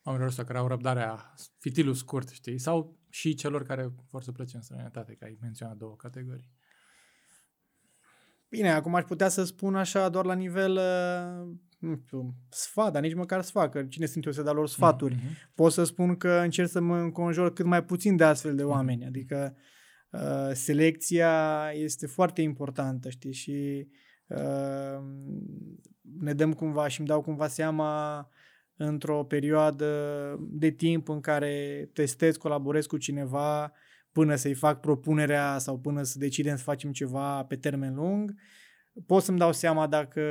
[0.02, 2.58] Oamenilor ăștia care au răbdarea, fitilul scurt, știi?
[2.58, 6.50] Sau și celor care vor să plece în străinătate, că ai menționat două categorii.
[8.48, 13.02] Bine, acum aș putea să spun așa doar la nivel, uh, nu știu, sfat, dar
[13.02, 15.14] nici măcar sfat, că cine sunt eu să dau lor sfaturi.
[15.14, 15.54] Mm-hmm.
[15.54, 19.02] Pot să spun că încerc să mă înconjur cât mai puțin de astfel de oameni,
[19.02, 19.06] mm-hmm.
[19.06, 19.62] adică Uh,
[20.52, 23.88] selecția este foarte importantă, știi, și
[24.26, 25.02] uh,
[26.20, 28.28] ne dăm cumva și îmi dau cumva seama
[28.76, 29.88] într-o perioadă
[30.50, 33.72] de timp în care testez, colaborez cu cineva
[34.12, 38.34] până să-i fac propunerea sau până să decidem să facem ceva pe termen lung,
[39.06, 40.22] pot să-mi dau seama dacă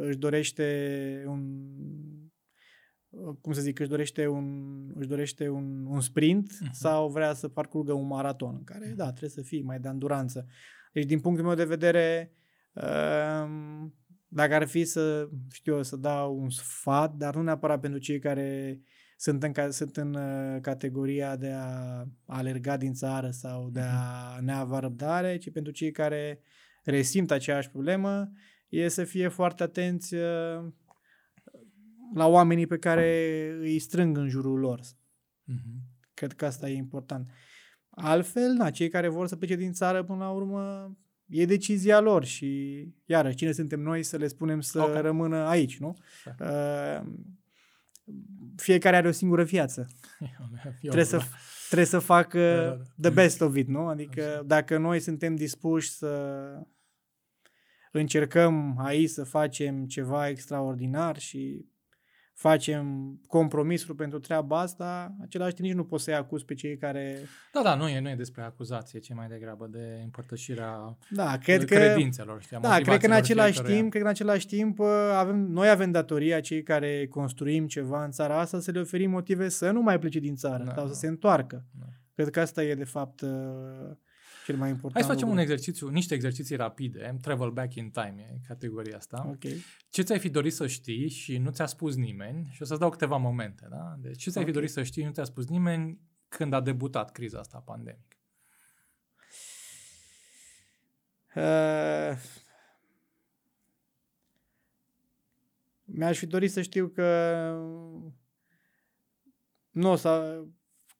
[0.00, 1.70] își dorește un
[3.40, 4.46] cum să zic, își dorește un,
[4.94, 6.70] își dorește un, un sprint uh-huh.
[6.72, 10.46] sau vrea să parcurgă un maraton, în care, da, trebuie să fii mai de anduranță.
[10.92, 12.32] Deci, din punctul meu de vedere,
[12.72, 13.94] um,
[14.28, 18.18] dacă ar fi să, știu eu, să dau un sfat, dar nu neapărat pentru cei
[18.18, 18.80] care
[19.16, 24.44] sunt în, sunt în uh, categoria de a alerga din țară sau de a mhm.
[24.44, 26.40] neava răbdare, ci pentru cei care
[26.82, 28.32] resimt aceeași problemă,
[28.68, 30.64] e să fie foarte atenți uh,
[32.14, 34.80] la oamenii pe care îi strâng în jurul lor.
[34.80, 35.94] Mm-hmm.
[36.14, 37.30] Cred că asta e important.
[37.90, 40.96] Altfel, na, cei care vor să plece din țară până la urmă
[41.26, 45.02] e decizia lor și iarăși cine suntem noi să le spunem să okay.
[45.02, 45.96] rămână aici, nu?
[46.40, 47.00] Uh,
[48.56, 49.86] fiecare are o singură viață.
[50.80, 51.20] trebuie, să,
[51.66, 53.08] trebuie să facă da, da, da.
[53.08, 53.86] the best of it, nu?
[53.86, 54.42] Adică Așa.
[54.42, 56.42] dacă noi suntem dispuși să
[57.92, 61.66] încercăm aici să facem ceva extraordinar și
[62.34, 67.18] facem compromisuri pentru treaba asta, același timp nici nu poți să-i acuz pe cei care...
[67.52, 71.64] Da, da, nu e, nu e despre acuzație, ci mai degrabă de împărtășirea da, cred
[71.64, 72.42] credințelor.
[72.42, 75.68] Știi, da, cred că în același timp, cred că în același timp uh, avem, noi
[75.68, 79.80] avem datoria, cei care construim ceva în țara asta, să le oferim motive să nu
[79.80, 80.92] mai plece din țară da, sau da.
[80.92, 81.64] să se întoarcă.
[81.78, 81.86] Da.
[82.14, 83.30] Cred că asta e, de fapt, uh,
[84.44, 84.94] cel mai important.
[84.94, 85.34] Hai să facem lucru.
[85.34, 87.16] un exercițiu, niște exerciții rapide.
[87.20, 89.26] Travel back in time e categoria asta.
[89.28, 89.64] Okay.
[89.88, 92.90] Ce ți-ai fi dorit să știi și nu ți-a spus nimeni și o să-ți dau
[92.90, 93.66] câteva momente.
[93.70, 93.96] Da?
[93.98, 94.44] Deci ce ți-ai okay.
[94.44, 98.16] fi dorit să știi și nu ți-a spus nimeni când a debutat criza asta pandemică?
[101.34, 102.18] Uh,
[105.84, 107.08] mi-aș fi dorit să știu că
[109.70, 110.42] nu o să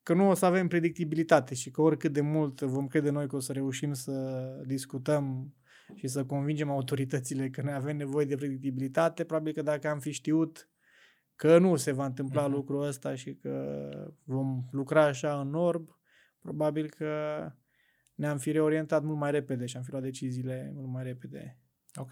[0.04, 3.36] că nu o să avem predictibilitate și că oricât de mult vom crede noi că
[3.36, 4.12] o să reușim să
[4.66, 5.54] discutăm
[5.94, 10.10] și să convingem autoritățile că noi avem nevoie de predictibilitate, probabil că dacă am fi
[10.10, 10.68] știut
[11.36, 12.50] că nu se va întâmpla uh-huh.
[12.50, 13.88] lucrul ăsta și că
[14.24, 15.98] vom lucra așa în orb,
[16.40, 17.52] probabil că
[18.14, 21.58] ne-am fi reorientat mult mai repede și am fi luat deciziile mult mai repede.
[21.94, 22.10] Ok.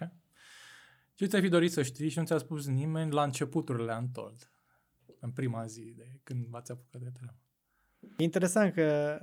[1.15, 4.53] Ce ți-ai fi dorit să știi și nu ți-a spus nimeni la începuturile Antold,
[5.21, 7.37] în prima zi de când v-ați apucat de treabă?
[8.17, 9.19] E interesant că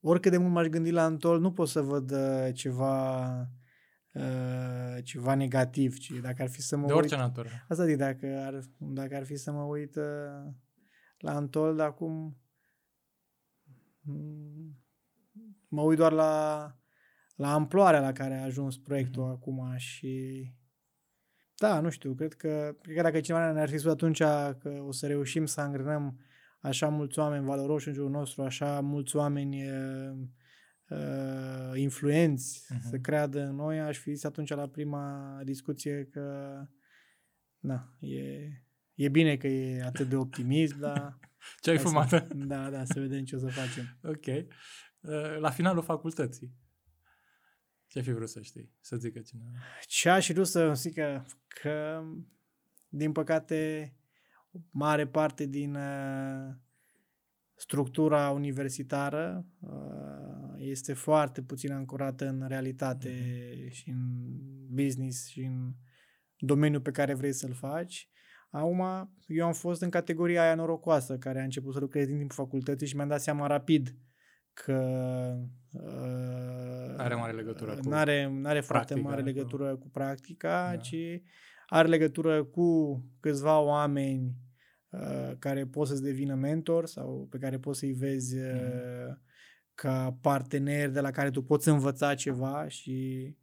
[0.00, 3.30] oricât de mult m-aș gândi la Antol, nu pot să văd uh, ceva
[4.12, 7.48] uh, ceva negativ, ci dacă ar fi să mă De orice uit, natură.
[7.68, 10.52] Asta zic, dacă ar, dacă ar fi să mă uit uh,
[11.18, 12.36] la Antol, dar acum
[14.00, 14.78] mm,
[15.68, 16.74] mă uit doar la,
[17.34, 19.36] la amploarea la care a ajuns proiectul mm-hmm.
[19.36, 20.46] acum și
[21.56, 24.92] da, nu știu, cred că, cred că dacă cineva ne-ar fi spus atunci că o
[24.92, 26.18] să reușim să angrenăm
[26.64, 30.16] așa mulți oameni valoroși în jurul nostru, așa mulți oameni uh,
[30.88, 32.80] uh, influenți uh-huh.
[32.90, 36.56] să creadă în noi, aș fi zis atunci la prima discuție că
[37.58, 38.48] na, e,
[38.94, 41.18] e bine că e atât de optimist, dar...
[41.62, 42.08] Ce ai fumat?
[42.08, 43.98] Să, da, da, să vedem ce o să facem.
[44.02, 44.26] Ok.
[44.26, 46.54] Uh, la finalul facultății,
[47.86, 48.72] ce ai fi vrut să știi?
[48.80, 49.50] Să zică cineva.
[49.80, 52.02] Ce aș vrut să zic că, că
[52.88, 53.92] din păcate,
[54.70, 56.54] mare parte din uh,
[57.54, 63.70] structura universitară uh, este foarte puțin ancorată în realitate mm-hmm.
[63.70, 63.98] și în
[64.70, 65.72] business și în
[66.36, 68.08] domeniul pe care vrei să-l faci.
[68.50, 68.82] Acum,
[69.26, 72.86] eu am fost în categoria aia norocoasă, care a început să lucrez din timpul facultății
[72.86, 73.96] și mi-am dat seama rapid
[74.52, 74.78] că
[75.72, 80.76] uh, are mare legătură cu are n-are foarte mare legătură cu practica, da.
[80.76, 80.96] ci
[81.66, 84.43] are legătură cu câțiva oameni Uh,
[85.38, 89.22] care poți să-ți devină mentor sau pe care poți să-i vezi mm.
[89.74, 93.36] ca partener de la care tu poți învăța ceva și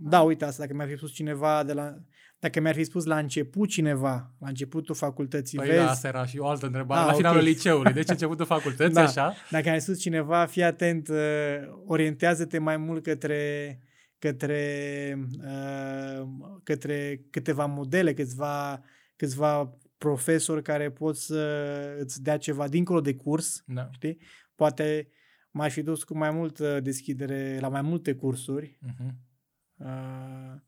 [0.00, 1.96] da, uite asta, dacă mi-ar fi spus cineva de la
[2.38, 5.78] dacă mi-ar fi spus la început cineva, la începutul facultății, păi vezi...
[5.78, 7.52] Da, asta era și o altă întrebare, da, la finalul okay.
[7.52, 9.02] liceului, deci începutul facultății, da.
[9.02, 9.34] așa?
[9.50, 11.16] Dacă mi-ar fi spus cineva, fii atent, uh,
[11.86, 13.78] orientează-te mai mult către
[14.18, 16.26] către, uh,
[16.62, 18.82] către câteva modele, câțiva,
[19.16, 23.88] câțiva profesori care pot să îți dea ceva dincolo de curs, da.
[23.90, 24.18] știi?
[24.54, 25.08] Poate
[25.50, 29.10] m-aș fi dus cu mai multă deschidere la mai multe cursuri, uh-huh.
[29.76, 30.60] uh,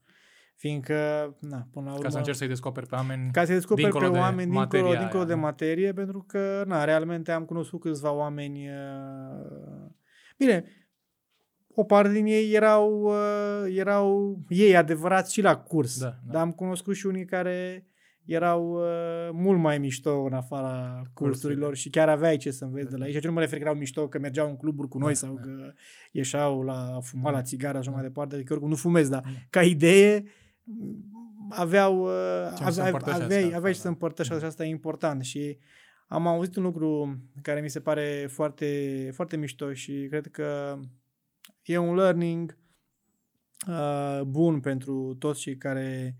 [0.54, 0.94] fiindcă,
[1.40, 2.02] na, până la urmă...
[2.02, 5.34] Ca să încerci să-i descoperi pe oameni Ca să-i descoperi pe oameni dincolo, dincolo de
[5.34, 8.68] materie, pentru că, na, realmente am cunoscut câțiva oameni...
[8.68, 9.90] Uh,
[10.36, 10.64] bine,
[11.74, 16.32] o parte din ei erau, uh, erau ei adevărați și la curs, da, da.
[16.32, 17.87] dar am cunoscut și unii care
[18.28, 22.96] erau uh, mult mai mișto în afara cursurilor și chiar aveai ce să înveți de
[22.96, 23.12] la ei.
[23.12, 25.34] Și nu mă refer că erau mișto că mergeau în cluburi cu noi da, sau
[25.34, 25.40] da.
[25.40, 25.72] că
[26.12, 30.24] ieșeau la fumat la țigară așa mai departe, adică oricum nu fumez, dar ca idee
[31.48, 35.22] aveau, uh, aveai, aveai, aveai ce să împărtășești și asta e important.
[35.22, 35.58] Și
[36.08, 40.78] am auzit un lucru care mi se pare foarte, foarte mișto și cred că
[41.62, 42.58] e un learning
[43.68, 46.16] uh, bun pentru toți cei care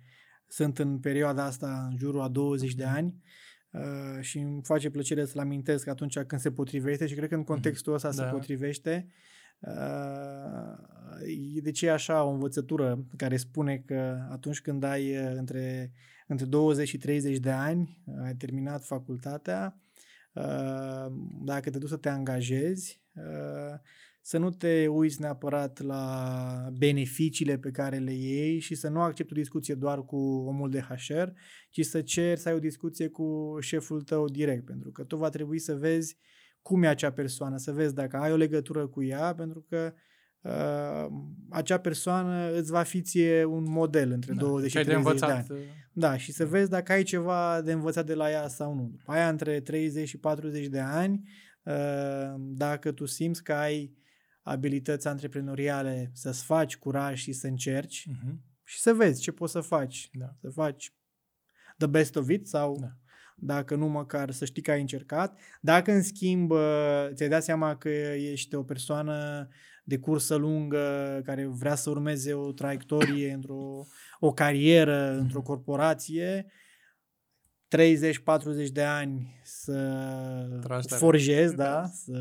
[0.49, 3.23] sunt în perioada asta în jurul a 20 de ani
[3.71, 7.41] uh, și îmi face plăcere să-l amintesc atunci când se potrivește și cred că în
[7.41, 7.51] mhm.
[7.51, 8.15] contextul ăsta da.
[8.15, 9.07] se potrivește.
[9.61, 10.79] Uh,
[11.63, 15.93] de ce e așa o învățătură care spune că atunci când ai uh, între,
[16.27, 19.81] între 20 și 30 de ani, ai terminat facultatea,
[20.33, 21.13] uh,
[21.45, 23.79] dacă te duci să te angajezi, uh,
[24.29, 29.33] să nu te uiți neapărat la beneficiile pe care le iei și să nu accepti
[29.33, 31.29] o discuție doar cu omul de HR,
[31.71, 35.29] ci să ceri să ai o discuție cu șeful tău direct, pentru că tu va
[35.29, 36.17] trebui să vezi
[36.63, 39.93] cum e acea persoană, să vezi dacă ai o legătură cu ea, pentru că
[40.41, 41.07] uh,
[41.51, 45.47] acea persoană îți va fi ție un model între da, 20 și 30 de, învățat,
[45.47, 45.61] de ani.
[45.61, 48.89] Uh, da, și să vezi dacă ai ceva de învățat de la ea sau nu.
[48.91, 51.29] După aia, între 30 și 40 de ani,
[51.63, 53.98] uh, dacă tu simți că ai
[54.49, 58.35] abilități antreprenoriale, să-ți faci curaj și să încerci uh-huh.
[58.65, 60.09] și să vezi ce poți să faci.
[60.13, 60.35] Da.
[60.41, 60.93] Să faci
[61.77, 62.97] the best of it sau da.
[63.37, 65.39] dacă nu măcar să știi că ai încercat.
[65.61, 66.53] Dacă în schimb
[67.15, 69.49] ți-ai dat seama că ești o persoană
[69.85, 73.87] de cursă lungă care vrea să urmeze o traiectorie într-o
[74.21, 75.21] o carieră uh-huh.
[75.21, 76.47] într-o corporație,
[77.77, 82.19] 30-40 de ani să forjezi, da, să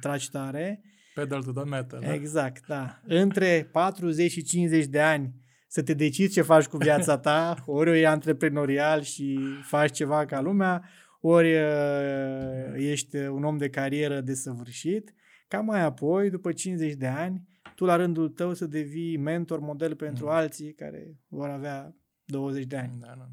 [0.00, 0.82] tragi tare
[1.18, 2.00] Pedal to the metal.
[2.00, 2.14] Da?
[2.14, 3.00] Exact, da.
[3.04, 5.34] Între 40 și 50 de ani
[5.68, 10.40] să te decizi ce faci cu viața ta, ori e antreprenorial și faci ceva ca
[10.40, 10.88] lumea,
[11.20, 15.14] ori uh, ești un om de carieră desăvârșit,
[15.48, 19.96] ca mai apoi, după 50 de ani, tu la rândul tău să devii mentor, model
[19.96, 20.30] pentru mm.
[20.30, 22.98] alții care vor avea 20 de ani.
[23.00, 23.28] Da, da.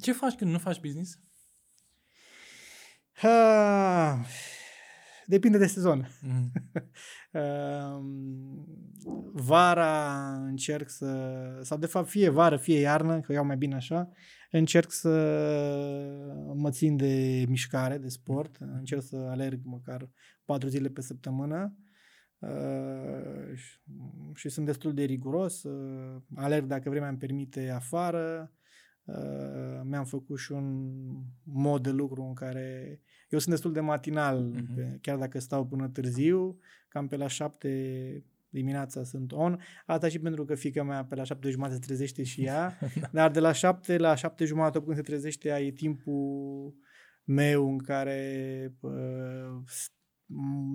[0.00, 1.18] Ce faci când nu faci business?
[3.12, 4.24] Ha,
[5.26, 6.08] Depinde de sezon.
[6.22, 6.52] Mm.
[9.32, 14.10] Vara încerc să, sau de fapt fie vară, fie iarnă, că iau mai bine așa,
[14.50, 15.08] încerc să
[16.54, 20.10] mă țin de mișcare, de sport, încerc să alerg măcar
[20.44, 21.76] patru zile pe săptămână
[22.38, 23.78] uh, și,
[24.34, 28.52] și sunt destul de riguros, uh, alerg dacă vremea îmi permite afară,
[29.04, 30.92] uh, mi-am făcut și un
[31.42, 33.00] mod de lucru în care
[33.32, 35.00] eu sunt destul de matinal, uh-huh.
[35.00, 39.60] chiar dacă stau până târziu, cam pe la șapte dimineața sunt on.
[39.86, 43.08] Asta și pentru că fica mea pe la șapte jumate se trezește și ea, da.
[43.12, 46.74] dar de la șapte la șapte jumate când se trezește ea e timpul
[47.24, 49.62] meu în care uh,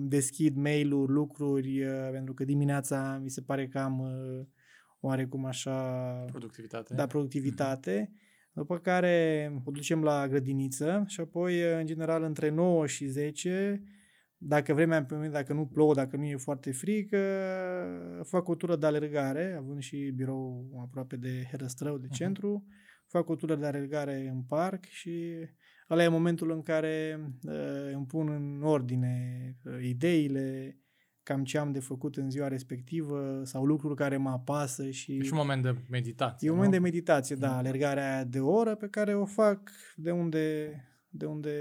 [0.08, 4.46] deschid mail-uri, lucruri, uh, pentru că dimineața mi se pare că am uh,
[5.00, 5.74] oarecum așa...
[6.30, 6.94] Productivitate.
[6.94, 8.10] Da, productivitate.
[8.10, 8.26] Mm-hmm
[8.58, 13.82] după care o ducem la grădiniță și apoi, în general, între 9 și 10,
[14.36, 17.18] dacă vremea îmi dacă nu plouă, dacă nu e foarte frică,
[18.22, 22.14] fac o tură de alergare, având și birou aproape de Herăstrău, de mhm.
[22.14, 23.06] centru, uh-huh.
[23.06, 25.34] fac o tură de alergare în parc și
[25.90, 30.78] ăla e momentul în care uh, îmi pun în ordine uh, ideile,
[31.28, 35.16] cam ce am de făcut în ziua respectivă sau lucruri care mă apasă și...
[35.16, 37.56] E și un moment de meditație, E un moment de meditație, da, mm.
[37.56, 40.72] alergarea aia de o oră pe care o fac de unde,
[41.08, 41.52] de unde,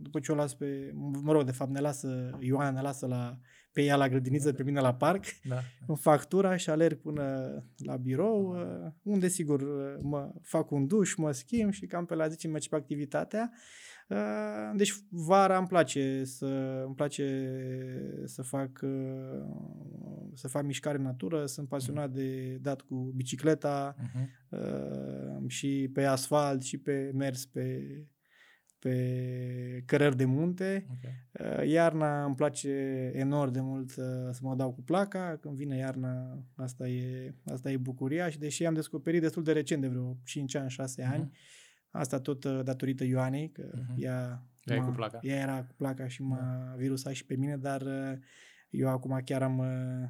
[0.00, 0.90] după ce o las pe,
[1.22, 3.38] mă rog, de fapt ne lasă, Ioana ne lasă la,
[3.72, 5.58] pe ea la grădiniță, pe mine la parc, da.
[5.86, 9.62] în factura și alerg până la birou, uh, unde sigur
[10.02, 13.52] mă fac un duș, mă schimb și cam pe la 10 merg pe activitatea.
[14.10, 17.52] Uh, deci vara îmi place să îmi place
[18.24, 19.42] să fac uh,
[20.34, 25.46] să fac mișcare în natură, sunt pasionat de dat cu bicicleta uh-huh.
[25.46, 27.80] și pe asfalt și pe mers pe
[28.80, 30.86] pe cărări de munte.
[30.96, 31.58] Okay.
[31.62, 32.70] Uh, iarna îmi place
[33.14, 33.90] enorm de mult
[34.30, 35.38] să mă dau cu placa.
[35.40, 39.80] Când vine iarna, asta e, asta e bucuria și deși am descoperit destul de recent,
[39.80, 41.28] de vreo 5 ani, 6 uh-huh.
[41.90, 43.94] Ani, Asta tot uh, datorită Ioanei, că uh-huh.
[43.96, 45.18] ea, ea, cu placa.
[45.22, 46.74] ea era cu placa și m-a da.
[46.76, 48.18] virusat și pe mine, dar uh,
[48.70, 50.08] eu acum chiar am, uh,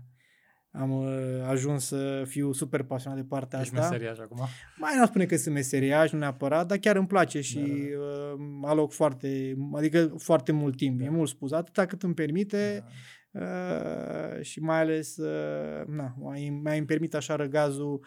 [0.72, 1.04] am
[1.48, 3.88] ajuns să fiu super pasionat de partea Ești asta.
[3.88, 4.38] meseriaș acum?
[4.76, 8.42] Mai nu spune că sunt meseriaș, nu neapărat, dar chiar îmi place și da, da.
[8.42, 11.04] Uh, aloc foarte, adică foarte mult timp, da.
[11.04, 12.84] e mult spus, atâta cât îmi permite
[13.30, 13.40] da.
[13.40, 18.00] uh, și mai ales, uh, na, mai, mai îmi permit așa răgazul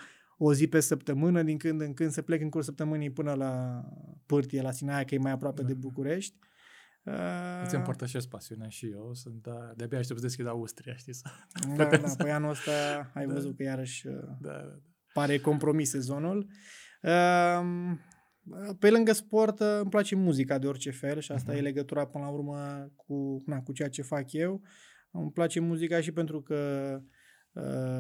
[0.45, 3.83] o zi pe săptămână, din când în când să plec în curs săptămânii până la
[4.25, 5.67] Pârtie, la Sinaia, că e mai aproape da.
[5.67, 6.37] de București.
[7.03, 9.13] Uh, Îți împărtășesc pasiunea și eu.
[9.13, 11.13] Sunt, da, de-abia aștept să deschid Austria, știi?
[11.13, 11.29] Să
[11.75, 12.71] da, da, păi anul ăsta
[13.13, 13.33] ai da.
[13.33, 14.79] văzut că iarăși uh, da, da, da.
[15.13, 16.47] pare compromis sezonul.
[17.01, 17.61] Uh,
[18.79, 21.57] pe lângă sport îmi place muzica de orice fel și asta uh-huh.
[21.57, 24.61] e legătura până la urmă cu, na, cu ceea ce fac eu.
[25.11, 26.55] Îmi place muzica și pentru că
[26.97, 27.03] Uh,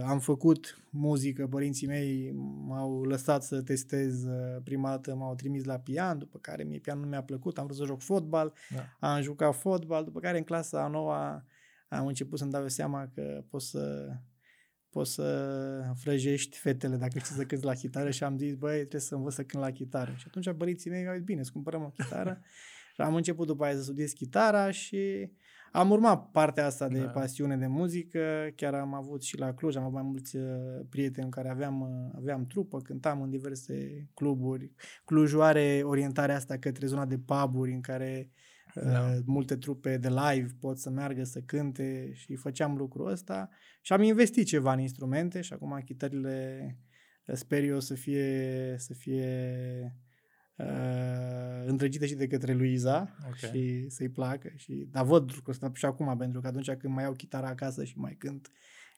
[0.05, 2.31] am făcut muzică, părinții mei
[2.67, 7.03] m-au lăsat să testez uh, prima dată, m-au trimis la pian, după care mie pianul
[7.03, 9.07] nu mi-a plăcut, am vrut să joc fotbal, da.
[9.07, 11.45] am jucat fotbal, după care în clasa a noua
[11.87, 14.09] am început să-mi dau seama că pot să
[14.89, 19.01] poți să frăjești fetele dacă știi să cânti la chitară și am zis, băi, trebuie
[19.01, 20.13] să învăț să cânt la chitară.
[20.17, 22.41] Și atunci părinții mei au zis, bine, să cumpărăm o chitară.
[22.95, 25.31] și am început după aia să studiez chitara și
[25.75, 27.05] am urmat partea asta de da.
[27.05, 30.43] pasiune de muzică, chiar am avut și la Cluj, am avut mai mulți uh,
[30.89, 34.71] prieteni care aveam, uh, aveam trupă, cântam în diverse cluburi.
[35.05, 38.31] Clujul are orientarea asta către zona de puburi în care
[38.75, 38.99] uh, da.
[38.99, 43.49] uh, multe trupe de live pot să meargă să cânte și făceam lucrul ăsta
[43.81, 46.77] și am investit ceva în instrumente și acum chitările
[47.33, 49.35] sper eu să fie, să fie
[50.55, 53.49] uh, îndrăgită și de către Luiza okay.
[53.49, 54.51] și să-i placă.
[54.55, 57.83] Și, dar văd lucrul ăsta și acum, pentru că atunci când mai iau chitara acasă
[57.83, 58.51] și mai cânt,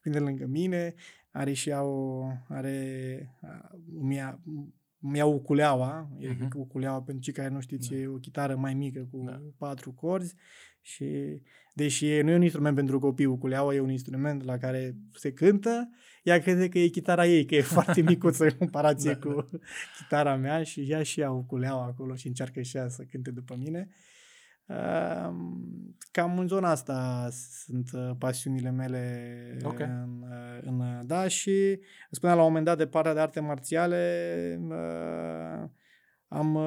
[0.03, 0.93] vine lângă mine,
[1.31, 3.29] are și ea o, are,
[3.99, 4.19] mi
[5.11, 6.23] mi iau uculeaua, uh-huh.
[6.23, 6.51] e mhm.
[6.55, 7.95] uculeaua pentru cei care nu știți, da.
[7.95, 9.41] e o chitară mai mică cu da.
[9.57, 10.35] patru corzi
[10.81, 11.41] și
[11.73, 15.89] deși nu e un instrument pentru copii, uculeaua e un instrument la care se cântă,
[16.23, 19.57] ea crede că e chitara ei, că e foarte micuță în comparație da, cu da.
[19.97, 23.55] chitara mea și ea și ea uculeaua acolo și încearcă și ea să cânte după
[23.59, 23.89] mine.
[26.11, 29.87] Cam în zona asta sunt uh, pasiunile mele okay.
[29.87, 31.79] în, uh, în, da, și
[32.11, 35.69] spuneam la un moment dat de partea de arte marțiale uh,
[36.27, 36.57] am,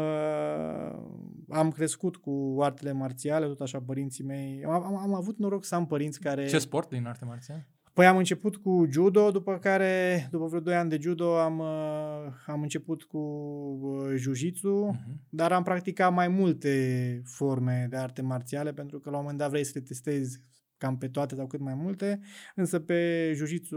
[1.49, 4.65] am crescut cu artele marțiale, tot așa părinții mei.
[4.65, 6.47] Am, am, am avut noroc să am părinți care...
[6.47, 7.69] Ce sport din arte marțiale?
[7.99, 12.33] Păi am început cu judo, după care, după vreo 2 ani de judo, am, uh,
[12.47, 15.29] am început cu uh, jiu-jitsu, uh-huh.
[15.29, 19.51] dar am practicat mai multe forme de arte marțiale, pentru că la un moment dat
[19.51, 20.41] vrei să te testezi
[20.77, 22.21] cam pe toate sau cât mai multe,
[22.55, 23.77] însă pe jiu-jitsu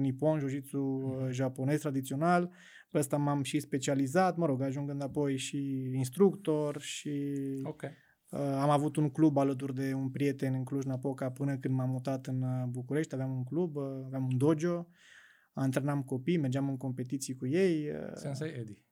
[0.00, 1.30] nipon, jiu-jitsu uh-huh.
[1.30, 2.50] japonez tradițional,
[2.90, 7.90] pe ăsta m-am și specializat, mă rog, ajungând apoi și instructor și okay.
[8.28, 12.26] Uh, am avut un club alături de un prieten în Cluj-Napoca până când m-am mutat
[12.26, 14.86] în uh, București, aveam un club, uh, aveam un dojo,
[15.52, 17.90] antrenam copii, mergeam în competiții cu ei.
[17.90, 18.84] Uh, Sensei Eddie.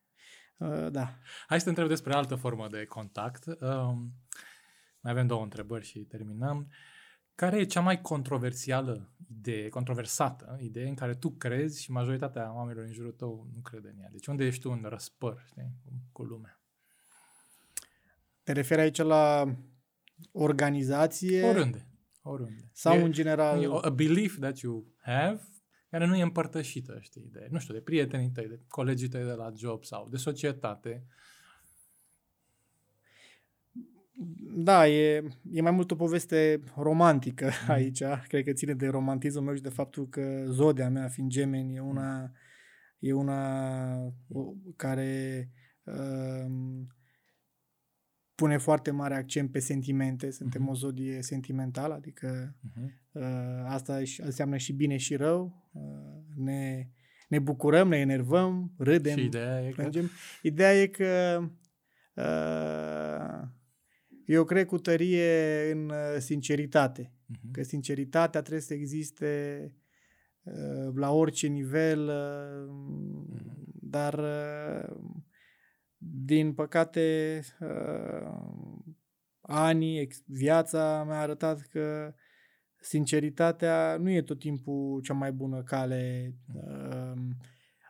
[0.58, 1.18] Uh, da.
[1.46, 3.46] Hai să te întreb despre altă formă de contact.
[3.46, 3.94] Uh,
[5.00, 6.58] mai avem două întrebări și terminăm.
[6.58, 6.74] Uh,
[7.34, 12.84] care e cea mai controversială idee, controversată idee în care tu crezi și majoritatea oamenilor
[12.84, 14.08] în jurul tău nu crede în ea?
[14.12, 15.74] Deci unde ești tu în răspăr, știi,
[16.12, 16.63] cu lumea?
[18.44, 19.54] Te referi aici la
[20.32, 21.42] organizație?
[21.42, 21.88] Oriunde.
[22.22, 22.70] Oriunde.
[22.72, 23.62] Sau e, în general...
[23.62, 25.40] E a belief that you have
[25.90, 29.32] care nu e împărtășită, știi, de, nu știu, de prietenii tăi, de colegii tăi de
[29.32, 31.06] la job sau de societate
[34.56, 37.74] Da, e, e mai mult o poveste romantică mm.
[37.74, 38.02] aici.
[38.28, 41.80] Cred că ține de romantismul meu și de faptul că zodia mea, fiind gemeni, e
[41.80, 42.32] una,
[42.98, 44.14] e una
[44.76, 45.48] care
[45.84, 46.46] uh,
[48.34, 50.30] pune foarte mare accent pe sentimente.
[50.30, 50.70] Suntem mm-hmm.
[50.70, 52.84] o zodie sentimentală, adică mm-hmm.
[53.12, 53.22] uh,
[53.66, 55.70] asta înseamnă și bine și rău.
[55.72, 56.88] Uh, ne,
[57.28, 60.04] ne bucurăm, ne enervăm, râdem, și ideea e plângem.
[60.04, 60.10] Că...
[60.42, 61.42] Ideea e că
[62.14, 63.48] uh,
[64.26, 67.02] eu cred cu tărie în uh, sinceritate.
[67.02, 67.50] Uh-huh.
[67.52, 69.72] Că sinceritatea trebuie să existe
[70.42, 72.74] uh, la orice nivel, uh,
[73.34, 73.54] uh-huh.
[73.80, 74.96] dar uh,
[76.12, 78.38] din păcate uh,
[79.40, 82.14] anii, viața mi-a arătat că
[82.80, 87.12] sinceritatea nu e tot timpul cea mai bună cale uh,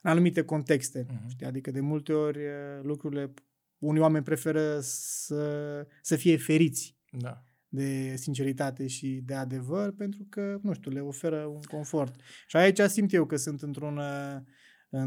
[0.03, 1.07] în anumite contexte.
[1.07, 1.29] Uh-huh.
[1.29, 1.47] Știi?
[1.47, 3.35] Adică de multe ori uh, lucrurile
[3.79, 7.43] unii oameni preferă să, să fie feriți da.
[7.69, 12.15] de sinceritate și de adevăr pentru că, nu știu, le oferă un confort.
[12.47, 14.01] Și aici simt eu că sunt într-un,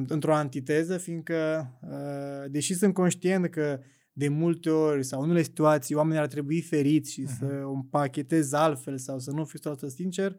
[0.08, 3.80] într-o antiteză, fiindcă, uh, deși sunt conștient că
[4.12, 7.38] de multe ori sau în unele situații oamenii ar trebui feriți și uh-huh.
[7.40, 10.36] să o împachetez altfel sau să nu fiu să sincer,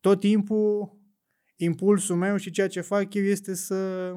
[0.00, 0.98] tot timpul
[1.56, 4.12] impulsul meu și ceea ce fac eu este să,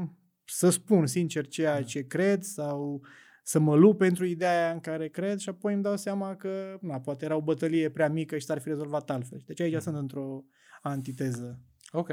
[0.45, 1.81] să spun sincer ceea da.
[1.81, 3.01] ce cred sau
[3.43, 6.99] să mă lupt pentru ideea în care cred și apoi îmi dau seama că na,
[6.99, 9.41] poate era o bătălie prea mică și s-ar fi rezolvat altfel.
[9.45, 9.79] Deci aici mm.
[9.79, 10.43] sunt într-o
[10.81, 11.59] antiteză.
[11.91, 12.09] Ok.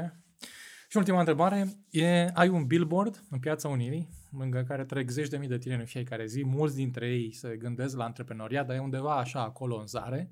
[0.91, 5.37] Și ultima întrebare, e, ai un billboard în Piața Unirii, lângă care trec zeci de
[5.37, 8.79] mii de tineri în fiecare zi, mulți dintre ei se gândesc la antreprenoriat, dar e
[8.79, 10.31] undeva așa acolo în zare,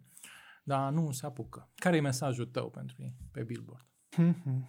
[0.63, 1.69] dar nu se apucă.
[1.75, 3.85] Care e mesajul tău pentru ei pe billboard?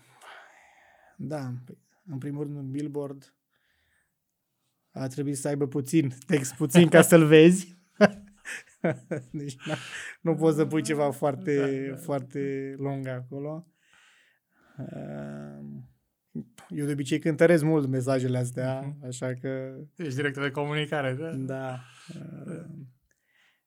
[1.17, 3.35] Da, păi, în primul rând un billboard
[4.91, 7.77] a trebuit să aibă puțin, text puțin ca să-l vezi.
[9.31, 9.75] deci na,
[10.21, 11.97] nu poți să pui ceva foarte, da, da.
[11.97, 13.70] foarte lung acolo.
[14.89, 15.89] Ehm,
[16.69, 19.07] eu de obicei cântăresc mult mesajele astea, uh-huh.
[19.07, 19.75] așa că...
[19.97, 21.31] Ești director de comunicare, da?
[21.31, 21.81] Da.
[22.15, 22.89] Ehm,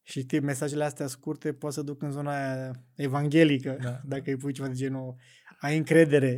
[0.02, 4.02] și știi, mesajele astea scurte poate să duc în zona aia evanghelică, da.
[4.06, 5.16] dacă îi pui ceva de genul
[5.60, 6.36] ai încredere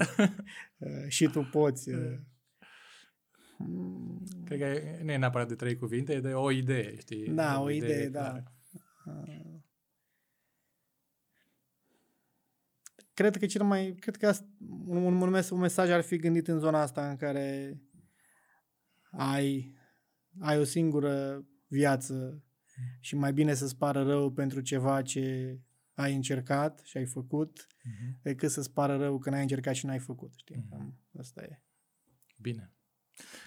[1.07, 1.89] și tu poți.
[4.45, 7.27] Cred că nu e neapărat de trei cuvinte, e de o idee, știi?
[7.27, 8.43] Da, o, o idee, idee da.
[9.05, 9.63] Uh,
[13.15, 14.33] cred că cel mai, cred că
[14.85, 15.21] un, un,
[15.51, 17.77] un mesaj ar fi gândit în zona asta în care
[19.11, 19.75] ai,
[20.39, 22.43] ai o singură viață
[22.99, 25.57] și mai bine să-ți pară rău pentru ceva ce
[25.93, 28.21] ai încercat și ai făcut, uh-huh.
[28.21, 30.55] decât să-ți pară rău când ai încercat și n-ai făcut, știi?
[30.55, 31.19] Uh-huh.
[31.19, 31.61] Asta e.
[32.37, 32.74] Bine.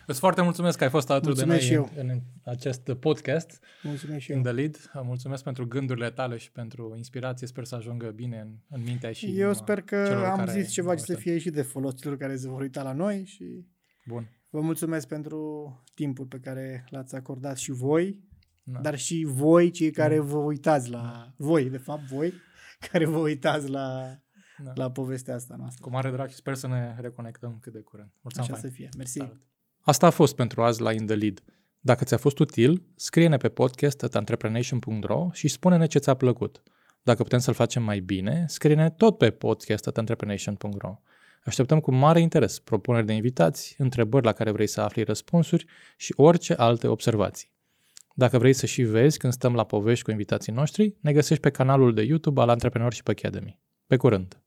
[0.06, 3.60] Îți foarte mulțumesc că ai fost alături mulțumesc de noi în, în acest podcast.
[3.82, 4.36] Mulțumesc și eu.
[4.36, 4.90] In the lead.
[5.02, 7.46] Mulțumesc pentru gândurile tale și pentru inspirație.
[7.46, 9.96] Sper să ajungă bine în, în mintea și Eu sper că
[10.38, 12.92] am zis ceva ce să fie și de folos celor care se vor uita la
[12.92, 13.66] noi și
[14.06, 14.30] Bun.
[14.50, 18.18] vă mulțumesc pentru timpul pe care l-ați acordat și voi,
[18.62, 18.80] da.
[18.80, 20.22] dar și voi cei care da.
[20.22, 21.00] vă uitați la...
[21.00, 21.32] Da.
[21.36, 22.32] Voi, de fapt, voi
[22.90, 24.18] care vă uitați la
[24.62, 24.72] da.
[24.74, 25.84] la povestea asta noastră.
[25.84, 28.10] Cu mare drag și sper să ne reconectăm cât de curând.
[28.20, 28.72] Mulțumesc Așa fain.
[28.72, 28.88] să fie.
[28.96, 29.18] Mersi.
[29.18, 29.40] Salut.
[29.88, 31.42] Asta a fost pentru azi la In The Lead.
[31.80, 36.62] Dacă ți-a fost util, scrie-ne pe podcast at entreprenation.ro și spune-ne ce ți-a plăcut.
[37.02, 41.00] Dacă putem să-l facem mai bine, scrie-ne tot pe podcast at entreprenation.ro.
[41.44, 45.66] Așteptăm cu mare interes propuneri de invitați, întrebări la care vrei să afli răspunsuri
[45.96, 47.52] și orice alte observații.
[48.14, 51.50] Dacă vrei să și vezi când stăm la povești cu invitații noștri, ne găsești pe
[51.50, 53.60] canalul de YouTube al Entrepreneurship Academy.
[53.86, 54.42] Pe curând!